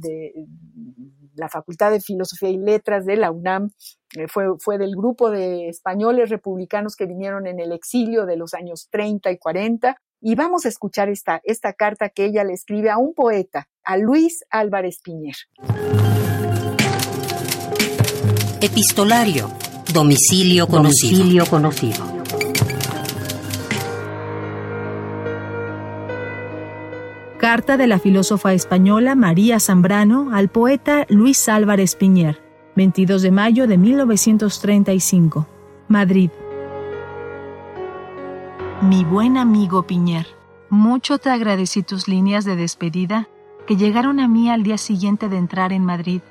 la 1.35 1.49
Facultad 1.49 1.91
de 1.91 2.01
Filosofía 2.01 2.49
y 2.49 2.57
Letras 2.57 3.05
de 3.05 3.17
la 3.17 3.31
UNAM, 3.31 3.71
eh, 4.17 4.27
fue, 4.27 4.77
del 4.77 4.95
grupo 4.95 5.29
de 5.29 5.69
españoles 5.69 6.29
republicanos 6.29 6.95
que 6.95 7.05
vinieron 7.05 7.45
en 7.47 7.59
el 7.59 7.71
exilio 7.71 8.25
de 8.25 8.37
los 8.37 8.53
años 8.53 8.87
30 8.91 9.31
y 9.31 9.37
40. 9.37 9.97
Y 10.21 10.35
vamos 10.35 10.65
a 10.65 10.69
escuchar 10.69 11.09
esta, 11.09 11.41
esta 11.43 11.73
carta 11.73 12.09
que 12.09 12.25
ella 12.25 12.43
le 12.43 12.53
escribe 12.53 12.89
a 12.89 12.97
un 12.97 13.13
poeta, 13.13 13.67
a 13.83 13.97
Luis 13.97 14.43
Álvarez 14.49 15.01
Piñer. 15.03 15.35
Epistolario. 18.65 19.51
Domicilio 19.93 20.65
conocido. 20.65 21.45
conocido. 21.45 22.03
Carta 27.37 27.77
de 27.77 27.85
la 27.85 27.99
filósofa 27.99 28.53
española 28.53 29.13
María 29.13 29.59
Zambrano 29.59 30.31
al 30.33 30.49
poeta 30.49 31.05
Luis 31.09 31.47
Álvarez 31.47 31.95
Piñer, 31.95 32.41
22 32.75 33.21
de 33.21 33.29
mayo 33.29 33.67
de 33.67 33.77
1935. 33.77 35.47
Madrid. 35.87 36.31
Mi 38.81 39.03
buen 39.03 39.37
amigo 39.37 39.85
Piñer, 39.85 40.25
mucho 40.71 41.19
te 41.19 41.29
agradecí 41.29 41.83
tus 41.83 42.07
líneas 42.07 42.45
de 42.45 42.55
despedida 42.55 43.29
que 43.67 43.77
llegaron 43.77 44.19
a 44.19 44.27
mí 44.27 44.49
al 44.49 44.63
día 44.63 44.79
siguiente 44.79 45.29
de 45.29 45.37
entrar 45.37 45.71
en 45.71 45.85
Madrid 45.85 46.21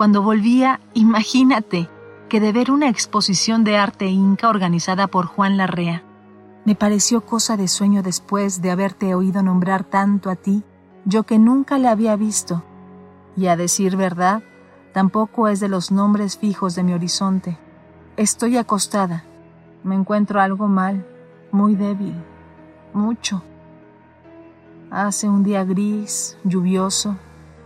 cuando 0.00 0.22
volvía, 0.22 0.80
imagínate, 0.94 1.90
que 2.30 2.40
de 2.40 2.52
ver 2.52 2.70
una 2.70 2.88
exposición 2.88 3.64
de 3.64 3.76
arte 3.76 4.06
inca 4.06 4.48
organizada 4.48 5.08
por 5.08 5.26
Juan 5.26 5.58
Larrea. 5.58 6.02
Me 6.64 6.74
pareció 6.74 7.26
cosa 7.26 7.58
de 7.58 7.68
sueño 7.68 8.02
después 8.02 8.62
de 8.62 8.70
haberte 8.70 9.14
oído 9.14 9.42
nombrar 9.42 9.84
tanto 9.84 10.30
a 10.30 10.36
ti, 10.36 10.62
yo 11.04 11.24
que 11.24 11.38
nunca 11.38 11.76
le 11.76 11.88
había 11.88 12.16
visto. 12.16 12.64
Y 13.36 13.48
a 13.48 13.56
decir 13.56 13.98
verdad, 13.98 14.42
tampoco 14.94 15.48
es 15.48 15.60
de 15.60 15.68
los 15.68 15.92
nombres 15.92 16.38
fijos 16.38 16.74
de 16.74 16.82
mi 16.82 16.94
horizonte. 16.94 17.58
Estoy 18.16 18.56
acostada. 18.56 19.24
Me 19.84 19.96
encuentro 19.96 20.40
algo 20.40 20.66
mal, 20.66 21.06
muy 21.52 21.74
débil, 21.74 22.14
mucho. 22.94 23.42
Hace 24.90 25.28
un 25.28 25.42
día 25.42 25.62
gris, 25.64 26.38
lluvioso, 26.42 27.18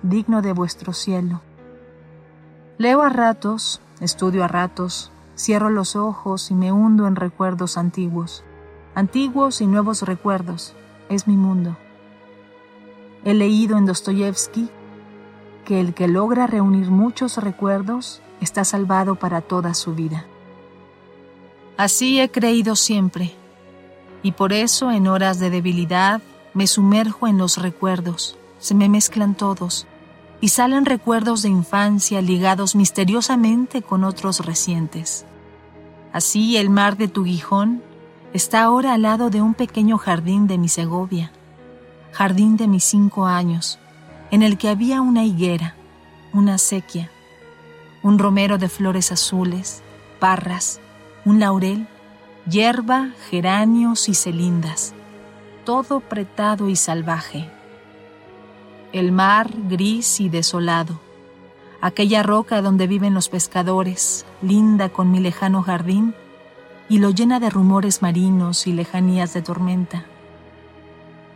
digno 0.02 0.42
de 0.42 0.52
vuestro 0.52 0.92
cielo. 0.92 1.43
Leo 2.76 3.02
a 3.02 3.08
ratos, 3.08 3.80
estudio 4.00 4.42
a 4.42 4.48
ratos, 4.48 5.12
cierro 5.38 5.70
los 5.70 5.94
ojos 5.94 6.50
y 6.50 6.54
me 6.54 6.72
hundo 6.72 7.06
en 7.06 7.14
recuerdos 7.14 7.78
antiguos. 7.78 8.42
Antiguos 8.96 9.60
y 9.60 9.68
nuevos 9.68 10.02
recuerdos, 10.02 10.74
es 11.08 11.28
mi 11.28 11.36
mundo. 11.36 11.76
He 13.24 13.32
leído 13.32 13.78
en 13.78 13.86
Dostoyevsky 13.86 14.68
que 15.64 15.78
el 15.80 15.94
que 15.94 16.08
logra 16.08 16.48
reunir 16.48 16.90
muchos 16.90 17.36
recuerdos 17.36 18.20
está 18.40 18.64
salvado 18.64 19.14
para 19.14 19.40
toda 19.40 19.72
su 19.74 19.94
vida. 19.94 20.26
Así 21.76 22.20
he 22.20 22.28
creído 22.28 22.74
siempre, 22.74 23.34
y 24.24 24.32
por 24.32 24.52
eso 24.52 24.90
en 24.90 25.06
horas 25.06 25.38
de 25.38 25.50
debilidad 25.50 26.20
me 26.54 26.66
sumerjo 26.66 27.28
en 27.28 27.38
los 27.38 27.56
recuerdos, 27.56 28.36
se 28.58 28.74
me 28.74 28.88
mezclan 28.88 29.36
todos, 29.36 29.86
y 30.40 30.48
salen 30.48 30.84
recuerdos 30.84 31.42
de 31.42 31.48
infancia 31.48 32.20
ligados 32.20 32.74
misteriosamente 32.74 33.82
con 33.82 34.04
otros 34.04 34.44
recientes. 34.44 35.24
Así 36.12 36.56
el 36.56 36.70
mar 36.70 36.96
de 36.96 37.08
tu 37.08 37.24
Gijón 37.24 37.82
está 38.32 38.62
ahora 38.62 38.94
al 38.94 39.02
lado 39.02 39.30
de 39.30 39.40
un 39.40 39.54
pequeño 39.54 39.98
jardín 39.98 40.46
de 40.46 40.58
mi 40.58 40.68
Segovia, 40.68 41.32
jardín 42.12 42.56
de 42.56 42.68
mis 42.68 42.84
cinco 42.84 43.26
años, 43.26 43.78
en 44.30 44.42
el 44.42 44.58
que 44.58 44.68
había 44.68 45.00
una 45.00 45.24
higuera, 45.24 45.76
una 46.32 46.58
sequía, 46.58 47.10
un 48.02 48.18
romero 48.18 48.58
de 48.58 48.68
flores 48.68 49.12
azules, 49.12 49.82
parras, 50.18 50.80
un 51.24 51.40
laurel, 51.40 51.86
hierba, 52.48 53.10
geranios 53.30 54.08
y 54.08 54.14
celindas, 54.14 54.94
todo 55.64 56.00
pretado 56.00 56.68
y 56.68 56.76
salvaje 56.76 57.53
el 58.94 59.10
mar 59.10 59.50
gris 59.68 60.20
y 60.20 60.28
desolado, 60.28 61.00
aquella 61.80 62.22
roca 62.22 62.62
donde 62.62 62.86
viven 62.86 63.12
los 63.12 63.28
pescadores, 63.28 64.24
linda 64.40 64.88
con 64.88 65.10
mi 65.10 65.18
lejano 65.18 65.62
jardín, 65.62 66.14
y 66.88 66.98
lo 66.98 67.10
llena 67.10 67.40
de 67.40 67.50
rumores 67.50 68.02
marinos 68.02 68.68
y 68.68 68.72
lejanías 68.72 69.34
de 69.34 69.42
tormenta. 69.42 70.04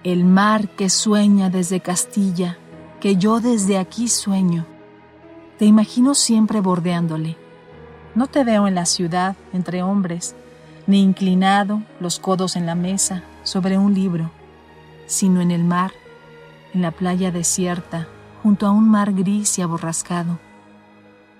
El 0.04 0.24
mar 0.24 0.68
que 0.68 0.88
sueña 0.88 1.50
desde 1.50 1.80
Castilla, 1.80 2.58
que 3.00 3.16
yo 3.16 3.40
desde 3.40 3.76
aquí 3.76 4.06
sueño. 4.06 4.64
Te 5.58 5.64
imagino 5.64 6.14
siempre 6.14 6.60
bordeándole. 6.60 7.36
No 8.14 8.28
te 8.28 8.44
veo 8.44 8.68
en 8.68 8.76
la 8.76 8.86
ciudad, 8.86 9.34
entre 9.52 9.82
hombres, 9.82 10.36
ni 10.86 11.02
inclinado, 11.02 11.82
los 11.98 12.20
codos 12.20 12.54
en 12.54 12.66
la 12.66 12.76
mesa, 12.76 13.24
sobre 13.42 13.78
un 13.78 13.94
libro, 13.94 14.30
sino 15.06 15.40
en 15.40 15.50
el 15.50 15.64
mar, 15.64 15.90
en 16.74 16.82
la 16.82 16.90
playa 16.90 17.30
desierta, 17.30 18.06
junto 18.42 18.66
a 18.66 18.70
un 18.70 18.88
mar 18.88 19.12
gris 19.12 19.58
y 19.58 19.62
aborrascado. 19.62 20.38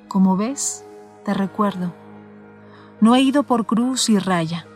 Como 0.08 0.36
ves, 0.36 0.84
te 1.24 1.34
recuerdo. 1.34 1.92
No 3.00 3.14
he 3.14 3.20
ido 3.20 3.42
por 3.42 3.66
cruz 3.66 4.08
y 4.08 4.18
raya. 4.18 4.66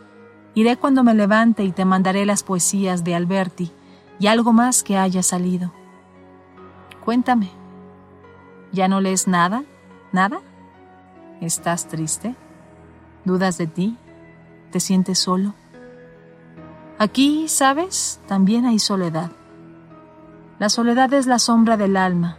Iré 0.55 0.77
cuando 0.77 1.03
me 1.03 1.13
levante 1.13 1.63
y 1.63 1.71
te 1.71 1.85
mandaré 1.85 2.25
las 2.25 2.43
poesías 2.43 3.03
de 3.03 3.15
Alberti 3.15 3.71
y 4.19 4.27
algo 4.27 4.53
más 4.53 4.83
que 4.83 4.97
haya 4.97 5.23
salido. 5.23 5.73
Cuéntame, 7.03 7.49
¿ya 8.71 8.87
no 8.87 9.01
lees 9.01 9.27
nada? 9.27 9.63
¿Nada? 10.11 10.41
¿Estás 11.41 11.87
triste? 11.87 12.35
¿Dudas 13.25 13.57
de 13.57 13.67
ti? 13.67 13.97
¿Te 14.71 14.79
sientes 14.79 15.19
solo? 15.19 15.53
Aquí, 16.99 17.47
¿sabes? 17.49 18.21
También 18.27 18.65
hay 18.65 18.79
soledad. 18.79 19.31
La 20.63 20.69
soledad 20.69 21.13
es 21.13 21.27
la 21.27 21.39
sombra 21.39 21.75
del 21.75 21.97
alma, 21.97 22.37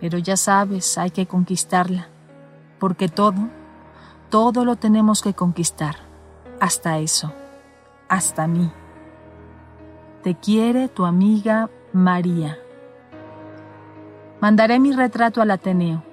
pero 0.00 0.18
ya 0.18 0.36
sabes, 0.36 0.98
hay 0.98 1.10
que 1.10 1.26
conquistarla, 1.26 2.06
porque 2.78 3.08
todo, 3.08 3.48
todo 4.30 4.64
lo 4.64 4.76
tenemos 4.76 5.20
que 5.20 5.34
conquistar, 5.34 5.96
hasta 6.60 7.00
eso, 7.00 7.32
hasta 8.08 8.46
mí. 8.46 8.70
Te 10.22 10.36
quiere 10.36 10.86
tu 10.86 11.06
amiga 11.06 11.68
María. 11.92 12.56
Mandaré 14.40 14.78
mi 14.78 14.92
retrato 14.92 15.42
al 15.42 15.50
Ateneo. 15.50 16.04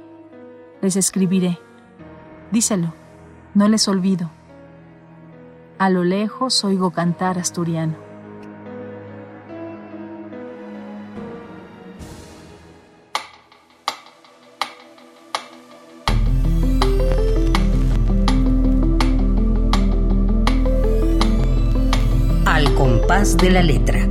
Les 0.82 0.96
escribiré. 0.96 1.60
Díselo, 2.50 2.96
no 3.54 3.68
les 3.68 3.88
olvido. 3.88 4.32
A 5.78 5.92
lo 5.92 6.04
lejos 6.04 6.64
oigo 6.64 6.90
cantar 6.90 7.38
asturiano. 7.38 8.05
De 23.38 23.50
la 23.50 23.64
letra. 23.64 24.10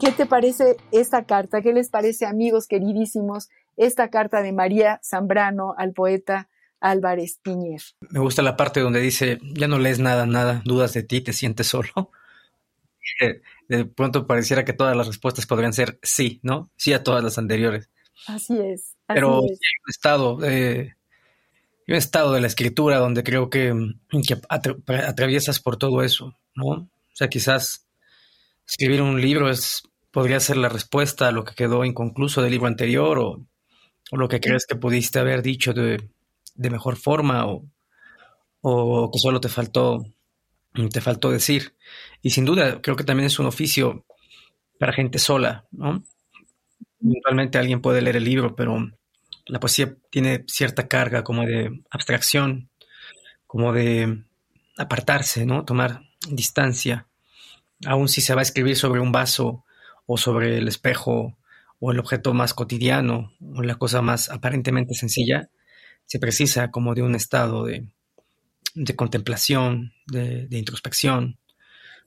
¿Qué 0.00 0.12
te 0.12 0.26
parece 0.26 0.76
esta 0.90 1.24
carta? 1.24 1.62
¿Qué 1.62 1.72
les 1.72 1.88
parece, 1.88 2.26
amigos 2.26 2.66
queridísimos, 2.66 3.48
esta 3.76 4.10
carta 4.10 4.42
de 4.42 4.52
María 4.52 5.00
Zambrano 5.02 5.74
al 5.76 5.92
poeta 5.92 6.48
Álvarez 6.80 7.38
Piñer? 7.42 7.80
Me 8.10 8.20
gusta 8.20 8.42
la 8.42 8.56
parte 8.56 8.80
donde 8.80 9.00
dice, 9.00 9.38
ya 9.42 9.68
no 9.68 9.78
lees 9.78 9.98
nada, 9.98 10.26
nada, 10.26 10.62
dudas 10.64 10.92
de 10.92 11.02
ti, 11.02 11.20
te 11.20 11.32
sientes 11.32 11.66
solo. 11.66 12.10
De 13.68 13.84
pronto 13.84 14.26
pareciera 14.26 14.64
que 14.64 14.72
todas 14.72 14.96
las 14.96 15.06
respuestas 15.06 15.46
podrían 15.46 15.72
ser 15.72 15.98
sí, 16.02 16.40
¿no? 16.42 16.70
Sí 16.76 16.92
a 16.92 17.02
todas 17.02 17.22
las 17.22 17.38
anteriores. 17.38 17.90
Así 18.26 18.58
es. 18.58 18.96
Pero 19.06 19.38
hay 19.38 19.50
un 19.50 19.90
estado, 19.90 20.38
de 21.86 21.94
un 21.94 21.98
estado 21.98 22.32
de 22.32 22.40
la 22.40 22.46
escritura 22.46 22.98
donde 22.98 23.22
creo 23.22 23.50
que, 23.50 23.74
que 24.26 24.40
atraviesas 24.48 25.60
por 25.60 25.76
todo 25.76 26.02
eso, 26.02 26.38
¿no? 26.54 26.66
O 26.66 27.14
sea, 27.14 27.28
quizás 27.28 27.86
escribir 28.66 29.02
un 29.02 29.20
libro 29.20 29.50
es 29.50 29.82
podría 30.12 30.38
ser 30.40 30.58
la 30.58 30.68
respuesta 30.68 31.28
a 31.28 31.32
lo 31.32 31.42
que 31.42 31.54
quedó 31.54 31.84
inconcluso 31.84 32.42
del 32.42 32.52
libro 32.52 32.68
anterior 32.68 33.18
o, 33.18 33.46
lo 34.12 34.28
que 34.28 34.40
crees 34.40 34.66
que 34.66 34.76
pudiste 34.76 35.18
haber 35.18 35.40
dicho 35.40 35.72
de, 35.72 36.06
mejor 36.56 36.96
forma 36.96 37.46
o, 37.46 37.64
o, 38.60 39.10
que 39.10 39.18
solo 39.18 39.40
te 39.40 39.48
faltó, 39.48 40.04
te 40.92 41.00
faltó 41.00 41.30
decir. 41.30 41.74
Y 42.20 42.28
sin 42.28 42.44
duda 42.44 42.82
creo 42.82 42.94
que 42.94 43.04
también 43.04 43.28
es 43.28 43.38
un 43.38 43.46
oficio 43.46 44.04
para 44.78 44.92
gente 44.92 45.18
sola, 45.18 45.66
¿no? 45.70 46.04
Eventualmente 47.00 47.56
alguien 47.56 47.80
puede 47.80 48.02
leer 48.02 48.16
el 48.16 48.24
libro, 48.24 48.54
pero 48.54 48.76
la 49.46 49.60
poesía 49.60 49.96
tiene 50.10 50.44
cierta 50.46 50.88
carga 50.88 51.24
como 51.24 51.44
de 51.44 51.82
abstracción, 51.90 52.70
como 53.46 53.72
de 53.72 54.24
apartarse, 54.78 55.46
¿no? 55.46 55.64
Tomar 55.64 56.02
distancia. 56.28 57.06
Aun 57.84 58.08
si 58.08 58.20
se 58.20 58.34
va 58.34 58.40
a 58.40 58.42
escribir 58.42 58.76
sobre 58.76 59.00
un 59.00 59.12
vaso 59.12 59.64
o 60.06 60.16
sobre 60.16 60.58
el 60.58 60.68
espejo 60.68 61.36
o 61.80 61.92
el 61.92 61.98
objeto 61.98 62.32
más 62.32 62.54
cotidiano 62.54 63.32
o 63.54 63.62
la 63.62 63.74
cosa 63.74 64.02
más 64.02 64.30
aparentemente 64.30 64.94
sencilla, 64.94 65.50
se 66.06 66.18
precisa 66.18 66.70
como 66.70 66.94
de 66.94 67.02
un 67.02 67.14
estado 67.14 67.64
de, 67.64 67.88
contemplación, 68.96 69.92
de, 70.06 70.46
introspección, 70.50 71.38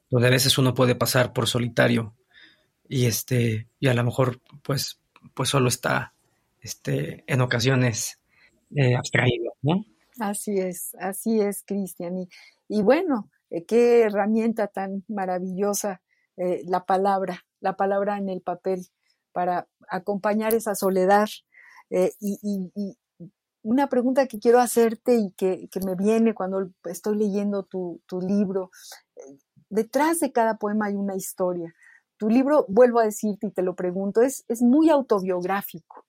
donde 0.10 0.28
a 0.28 0.32
veces 0.32 0.58
uno 0.58 0.74
puede 0.74 0.96
pasar 0.96 1.34
por 1.34 1.48
solitario 1.48 2.16
y 2.88 3.06
este 3.06 3.68
y 3.80 3.88
a 3.88 3.94
lo 3.94 4.04
mejor 4.04 4.40
pues 4.62 5.00
pues 5.34 5.50
solo 5.50 5.68
está 5.68 6.15
este 6.66 7.24
en 7.28 7.42
ocasiones 7.42 8.20
eh, 8.76 8.96
abstraído, 8.96 9.54
¿no? 9.62 9.86
Así 10.20 10.58
es, 10.58 10.96
así 11.00 11.40
es, 11.40 11.64
Cristian. 11.64 12.28
Y, 12.68 12.82
bueno, 12.82 13.30
eh, 13.50 13.66
qué 13.66 14.02
herramienta 14.02 14.68
tan 14.68 15.04
maravillosa 15.08 16.02
eh, 16.38 16.64
la 16.66 16.86
palabra, 16.86 17.46
la 17.60 17.76
palabra 17.76 18.18
en 18.18 18.30
el 18.30 18.42
papel 18.42 18.88
para 19.32 19.68
acompañar 19.88 20.54
esa 20.54 20.74
soledad. 20.76 21.28
Y, 21.90 22.98
una 23.62 23.88
pregunta 23.88 24.28
que 24.28 24.40
quiero 24.40 24.60
hacerte 24.60 25.16
y 25.16 25.32
que, 25.32 25.68
me 25.86 25.96
viene 25.96 26.36
cuando 26.36 26.70
estoy 26.86 27.18
leyendo 27.18 27.64
tu, 27.64 28.00
libro, 28.22 28.70
detrás 29.70 30.20
de 30.20 30.32
cada 30.32 30.58
poema 30.58 30.88
hay 30.88 30.96
una 30.96 31.16
historia. 31.16 31.74
Tu 32.18 32.30
libro, 32.30 32.66
vuelvo 32.70 33.00
a 33.00 33.06
decirte 33.06 33.48
y 33.48 33.52
te 33.52 33.64
lo 33.64 33.76
pregunto, 33.76 34.22
es 34.22 34.62
muy 34.62 34.90
autobiográfico. 34.90 36.06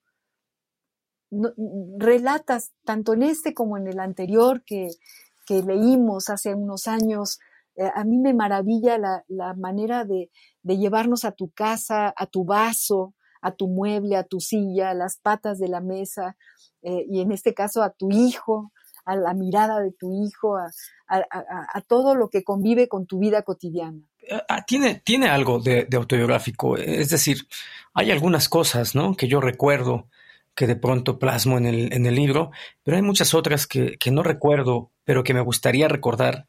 Relatas 1.99 2.73
tanto 2.85 3.15
en 3.15 3.23
este 3.23 3.55
como 3.55 3.77
en 3.77 3.89
el 3.89 4.01
anterior 4.01 4.63
que, 4.65 4.89
que 5.47 5.63
leímos 5.63 6.29
hace 6.29 6.55
unos 6.55 6.87
años, 6.87 7.39
eh, 7.77 7.91
a 7.95 8.05
mí 8.05 8.19
me 8.19 8.35
maravilla 8.35 8.99
la, 8.99 9.55
manera 9.55 10.05
de, 10.05 10.31
llevarnos 10.63 11.25
a 11.25 11.33
tu 11.33 11.51
casa, 11.51 12.13
a 12.17 12.27
tu 12.27 12.45
vaso, 12.45 13.15
a 13.43 13.53
tu 13.53 13.69
mueble, 13.69 14.17
a 14.17 14.25
tu 14.25 14.41
silla, 14.41 14.91
a 14.91 14.95
las 14.95 15.19
patas 15.19 15.59
de 15.59 15.69
la 15.69 15.81
mesa, 15.81 16.37
eh, 16.83 17.05
y 17.09 17.21
en 17.21 17.33
este 17.33 17.55
caso 17.55 17.83
a 17.83 17.91
tu 17.91 18.11
hijo, 18.11 18.73
a 19.05 19.15
la 19.15 19.35
mirada 19.35 19.81
de 19.81 19.93
tu 19.93 20.13
hijo, 20.25 20.57
a, 20.57 20.71
todo 21.87 22.17
lo 22.17 22.29
que 22.29 22.43
convive 22.43 22.89
con 22.89 23.07
tu 23.07 23.21
vida 23.21 23.43
cotidiana. 23.43 24.01
Eh, 24.23 24.41
ah, 24.49 24.65
tiene, 24.67 25.01
tiene 25.05 25.29
algo 25.29 25.61
de, 25.61 25.87
autobiográfico, 25.95 26.77
es 26.77 27.11
decir, 27.11 27.47
hay 27.95 28.11
algunas 28.11 28.49
cosas 28.49 28.97
¿no? 28.97 29.15
que 29.15 29.29
yo 29.29 29.41
recuerdo 29.41 30.09
que 30.57 30.67
de 30.67 30.75
pronto 30.75 31.21
plasmo 31.21 31.59
en 31.59 31.67
el, 31.67 31.93
en 31.93 32.07
el 32.07 32.17
libro, 32.17 32.51
pero 32.83 32.97
hay 32.97 33.03
muchas 33.03 33.35
otras 33.35 33.67
que, 33.67 33.97
que 33.99 34.11
no 34.11 34.25
recuerdo, 34.25 34.91
pero 35.05 35.23
que 35.23 35.35
me 35.35 35.43
gustaría 35.43 35.87
recordar 35.87 36.47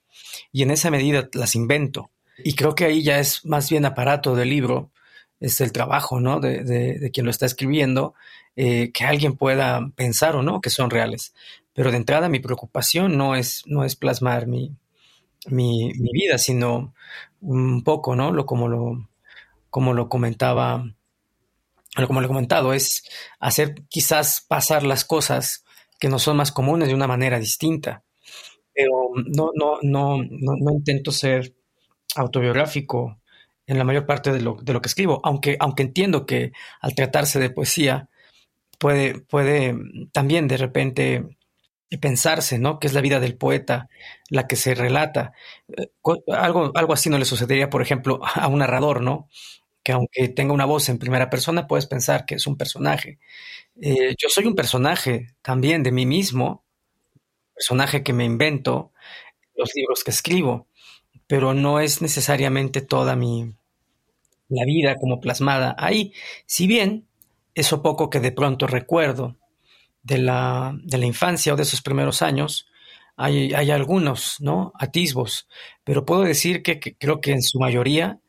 y 0.51 0.63
en 0.63 0.71
esa 0.71 0.89
medida 0.89 1.29
las 1.33 1.53
invento. 1.55 2.09
Y 2.43 2.55
creo 2.55 2.73
que 2.73 2.85
ahí 2.85 3.03
ya 3.03 3.19
es 3.19 3.45
más 3.45 3.69
bien 3.69 3.85
aparato 3.85 4.35
del 4.35 4.49
libro, 4.49 4.91
es 5.39 5.61
el 5.61 5.71
trabajo, 5.71 6.19
¿no? 6.19 6.39
De, 6.39 6.63
de, 6.63 7.11
quien 7.11 7.25
lo 7.25 7.31
está 7.31 7.45
escribiendo, 7.45 8.15
eh, 8.55 8.91
que 8.91 9.05
alguien 9.05 9.35
pueda 9.35 9.91
pensar 9.95 10.35
o 10.35 10.41
no 10.41 10.61
que 10.61 10.69
son 10.69 10.89
reales. 10.89 11.33
Pero 11.73 11.91
de 11.91 11.97
entrada 11.97 12.29
mi 12.29 12.39
preocupación 12.39 13.17
no 13.17 13.35
es, 13.35 13.63
no 13.67 13.83
es 13.83 13.95
plasmar 13.95 14.47
mi, 14.47 14.75
mi, 15.47 15.91
mi 15.93 16.11
vida, 16.11 16.37
sino 16.37 16.93
un 17.41 17.83
poco, 17.83 18.15
¿no? 18.15 18.31
Lo, 18.31 18.45
como, 18.45 18.67
lo, 18.67 19.07
como 19.69 19.93
lo 19.93 20.09
comentaba, 20.09 20.85
como 22.05 22.21
lo 22.21 22.27
he 22.27 22.29
comentado, 22.29 22.73
es 22.73 23.03
hacer 23.39 23.83
quizás 23.89 24.45
pasar 24.47 24.83
las 24.83 25.05
cosas 25.05 25.63
que 25.99 26.09
no 26.09 26.19
son 26.19 26.37
más 26.37 26.51
comunes 26.51 26.89
de 26.89 26.93
una 26.93 27.07
manera 27.07 27.39
distinta 27.39 28.03
pero 28.77 29.09
no, 29.15 29.51
no, 29.55 29.79
no, 29.81 30.23
no, 30.29 30.71
intento 30.71 31.11
ser 31.11 31.55
autobiográfico 32.15 33.19
en 33.65 33.79
la 33.79 33.83
mayor 33.83 34.05
parte 34.05 34.31
de 34.31 34.39
lo, 34.39 34.57
de 34.61 34.71
lo 34.71 34.81
que 34.81 34.87
escribo, 34.87 35.19
aunque, 35.23 35.57
aunque 35.59 35.81
entiendo 35.81 36.27
que 36.27 36.51
al 36.79 36.93
tratarse 36.93 37.39
de 37.39 37.49
poesía 37.49 38.07
puede, 38.77 39.19
puede 39.19 39.75
también 40.11 40.47
de 40.47 40.57
repente 40.57 41.37
pensarse, 41.99 42.59
¿no? 42.59 42.79
Que 42.79 42.85
es 42.85 42.93
la 42.93 43.01
vida 43.01 43.19
del 43.19 43.35
poeta 43.35 43.89
la 44.29 44.45
que 44.45 44.55
se 44.55 44.75
relata. 44.75 45.33
Eh, 45.75 45.89
algo, 46.27 46.71
algo 46.75 46.93
así 46.93 47.09
no 47.09 47.17
le 47.17 47.25
sucedería, 47.25 47.71
por 47.71 47.81
ejemplo, 47.81 48.19
a 48.23 48.47
un 48.47 48.59
narrador, 48.59 49.01
¿no? 49.01 49.27
Que 49.87 49.93
aunque 49.93 50.27
tenga 50.27 50.53
una 50.53 50.65
voz 50.65 50.89
en 50.89 50.99
primera 50.99 51.29
persona, 51.29 51.65
puedes 51.65 51.85
pensar 51.85 52.25
que 52.25 52.35
es 52.35 52.45
un 52.45 52.57
personaje. 52.57 53.19
Eh, 53.79 54.15
yo 54.17 54.27
soy 54.27 54.45
un 54.45 54.53
personaje 54.53 55.33
también 55.41 55.81
de 55.81 55.93
mí 55.93 56.05
mismo, 56.05 56.65
personaje 57.55 58.03
que 58.03 58.11
me 58.11 58.25
invento, 58.25 58.91
los 59.55 59.73
libros 59.73 60.03
que 60.03 60.11
escribo, 60.11 60.67
pero 61.25 61.53
no 61.53 61.79
es 61.79 62.01
necesariamente 62.01 62.81
toda 62.81 63.15
mi 63.15 63.55
la 64.49 64.65
vida 64.65 64.97
como 64.97 65.21
plasmada 65.21 65.73
ahí. 65.79 66.11
Si 66.45 66.67
bien 66.67 67.07
eso 67.55 67.81
poco 67.81 68.09
que 68.09 68.19
de 68.19 68.33
pronto 68.33 68.67
recuerdo 68.67 69.37
de 70.03 70.17
la, 70.17 70.77
de 70.83 70.97
la 70.97 71.05
infancia 71.05 71.53
o 71.53 71.55
de 71.55 71.63
esos 71.63 71.81
primeros 71.81 72.21
años, 72.21 72.67
hay, 73.15 73.53
hay 73.53 73.71
algunos, 73.71 74.41
¿no? 74.41 74.73
Atisbos, 74.77 75.47
pero 75.85 76.03
puedo 76.03 76.23
decir 76.23 76.61
que, 76.61 76.77
creo 76.81 77.21
que 77.21 77.31
en 77.31 77.41
su 77.41 77.57
mayoría 77.57 78.19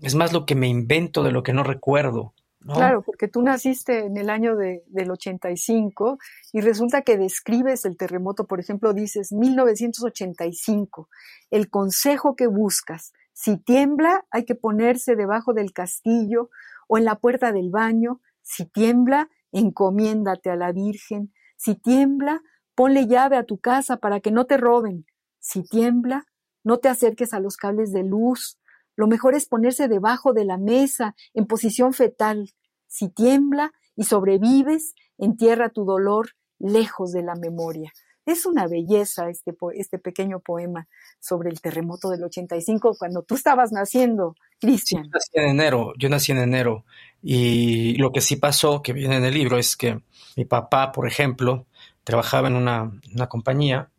es 0.00 0.14
más 0.14 0.32
lo 0.32 0.46
que 0.46 0.54
me 0.54 0.68
invento 0.68 1.22
de 1.22 1.32
lo 1.32 1.42
que 1.42 1.52
no 1.52 1.62
recuerdo. 1.62 2.34
Claro, 2.66 3.02
porque 3.02 3.28
tú 3.28 3.42
naciste 3.42 4.06
en 4.06 4.16
el 4.16 4.30
año 4.30 4.56
de, 4.56 4.84
del 4.86 5.10
85 5.10 6.18
y 6.54 6.62
resulta 6.62 7.02
que 7.02 7.18
describes 7.18 7.84
el 7.84 7.98
terremoto, 7.98 8.46
por 8.46 8.58
ejemplo, 8.58 8.94
dices 8.94 9.32
1985, 9.32 11.10
el 11.50 11.68
consejo 11.68 12.36
que 12.36 12.46
buscas, 12.46 13.12
si 13.34 13.58
tiembla 13.58 14.24
hay 14.30 14.46
que 14.46 14.54
ponerse 14.54 15.14
debajo 15.14 15.52
del 15.52 15.74
castillo 15.74 16.48
o 16.88 16.96
en 16.96 17.04
la 17.04 17.16
puerta 17.16 17.52
del 17.52 17.70
baño, 17.70 18.20
si 18.40 18.64
tiembla, 18.64 19.28
encomiéndate 19.52 20.48
a 20.48 20.56
la 20.56 20.72
Virgen, 20.72 21.34
si 21.56 21.74
tiembla, 21.74 22.42
ponle 22.74 23.06
llave 23.06 23.36
a 23.36 23.44
tu 23.44 23.58
casa 23.58 23.98
para 23.98 24.20
que 24.20 24.30
no 24.30 24.46
te 24.46 24.56
roben, 24.56 25.04
si 25.38 25.64
tiembla, 25.64 26.24
no 26.62 26.78
te 26.78 26.88
acerques 26.88 27.34
a 27.34 27.40
los 27.40 27.56
cables 27.58 27.92
de 27.92 28.04
luz, 28.04 28.58
lo 28.96 29.06
mejor 29.06 29.34
es 29.34 29.46
ponerse 29.46 29.88
debajo 29.88 30.32
de 30.32 30.44
la 30.44 30.58
mesa, 30.58 31.14
en 31.34 31.46
posición 31.46 31.92
fetal. 31.92 32.52
Si 32.86 33.08
tiembla 33.08 33.72
y 33.96 34.04
sobrevives, 34.04 34.94
entierra 35.18 35.68
tu 35.68 35.84
dolor 35.84 36.30
lejos 36.58 37.12
de 37.12 37.22
la 37.22 37.34
memoria. 37.34 37.92
Es 38.26 38.46
una 38.46 38.66
belleza 38.66 39.28
este, 39.28 39.54
este 39.74 39.98
pequeño 39.98 40.40
poema 40.40 40.88
sobre 41.20 41.50
el 41.50 41.60
terremoto 41.60 42.08
del 42.08 42.24
85 42.24 42.96
cuando 42.98 43.22
tú 43.22 43.34
estabas 43.34 43.70
naciendo, 43.70 44.34
Cristian. 44.58 45.04
yo 45.04 45.10
nací 45.12 45.30
en 45.34 45.48
enero, 45.48 45.92
yo 45.98 46.08
nací 46.08 46.32
en 46.32 46.38
enero 46.38 46.84
y 47.22 47.96
lo 47.96 48.12
que 48.12 48.22
sí 48.22 48.36
pasó, 48.36 48.80
que 48.80 48.94
viene 48.94 49.16
en 49.16 49.24
el 49.24 49.34
libro, 49.34 49.58
es 49.58 49.76
que 49.76 50.00
mi 50.36 50.46
papá, 50.46 50.90
por 50.90 51.06
ejemplo, 51.06 51.66
trabajaba 52.02 52.48
en 52.48 52.56
una, 52.56 52.92
una 53.14 53.28
compañía 53.28 53.90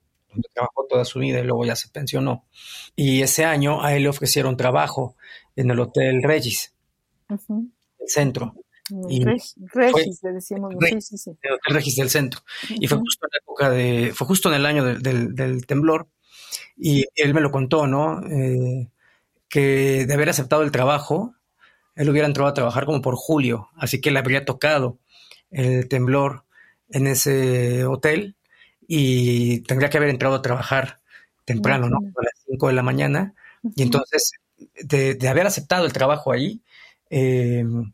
trabajó 0.53 0.85
toda 0.89 1.05
su 1.05 1.19
vida 1.19 1.39
y 1.39 1.43
luego 1.43 1.65
ya 1.65 1.75
se 1.75 1.89
pensionó. 1.89 2.45
Y 2.95 3.21
ese 3.21 3.45
año 3.45 3.83
a 3.83 3.95
él 3.95 4.03
le 4.03 4.09
ofrecieron 4.09 4.57
trabajo 4.57 5.15
en 5.55 5.71
el 5.71 5.79
Hotel 5.79 6.23
Regis, 6.23 6.73
el 7.29 8.07
centro. 8.07 8.55
Y 9.09 9.23
Regis, 9.23 10.21
le 10.23 10.33
decíamos. 10.33 10.75
sí, 10.79 11.01
sí, 11.01 11.17
sí. 11.17 11.31
El 11.41 11.53
Hotel 11.53 11.75
Regis 11.75 11.95
del 11.95 12.09
centro. 12.09 12.41
Y 12.69 12.87
fue 12.87 12.99
justo 12.99 13.25
en 13.25 13.29
la 13.31 13.37
época 13.41 13.69
de, 13.69 14.11
fue 14.13 14.27
justo 14.27 14.49
en 14.49 14.55
el 14.55 14.65
año 14.65 14.83
del, 14.83 15.65
temblor. 15.65 16.07
Y 16.77 17.05
él 17.15 17.33
me 17.33 17.41
lo 17.41 17.51
contó, 17.51 17.87
¿no? 17.87 18.21
Eh, 18.29 18.89
que 19.49 20.05
de 20.05 20.13
haber 20.13 20.29
aceptado 20.29 20.63
el 20.63 20.71
trabajo, 20.71 21.33
él 21.95 22.09
hubiera 22.09 22.27
entrado 22.27 22.49
a 22.49 22.53
trabajar 22.53 22.85
como 22.85 23.01
por 23.01 23.15
julio, 23.15 23.69
así 23.75 24.01
que 24.01 24.11
le 24.11 24.19
habría 24.19 24.45
tocado 24.45 24.99
el 25.49 25.87
temblor 25.87 26.43
en 26.89 27.07
ese 27.07 27.85
hotel 27.85 28.35
y 28.87 29.61
tendría 29.61 29.89
que 29.89 29.97
haber 29.97 30.09
entrado 30.09 30.35
a 30.35 30.41
trabajar 30.41 31.01
temprano, 31.45 31.89
¿no? 31.89 31.97
A 31.97 32.23
las 32.23 32.43
5 32.47 32.67
de 32.67 32.73
la 32.73 32.83
mañana. 32.83 33.33
Y 33.75 33.83
entonces, 33.83 34.31
de, 34.83 35.27
haber 35.27 35.47
aceptado 35.47 35.85
el 35.85 35.93
trabajo 35.93 36.31
ahí, 36.31 36.61
em, 37.09 37.93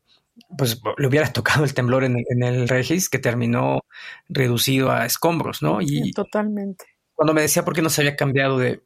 pues 0.57 0.81
le 0.97 1.07
hubiera 1.07 1.31
tocado 1.33 1.63
el 1.63 1.73
temblor 1.73 2.03
en 2.03 2.43
el, 2.43 2.67
Regis, 2.67 3.09
que 3.09 3.19
terminó 3.19 3.81
reducido 4.29 4.91
a 4.91 5.05
escombros, 5.05 5.61
¿no? 5.61 5.81
Y 5.81 6.11
totalmente. 6.11 6.85
Cuando 7.13 7.33
me 7.33 7.41
decía 7.41 7.63
por 7.63 7.75
qué 7.75 7.81
no 7.81 7.89
se 7.89 8.01
había 8.01 8.15
cambiado 8.15 8.57
de, 8.57 8.81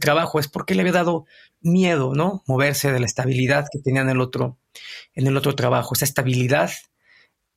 trabajo, 0.00 0.38
es 0.38 0.48
porque 0.48 0.74
le 0.74 0.82
había 0.82 0.92
dado 0.92 1.24
miedo, 1.60 2.12
¿no? 2.14 2.42
Moverse 2.46 2.92
de 2.92 3.00
la 3.00 3.06
estabilidad 3.06 3.66
que 3.72 3.78
tenía 3.78 4.02
en 4.02 4.10
el 4.10 4.20
otro, 4.20 4.58
en 5.14 5.26
el 5.26 5.36
otro 5.36 5.54
trabajo, 5.54 5.94
esa 5.94 6.04
estabilidad, 6.04 6.70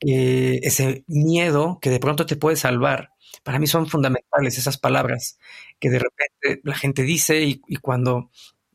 eh, 0.00 0.60
ese 0.62 1.04
miedo 1.08 1.78
que 1.82 1.90
de 1.90 1.98
pronto 1.98 2.24
te 2.24 2.36
puede 2.36 2.56
salvar. 2.56 3.11
Para 3.42 3.58
mí 3.58 3.66
son 3.66 3.86
fundamentales 3.86 4.58
esas 4.58 4.78
palabras 4.78 5.38
que 5.80 5.90
de 5.90 5.98
repente 5.98 6.60
la 6.64 6.76
gente 6.76 7.02
dice 7.02 7.42
y, 7.42 7.76
cuando 7.76 8.30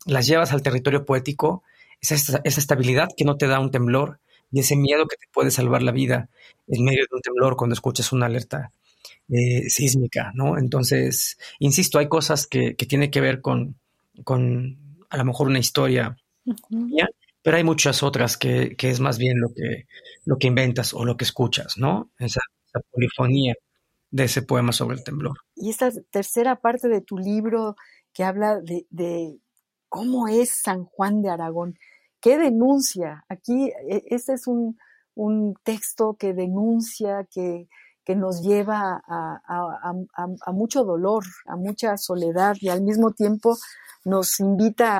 las 0.06 0.26
llevas 0.26 0.52
al 0.52 0.62
territorio 0.62 1.04
poético, 1.04 1.62
esa, 2.00 2.40
esa 2.44 2.60
estabilidad 2.60 3.08
que 3.16 3.24
no 3.24 3.36
te 3.36 3.46
da 3.46 3.60
un 3.60 3.70
temblor, 3.70 4.20
y 4.50 4.60
ese 4.60 4.76
miedo 4.76 5.06
que 5.06 5.16
te 5.16 5.26
puede 5.32 5.50
salvar 5.50 5.82
la 5.82 5.92
vida 5.92 6.30
en 6.68 6.84
medio 6.84 7.04
de 7.10 7.16
un 7.16 7.20
temblor 7.20 7.56
cuando 7.56 7.74
escuchas 7.74 8.12
una 8.12 8.26
alerta 8.26 8.72
eh, 9.28 9.68
sísmica, 9.68 10.32
¿no? 10.34 10.56
Entonces, 10.56 11.38
insisto, 11.58 11.98
hay 11.98 12.08
cosas 12.08 12.46
que, 12.46 12.74
que 12.74 12.86
tienen 12.86 13.10
que 13.10 13.20
ver 13.20 13.42
con, 13.42 13.76
con 14.24 14.78
a 15.10 15.18
lo 15.18 15.24
mejor 15.26 15.48
una 15.48 15.58
historia 15.58 16.16
pero 17.42 17.56
hay 17.56 17.64
muchas 17.64 18.02
otras 18.02 18.36
que, 18.36 18.76
que, 18.76 18.90
es 18.90 19.00
más 19.00 19.18
bien 19.18 19.40
lo 19.40 19.48
que, 19.54 19.86
lo 20.24 20.38
que 20.38 20.48
inventas 20.48 20.92
o 20.92 21.04
lo 21.04 21.16
que 21.16 21.24
escuchas, 21.24 21.78
¿no? 21.78 22.10
Esa, 22.18 22.40
polifonía 22.90 23.54
de 24.10 24.24
ese 24.24 24.42
poema 24.42 24.72
sobre 24.72 24.96
el 24.96 25.04
temblor. 25.04 25.36
Y 25.54 25.70
esta 25.70 25.90
tercera 26.10 26.56
parte 26.56 26.88
de 26.88 27.00
tu 27.00 27.18
libro 27.18 27.76
que 28.12 28.24
habla 28.24 28.60
de, 28.60 29.38
cómo 29.88 30.28
es 30.28 30.50
San 30.62 30.84
Juan 30.84 31.22
de 31.22 31.30
Aragón, 31.30 31.78
¿Qué 32.20 32.36
denuncia? 32.36 33.24
Aquí, 33.28 33.68
e, 33.88 34.04
este 34.08 34.34
es 34.34 34.46
un, 34.46 34.76
texto 35.64 36.16
que 36.18 36.32
denuncia, 36.32 37.26
que, 37.30 37.68
nos 38.16 38.42
lleva 38.42 39.02
a, 39.06 40.52
mucho 40.52 40.82
dolor, 40.84 41.24
a 41.46 41.56
mucha 41.56 41.96
soledad 41.98 42.56
y 42.60 42.70
al 42.70 42.80
mismo 42.80 43.12
tiempo 43.12 43.56
nos 44.04 44.40
invita 44.40 44.98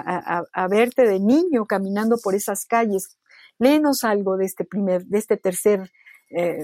a, 0.52 0.68
verte 0.68 1.08
de 1.08 1.18
niño 1.18 1.64
caminando 1.66 2.16
por 2.22 2.34
esas 2.34 2.66
calles. 2.66 3.16
Léenos 3.58 4.04
algo 4.04 4.36
de 4.36 4.44
este 4.44 4.64
primer, 4.64 5.06
de 5.06 5.18
este 5.18 5.38
tercer 5.38 5.90
eh, 6.30 6.62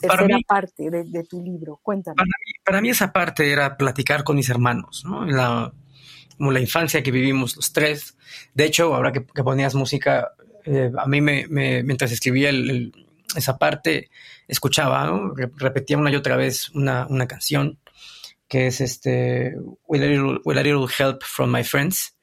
tercera 0.00 0.38
parte 0.46 0.90
de, 0.90 1.24
tu 1.24 1.42
libro. 1.42 1.78
Cuéntame. 1.82 2.16
Para 2.64 2.80
mí, 2.80 2.90
esa 2.90 3.12
parte 3.12 3.50
era 3.50 3.76
platicar 3.76 4.24
con 4.24 4.36
mis 4.36 4.48
hermanos, 4.48 5.04
¿no? 5.04 5.24
La, 5.26 5.72
como 6.36 6.52
la 6.52 6.60
infancia 6.60 7.02
que 7.02 7.10
vivimos 7.10 7.56
los 7.56 7.72
tres. 7.72 8.16
De 8.54 8.64
hecho, 8.64 8.94
ahora 8.94 9.12
que, 9.12 9.20
ponías 9.20 9.74
música, 9.74 10.32
eh, 10.64 10.90
a 10.96 11.06
mí 11.06 11.20
me, 11.20 11.46
mientras 11.48 12.12
escribía 12.12 12.50
esa 13.36 13.58
parte, 13.58 14.10
escuchaba, 14.48 15.10
repetía 15.56 15.98
una 15.98 16.10
y 16.10 16.16
otra 16.16 16.36
vez 16.36 16.70
una, 16.70 17.06
canción 17.26 17.78
que 18.48 18.66
es 18.66 18.80
este 18.80 19.54
With 19.86 20.02
a 20.02 20.62
Little, 20.62 20.86
Help 20.98 21.22
from 21.22 21.50
My 21.50 21.64
Friends 21.64 22.16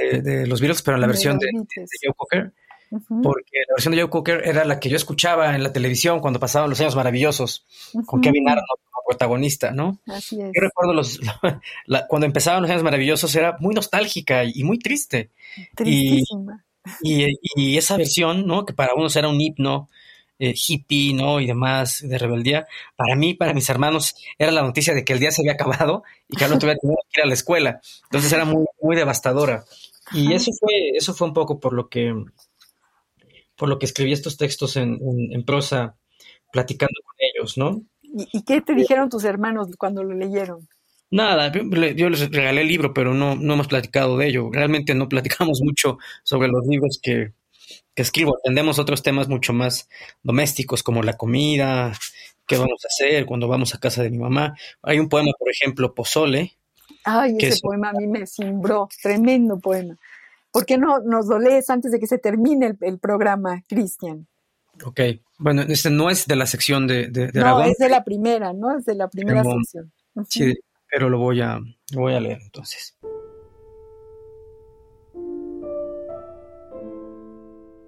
eh, 0.00 0.20
de, 0.22 0.46
los 0.46 0.60
Beatles, 0.60 0.82
pero 0.82 0.96
en 0.96 1.00
la 1.02 1.06
versión 1.06 1.38
de, 1.38 1.50
Joe 1.52 2.14
Cocker. 2.16 2.52
Porque 2.90 3.58
la 3.68 3.74
versión 3.74 3.94
de 3.94 4.00
Joe 4.02 4.10
Cocker 4.10 4.42
era 4.44 4.64
la 4.64 4.78
que 4.78 4.88
yo 4.88 4.96
escuchaba 4.96 5.54
en 5.54 5.62
la 5.62 5.72
televisión 5.72 6.20
cuando 6.20 6.38
pasaban 6.38 6.70
los 6.70 6.80
años 6.80 6.94
maravillosos 6.94 7.66
con 8.06 8.20
Kevin 8.20 8.48
Arnold 8.48 8.84
protagonista, 9.06 9.70
¿no? 9.70 10.00
Así 10.06 10.40
es. 10.40 10.50
Yo 10.54 10.60
recuerdo 10.60 10.92
los, 10.92 11.20
cuando 12.08 12.26
empezaban 12.26 12.62
los 12.62 12.70
años 12.70 12.82
maravillosos 12.82 13.34
era 13.36 13.56
muy 13.60 13.74
nostálgica 13.74 14.44
y 14.44 14.64
muy 14.64 14.78
triste. 14.78 15.30
Tristísima. 15.74 16.64
Y, 17.02 17.78
esa 17.78 17.96
versión, 17.96 18.46
¿no? 18.46 18.66
Que 18.66 18.74
para 18.74 18.94
unos 18.94 19.16
era 19.16 19.28
un 19.28 19.40
himno 19.40 19.88
eh, 20.38 20.54
hippie, 20.54 21.14
¿no? 21.14 21.40
Y 21.40 21.46
demás 21.46 22.02
de 22.06 22.18
rebeldía. 22.18 22.66
Para 22.96 23.14
mí, 23.16 23.34
para 23.34 23.54
mis 23.54 23.68
hermanos, 23.70 24.16
era 24.38 24.52
la 24.52 24.62
noticia 24.62 24.94
de 24.94 25.04
que 25.04 25.14
el 25.14 25.18
día 25.18 25.30
se 25.30 25.42
había 25.42 25.52
acabado 25.52 26.02
y 26.28 26.36
que 26.36 26.44
al 26.44 26.52
otro 26.52 26.68
día 26.68 26.78
tenía 26.78 26.96
que 27.10 27.20
ir 27.20 27.24
a 27.24 27.28
la 27.28 27.34
escuela. 27.34 27.80
Entonces 28.04 28.32
era 28.32 28.44
muy, 28.44 28.66
muy 28.82 28.96
devastadora. 28.96 29.64
Y 30.12 30.34
eso 30.34 30.50
fue, 30.60 30.90
eso 30.94 31.14
fue 31.14 31.26
un 31.26 31.32
poco 31.32 31.58
por 31.58 31.72
lo 31.72 31.88
que, 31.88 32.12
por 33.56 33.68
lo 33.68 33.78
que 33.78 33.86
escribí 33.86 34.12
estos 34.12 34.36
textos 34.36 34.76
en, 34.76 34.98
en 35.30 35.44
prosa, 35.44 35.96
platicando 36.52 37.00
con 37.04 37.14
ellos, 37.18 37.58
¿no? 37.58 37.82
¿Y, 38.32 38.42
qué 38.44 38.60
te 38.60 38.74
dijeron 38.74 39.08
tus 39.08 39.24
hermanos 39.24 39.68
cuando 39.76 40.04
lo 40.04 40.14
leyeron? 40.14 40.68
Nada, 41.10 41.52
yo 41.52 42.08
les 42.08 42.30
regalé 42.30 42.62
el 42.62 42.68
libro, 42.68 42.94
pero 42.94 43.12
no, 43.12 43.34
no 43.34 43.54
hemos 43.54 43.68
platicado 43.68 44.16
de 44.16 44.28
ello. 44.28 44.50
Realmente 44.52 44.94
no 44.94 45.08
platicamos 45.08 45.60
mucho 45.64 45.98
sobre 46.22 46.48
los 46.48 46.66
libros 46.66 46.98
que, 47.02 47.32
escribo. 47.96 48.36
Atendemos 48.36 48.78
otros 48.78 49.02
temas 49.02 49.28
mucho 49.28 49.52
más 49.52 49.88
domésticos, 50.22 50.82
como 50.82 51.02
la 51.02 51.16
comida, 51.16 51.92
qué 52.46 52.56
vamos 52.56 52.84
a 52.84 52.88
hacer 52.88 53.26
cuando 53.26 53.48
vamos 53.48 53.74
a 53.74 53.78
casa 53.78 54.02
de 54.02 54.10
mi 54.10 54.18
mamá. 54.18 54.54
Hay 54.82 54.98
un 54.98 55.08
poema, 55.08 55.30
por 55.38 55.50
ejemplo, 55.50 55.94
Pozole. 55.94 56.56
Ay, 57.04 57.36
ese 57.38 57.60
poema 57.60 57.90
a 57.90 57.92
mí 57.92 58.06
me 58.06 58.26
cimbró, 58.26 58.88
tremendo 59.02 59.58
poema. 59.58 59.96
¿Por 60.54 60.66
qué 60.66 60.78
no 60.78 61.00
nos 61.00 61.26
lo 61.26 61.40
lees 61.40 61.68
antes 61.68 61.90
de 61.90 61.98
que 61.98 62.06
se 62.06 62.18
termine 62.18 62.66
el, 62.66 62.78
el 62.82 63.00
programa, 63.00 63.64
Cristian? 63.68 64.28
Ok, 64.84 65.00
bueno, 65.36 65.62
este 65.62 65.90
no 65.90 66.10
es 66.10 66.28
de 66.28 66.36
la 66.36 66.46
sección 66.46 66.86
de, 66.86 67.08
de, 67.08 67.32
No, 67.32 67.60
es 67.64 67.76
de 67.76 67.88
la 67.88 68.04
primera, 68.04 68.52
¿no? 68.52 68.78
Es 68.78 68.84
de 68.84 68.94
la 68.94 69.08
primera 69.08 69.42
sección. 69.42 69.92
Sí, 70.28 70.54
pero 70.88 71.10
lo 71.10 71.18
voy 71.18 71.40
a, 71.40 71.58
voy 71.92 72.14
a 72.14 72.20
leer 72.20 72.38
entonces. 72.40 72.96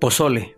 Pozole. 0.01 0.57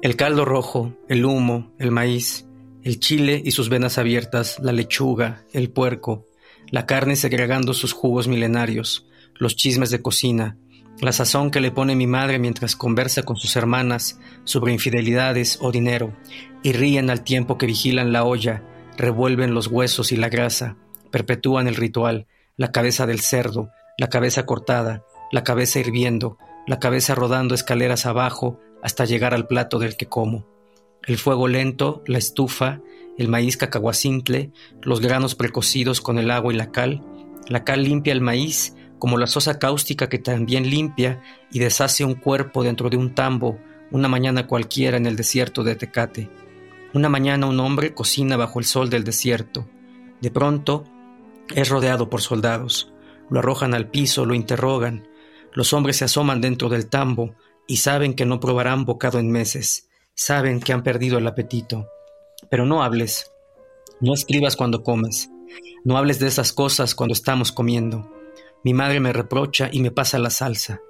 El 0.00 0.16
caldo 0.16 0.46
rojo, 0.46 0.94
el 1.06 1.26
humo, 1.26 1.74
el 1.78 1.90
maíz, 1.90 2.46
el 2.82 2.98
chile 2.98 3.42
y 3.44 3.50
sus 3.50 3.68
venas 3.68 3.98
abiertas, 3.98 4.58
la 4.58 4.72
lechuga, 4.72 5.44
el 5.52 5.70
puerco, 5.70 6.24
la 6.70 6.86
carne 6.86 7.14
segregando 7.14 7.74
sus 7.74 7.92
jugos 7.92 8.26
milenarios, 8.26 9.06
los 9.34 9.54
chismes 9.54 9.90
de 9.90 10.00
cocina, 10.00 10.56
la 11.00 11.12
sazón 11.12 11.50
que 11.50 11.60
le 11.60 11.70
pone 11.70 11.96
mi 11.96 12.06
madre 12.06 12.38
mientras 12.38 12.76
conversa 12.76 13.22
con 13.22 13.36
sus 13.36 13.56
hermanas 13.56 14.18
sobre 14.44 14.72
infidelidades 14.72 15.58
o 15.60 15.72
dinero, 15.72 16.12
y 16.62 16.72
ríen 16.72 17.10
al 17.10 17.24
tiempo 17.24 17.56
que 17.56 17.66
vigilan 17.66 18.12
la 18.12 18.24
olla, 18.24 18.62
revuelven 18.96 19.54
los 19.54 19.68
huesos 19.68 20.12
y 20.12 20.16
la 20.16 20.28
grasa, 20.28 20.76
perpetúan 21.10 21.68
el 21.68 21.76
ritual, 21.76 22.26
la 22.56 22.72
cabeza 22.72 23.06
del 23.06 23.20
cerdo, 23.20 23.70
la 23.96 24.08
cabeza 24.08 24.44
cortada, 24.44 25.04
la 25.32 25.44
cabeza 25.44 25.80
hirviendo, 25.80 26.38
la 26.66 26.78
cabeza 26.78 27.14
rodando 27.14 27.54
escaleras 27.54 28.06
abajo 28.06 28.60
hasta 28.82 29.04
llegar 29.04 29.34
al 29.34 29.46
plato 29.46 29.78
del 29.78 29.96
que 29.96 30.06
como. 30.06 30.46
El 31.06 31.16
fuego 31.16 31.48
lento, 31.48 32.02
la 32.06 32.18
estufa, 32.18 32.80
el 33.16 33.28
maíz 33.28 33.56
cacahuacintle, 33.56 34.50
los 34.82 35.00
granos 35.00 35.34
precocidos 35.34 36.00
con 36.00 36.18
el 36.18 36.30
agua 36.30 36.52
y 36.52 36.56
la 36.56 36.70
cal, 36.70 37.02
la 37.48 37.64
cal 37.64 37.84
limpia 37.84 38.12
el 38.12 38.20
maíz 38.20 38.74
como 39.00 39.18
la 39.18 39.26
sosa 39.26 39.58
cáustica 39.58 40.08
que 40.08 40.20
también 40.20 40.70
limpia 40.70 41.20
y 41.50 41.58
deshace 41.58 42.04
un 42.04 42.14
cuerpo 42.14 42.62
dentro 42.62 42.88
de 42.88 42.96
un 42.96 43.14
tambo 43.16 43.58
una 43.90 44.08
mañana 44.08 44.46
cualquiera 44.46 44.96
en 44.96 45.06
el 45.06 45.16
desierto 45.16 45.64
de 45.64 45.74
Tecate. 45.74 46.30
Una 46.94 47.08
mañana 47.08 47.46
un 47.46 47.58
hombre 47.58 47.92
cocina 47.92 48.36
bajo 48.36 48.60
el 48.60 48.64
sol 48.64 48.88
del 48.88 49.04
desierto. 49.04 49.68
De 50.20 50.30
pronto 50.30 50.84
es 51.54 51.68
rodeado 51.68 52.08
por 52.08 52.20
soldados. 52.20 52.92
Lo 53.30 53.40
arrojan 53.40 53.74
al 53.74 53.88
piso, 53.88 54.26
lo 54.26 54.34
interrogan. 54.34 55.08
Los 55.52 55.72
hombres 55.72 55.96
se 55.96 56.04
asoman 56.04 56.40
dentro 56.40 56.68
del 56.68 56.86
tambo 56.86 57.34
y 57.66 57.78
saben 57.78 58.14
que 58.14 58.26
no 58.26 58.38
probarán 58.38 58.84
bocado 58.84 59.18
en 59.18 59.30
meses. 59.30 59.88
Saben 60.14 60.60
que 60.60 60.72
han 60.72 60.82
perdido 60.82 61.18
el 61.18 61.26
apetito. 61.26 61.88
Pero 62.48 62.66
no 62.66 62.82
hables. 62.82 63.32
No 64.00 64.14
escribas 64.14 64.56
cuando 64.56 64.82
comes. 64.84 65.30
No 65.84 65.96
hables 65.96 66.20
de 66.20 66.28
esas 66.28 66.52
cosas 66.52 66.94
cuando 66.94 67.14
estamos 67.14 67.50
comiendo. 67.50 68.08
Mi 68.62 68.74
madre 68.74 69.00
me 69.00 69.12
reprocha 69.12 69.70
y 69.72 69.80
me 69.80 69.90
pasa 69.90 70.18
la 70.18 70.30
salsa. 70.30 70.80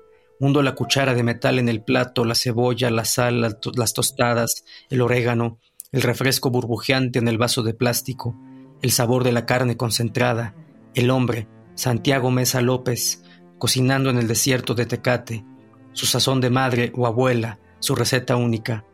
Hundo 0.41 0.63
la 0.63 0.75
cuchara 0.75 1.15
de 1.15 1.23
metal 1.23 1.59
en 1.59 1.69
el 1.69 1.83
plato, 1.83 2.25
la 2.25 2.35
cebolla, 2.35 2.91
la 2.91 3.05
sal, 3.05 3.41
las 3.41 3.95
tostadas, 3.95 4.65
el 4.89 5.03
orégano, 5.03 5.59
el 5.93 6.03
refresco 6.03 6.51
burbujeante 6.51 7.19
en 7.19 7.29
el 7.29 7.39
vaso 7.39 7.63
de 7.63 7.75
plástico, 7.75 8.37
el 8.83 8.91
sabor 8.91 9.23
de 9.23 9.33
la 9.33 9.47
carne 9.47 9.77
concentrada, 9.77 10.55
el 10.95 11.11
hombre, 11.11 11.47
Santiago 11.75 12.31
Mesa 12.31 12.61
López, 12.61 13.23
cocinando 13.59 14.11
en 14.11 14.19
el 14.19 14.27
desierto 14.27 14.75
de 14.75 14.87
Tecate, 14.87 15.45
su 15.93 16.07
sazón 16.07 16.41
de 16.41 16.51
madre 16.51 16.93
o 16.97 17.07
abuela, 17.07 17.59
su 17.79 17.95
receta 17.95 18.37
única, 18.37 18.85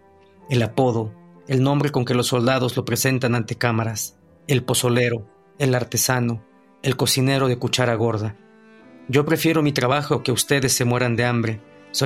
el 0.51 0.63
apodo, 0.63 1.13
el 1.49 1.63
nombre 1.63 1.91
con 1.91 2.05
que 2.05 2.15
los 2.15 2.27
soldados 2.27 2.77
lo 2.77 2.85
presentan 2.85 3.35
ante 3.35 3.57
cámaras, 3.57 4.19
el 4.49 4.65
pozolero, 4.65 5.29
el 5.59 5.75
artesano, 5.75 6.45
el 6.83 6.97
cocinero 6.97 7.49
de 7.49 7.59
cuchara 7.59 7.95
gorda. 7.95 8.37
Yo 9.09 9.25
prefiero 9.25 9.63
mi 9.63 9.73
trabajo 9.73 10.23
que 10.23 10.33
ustedes 10.33 10.73
se 10.73 10.85
mueran 10.85 11.17
de 11.17 11.25
hambre, 11.25 11.61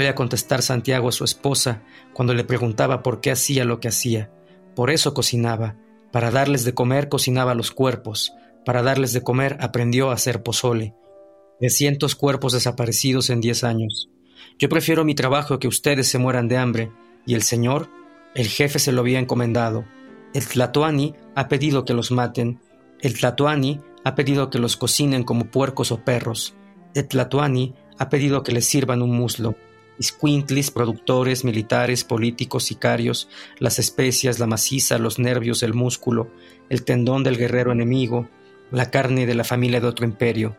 a 0.09 0.15
contestar 0.15 0.63
Santiago 0.63 1.09
a 1.09 1.13
su 1.13 1.25
esposa 1.25 1.83
cuando 2.13 2.35
le 2.35 2.45
preguntaba 2.45 3.03
por 3.03 3.21
qué 3.21 3.33
hacía 3.33 3.65
lo 3.65 3.81
que 3.81 3.89
hacía. 3.89 4.31
Por 4.77 4.91
eso 4.91 5.15
cocinaba. 5.15 5.77
Para 6.13 6.31
darles 6.31 6.65
de 6.65 6.75
comer 6.75 7.09
cocinaba 7.09 7.55
los 7.55 7.71
cuerpos. 7.73 8.33
Para 8.65 8.83
darles 8.83 9.13
de 9.13 9.23
comer 9.23 9.57
aprendió 9.61 10.11
a 10.11 10.15
hacer 10.15 10.43
pozole. 10.43 10.95
De 11.61 11.71
cientos 11.71 12.15
cuerpos 12.15 12.53
desaparecidos 12.53 13.31
en 13.31 13.41
diez 13.41 13.65
años. 13.65 14.11
Yo 14.59 14.69
prefiero 14.69 15.05
mi 15.05 15.15
trabajo 15.15 15.59
que 15.59 15.69
ustedes 15.69 16.09
se 16.09 16.19
mueran 16.19 16.49
de 16.49 16.57
hambre. 16.57 16.93
Y 17.27 17.35
el 17.35 17.43
Señor, 17.43 17.89
El 18.35 18.47
jefe 18.47 18.79
se 18.79 18.93
lo 18.93 19.01
había 19.01 19.19
encomendado. 19.19 19.85
El 20.35 20.47
Tlatoani 20.47 21.15
ha 21.35 21.49
pedido 21.49 21.85
que 21.85 21.95
los 21.95 22.13
maten. 22.13 22.61
El 23.01 23.19
Tlatoani 23.19 23.81
ha 24.05 24.15
pedido 24.15 24.51
que 24.51 24.61
los 24.61 24.77
cocinen 24.77 25.25
como 25.25 25.47
puercos 25.47 25.91
o 25.91 26.05
perros. 26.05 26.55
Tlatoani 26.95 27.75
ha 27.99 28.09
pedido 28.09 28.43
que 28.43 28.53
les 28.53 28.67
sirvan 28.67 29.03
un 29.03 29.11
muslo. 29.11 29.55
Iscuintlis, 29.99 30.71
productores, 30.71 31.45
militares, 31.45 32.05
políticos, 32.05 32.65
sicarios, 32.65 33.29
las 33.59 33.79
especias, 33.79 34.39
la 34.39 34.47
maciza, 34.47 34.99
los 34.99 35.19
nervios, 35.19 35.63
el 35.63 35.75
músculo, 35.75 36.31
el 36.71 36.85
tendón 36.85 37.23
del 37.23 37.37
guerrero 37.37 37.73
enemigo, 37.73 38.29
la 38.71 38.91
carne 38.91 39.27
de 39.27 39.35
la 39.35 39.45
familia 39.45 39.81
de 39.81 39.87
otro 39.87 40.07
imperio. 40.07 40.57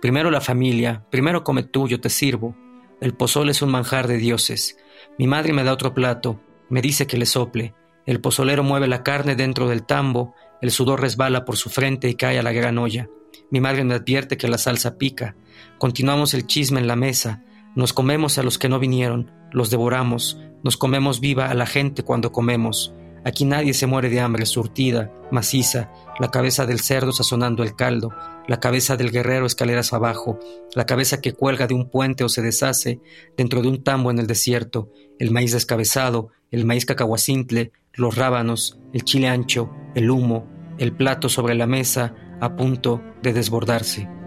Primero 0.00 0.30
la 0.30 0.40
familia, 0.40 1.04
primero 1.10 1.44
come 1.44 1.62
tú, 1.62 1.88
yo 1.88 2.00
te 2.00 2.10
sirvo. 2.10 2.56
El 3.00 3.14
pozole 3.14 3.52
es 3.52 3.62
un 3.62 3.70
manjar 3.70 4.08
de 4.08 4.18
dioses. 4.18 4.76
Mi 5.18 5.26
madre 5.26 5.52
me 5.52 5.64
da 5.64 5.72
otro 5.72 5.94
plato, 5.94 6.40
me 6.68 6.82
dice 6.82 7.06
que 7.06 7.16
le 7.16 7.26
sople. 7.26 7.74
El 8.04 8.20
pozolero 8.20 8.62
mueve 8.64 8.88
la 8.88 9.02
carne 9.02 9.36
dentro 9.36 9.68
del 9.68 9.84
tambo, 9.84 10.34
el 10.60 10.70
sudor 10.70 11.00
resbala 11.00 11.44
por 11.44 11.56
su 11.56 11.70
frente 11.70 12.08
y 12.08 12.14
cae 12.14 12.38
a 12.38 12.42
la 12.42 12.52
gran 12.52 12.78
olla. 12.78 13.08
Mi 13.50 13.60
madre 13.60 13.84
me 13.84 13.94
advierte 13.94 14.36
que 14.36 14.48
la 14.48 14.58
salsa 14.58 14.98
pica. 14.98 15.36
Continuamos 15.82 16.32
el 16.32 16.46
chisme 16.46 16.78
en 16.78 16.86
la 16.86 16.94
mesa. 16.94 17.42
Nos 17.74 17.92
comemos 17.92 18.38
a 18.38 18.44
los 18.44 18.56
que 18.56 18.68
no 18.68 18.78
vinieron, 18.78 19.32
los 19.50 19.68
devoramos, 19.68 20.38
nos 20.62 20.76
comemos 20.76 21.18
viva 21.18 21.50
a 21.50 21.54
la 21.54 21.66
gente 21.66 22.04
cuando 22.04 22.30
comemos. 22.30 22.94
Aquí 23.24 23.44
nadie 23.44 23.74
se 23.74 23.88
muere 23.88 24.08
de 24.08 24.20
hambre, 24.20 24.46
surtida, 24.46 25.12
maciza, 25.32 25.90
la 26.20 26.30
cabeza 26.30 26.66
del 26.66 26.78
cerdo 26.78 27.10
sazonando 27.10 27.64
el 27.64 27.74
caldo, 27.74 28.10
la 28.46 28.60
cabeza 28.60 28.96
del 28.96 29.10
guerrero 29.10 29.44
escaleras 29.44 29.92
abajo, 29.92 30.38
la 30.76 30.86
cabeza 30.86 31.20
que 31.20 31.32
cuelga 31.32 31.66
de 31.66 31.74
un 31.74 31.90
puente 31.90 32.22
o 32.22 32.28
se 32.28 32.42
deshace 32.42 33.00
dentro 33.36 33.60
de 33.60 33.66
un 33.66 33.82
tambo 33.82 34.12
en 34.12 34.20
el 34.20 34.28
desierto, 34.28 34.92
el 35.18 35.32
maíz 35.32 35.50
descabezado, 35.50 36.28
el 36.52 36.64
maíz 36.64 36.86
cacahuacintle, 36.86 37.72
los 37.94 38.14
rábanos, 38.14 38.78
el 38.92 39.02
chile 39.02 39.26
ancho, 39.26 39.72
el 39.96 40.12
humo, 40.12 40.46
el 40.78 40.94
plato 40.94 41.28
sobre 41.28 41.56
la 41.56 41.66
mesa 41.66 42.14
a 42.40 42.54
punto 42.54 43.02
de 43.24 43.32
desbordarse. 43.32 44.21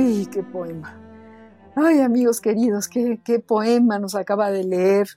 Uy, 0.00 0.26
qué 0.32 0.42
poema. 0.42 0.98
Ay, 1.76 2.00
amigos 2.00 2.40
queridos, 2.40 2.88
qué, 2.88 3.20
qué 3.22 3.38
poema 3.38 3.98
nos 3.98 4.14
acaba 4.14 4.50
de 4.50 4.64
leer 4.64 5.08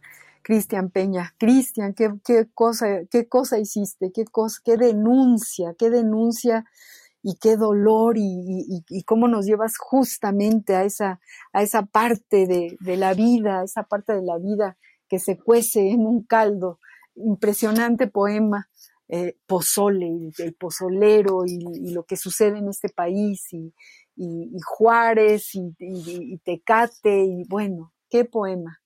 Cristian 0.42 0.90
Peña. 0.90 1.34
Cristian, 1.38 1.94
qué, 1.94 2.14
qué, 2.26 2.50
cosa, 2.54 3.06
qué 3.10 3.30
cosa 3.30 3.60
hiciste, 3.60 4.12
qué, 4.12 4.26
qué 4.66 4.76
denuncia, 4.76 5.74
qué 5.80 5.90
denuncia 5.90 6.66
y 7.22 7.36
qué 7.36 7.56
dolor 7.56 8.18
y, 8.18 8.84
y, 8.90 9.04
cómo 9.04 9.30
nos 9.30 9.46
llevas 9.46 9.78
justamente 9.78 10.76
a 10.76 10.84
esa, 10.84 11.22
a 11.54 11.64
esa 11.64 11.86
parte 11.86 12.46
de, 12.46 12.76
de, 12.82 12.98
la 12.98 13.14
vida, 13.14 13.64
esa 13.64 13.84
parte 13.84 14.14
de 14.14 14.24
la 14.24 14.38
vida 14.38 14.78
que 15.08 15.18
se 15.18 15.38
cuece 15.38 15.92
en 15.92 16.06
un 16.06 16.24
caldo. 16.24 16.80
Impresionante 17.16 18.08
poema, 18.08 18.68
eh, 19.16 19.38
pozole, 19.46 20.32
el 20.40 20.54
pozolero 20.56 21.46
y, 21.46 21.92
lo 21.92 22.04
que 22.04 22.18
sucede 22.18 22.58
en 22.58 22.70
este 22.70 22.90
país 22.90 23.54
y, 23.54 23.74
y, 24.16 24.52
Juárez 24.66 25.56
y, 25.56 26.38
Tecate 26.40 27.24
y 27.24 27.44
bueno, 27.48 27.94
qué 28.10 28.26
poema. 28.26 28.80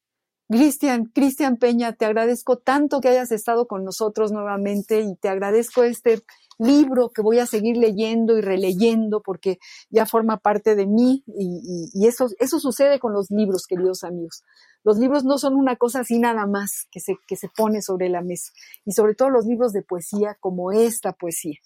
Cristian, 0.49 1.05
Cristian 1.05 1.57
Peña, 1.57 1.93
te 1.93 2.05
agradezco 2.05 2.57
tanto 2.57 3.01
que 3.01 3.09
hayas 3.09 3.31
estado 3.31 3.67
con 3.67 3.83
nosotros 3.83 4.31
nuevamente 4.31 5.01
y 5.01 5.15
te 5.17 5.27
agradezco 5.27 5.83
este 5.83 6.23
libro 6.57 7.09
que 7.09 7.21
voy 7.21 7.39
a 7.39 7.45
seguir 7.45 7.75
leyendo 7.75 8.37
y 8.37 8.41
releyendo 8.41 9.21
porque 9.21 9.59
ya 9.89 10.05
forma 10.05 10.37
parte 10.37 10.75
de 10.75 10.87
mí 10.87 11.23
y, 11.27 11.91
y, 11.93 12.07
eso, 12.07 12.27
eso 12.39 12.59
sucede 12.59 12.99
con 12.99 13.13
los 13.13 13.29
libros, 13.29 13.67
queridos 13.67 14.05
amigos. 14.05 14.43
Los 14.83 14.97
libros 14.97 15.25
no 15.25 15.37
son 15.37 15.55
una 15.55 15.75
cosa 15.75 15.99
así 15.99 16.17
nada 16.17 16.47
más 16.47 16.87
que 16.91 17.01
se, 17.01 17.17
que 17.27 17.35
se 17.35 17.49
pone 17.49 17.81
sobre 17.81 18.07
la 18.07 18.21
mesa 18.21 18.53
y 18.85 18.93
sobre 18.93 19.15
todo 19.15 19.29
los 19.29 19.45
libros 19.45 19.73
de 19.73 19.81
poesía 19.83 20.37
como 20.39 20.71
esta 20.71 21.11
poesía. 21.11 21.57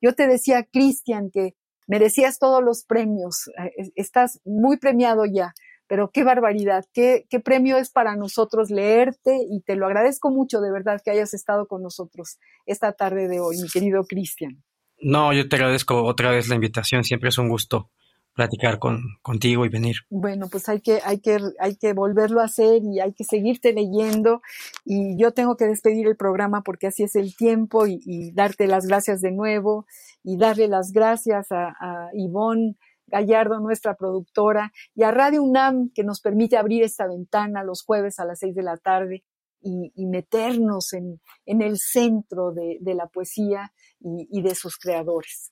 Yo 0.00 0.14
te 0.14 0.26
decía, 0.26 0.64
Cristian, 0.64 1.30
que 1.30 1.54
merecías 1.86 2.38
todos 2.38 2.62
los 2.62 2.84
premios, 2.84 3.48
eh, 3.58 3.90
estás 3.94 4.40
muy 4.44 4.78
premiado 4.78 5.24
ya, 5.24 5.52
pero 5.86 6.10
qué 6.10 6.24
barbaridad, 6.24 6.84
qué, 6.92 7.26
qué 7.28 7.40
premio 7.40 7.76
es 7.76 7.90
para 7.90 8.16
nosotros 8.16 8.70
leerte 8.70 9.38
y 9.50 9.60
te 9.60 9.76
lo 9.76 9.86
agradezco 9.86 10.30
mucho 10.30 10.60
de 10.60 10.72
verdad 10.72 11.00
que 11.04 11.10
hayas 11.10 11.34
estado 11.34 11.66
con 11.66 11.82
nosotros 11.82 12.38
esta 12.66 12.92
tarde 12.92 13.28
de 13.28 13.40
hoy, 13.40 13.58
mi 13.60 13.68
querido 13.68 14.04
Cristian. 14.04 14.62
No, 15.00 15.32
yo 15.32 15.48
te 15.48 15.56
agradezco 15.56 16.04
otra 16.04 16.30
vez 16.30 16.48
la 16.48 16.54
invitación, 16.54 17.04
siempre 17.04 17.28
es 17.28 17.38
un 17.38 17.48
gusto 17.48 17.90
platicar 18.34 18.78
con, 18.78 19.00
contigo 19.22 19.64
y 19.64 19.68
venir. 19.68 19.96
Bueno, 20.10 20.48
pues 20.50 20.68
hay 20.68 20.80
que, 20.80 21.00
hay, 21.04 21.20
que, 21.20 21.38
hay 21.58 21.76
que 21.76 21.92
volverlo 21.92 22.40
a 22.40 22.44
hacer 22.44 22.82
y 22.82 23.00
hay 23.00 23.12
que 23.12 23.24
seguirte 23.24 23.72
leyendo. 23.72 24.40
Y 24.84 25.20
yo 25.20 25.32
tengo 25.32 25.56
que 25.56 25.66
despedir 25.66 26.06
el 26.06 26.16
programa 26.16 26.62
porque 26.62 26.86
así 26.86 27.02
es 27.02 27.16
el 27.16 27.36
tiempo 27.36 27.86
y, 27.86 28.32
darte 28.32 28.66
las 28.66 28.86
gracias 28.86 29.20
de 29.20 29.32
nuevo 29.32 29.86
y 30.22 30.36
darle 30.36 30.68
las 30.68 30.92
gracias 30.92 31.52
a, 31.52 31.74
a 31.80 32.08
Ivonne 32.14 32.76
Gallardo, 33.12 33.60
nuestra 33.60 33.94
productora, 33.94 34.72
y 34.94 35.02
a 35.02 35.10
Radio 35.10 35.42
UNAM, 35.42 35.90
que 35.94 36.02
nos 36.02 36.20
permite 36.20 36.56
abrir 36.56 36.82
esta 36.82 37.06
ventana 37.06 37.62
los 37.62 37.82
jueves 37.82 38.18
a 38.18 38.24
las 38.24 38.38
seis 38.38 38.54
de 38.54 38.62
la 38.62 38.78
tarde 38.78 39.22
y, 39.60 40.06
meternos 40.06 40.92
en, 40.92 41.20
el 41.46 41.78
centro 41.78 42.52
de, 42.52 42.94
la 42.94 43.06
poesía 43.06 43.72
y 44.00 44.42
de 44.42 44.54
sus 44.54 44.76
creadores. 44.76 45.51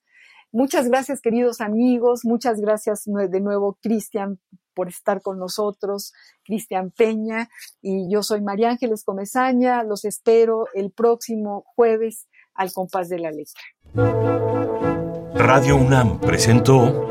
Muchas 0.52 0.88
gracias, 0.88 1.20
queridos 1.20 1.60
amigos. 1.60 2.24
Muchas 2.24 2.60
gracias 2.60 3.04
de 3.04 3.40
nuevo, 3.40 3.78
Cristian, 3.80 4.40
por 4.74 4.88
estar 4.88 5.22
con 5.22 5.38
nosotros, 5.38 6.12
Cristian 6.44 6.90
Peña. 6.90 7.48
Y 7.80 8.10
yo 8.10 8.22
soy 8.22 8.40
María 8.40 8.70
Ángeles 8.70 9.04
Comezaña. 9.04 9.84
Los 9.84 10.04
espero 10.04 10.66
el 10.74 10.90
próximo 10.90 11.64
jueves 11.76 12.26
al 12.54 12.72
compás 12.72 13.08
de 13.08 13.18
la 13.18 13.30
letra. 13.30 13.60
Radio 15.34 15.76
UNAM 15.76 16.20
presentó 16.20 17.08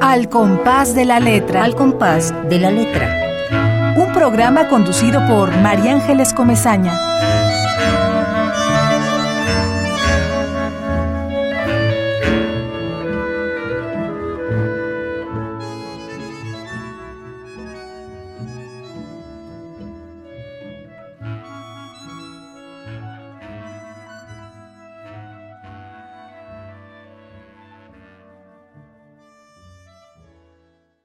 Al 0.00 0.28
compás 0.28 0.94
de 0.94 1.04
la 1.04 1.18
letra. 1.18 1.64
Al 1.64 1.74
compás 1.74 2.32
de 2.48 2.58
la 2.58 2.70
letra. 2.70 3.94
Un 3.96 4.12
programa 4.12 4.68
conducido 4.68 5.26
por 5.26 5.50
María 5.60 5.92
Ángeles 5.92 6.32
Comezaña. 6.32 7.33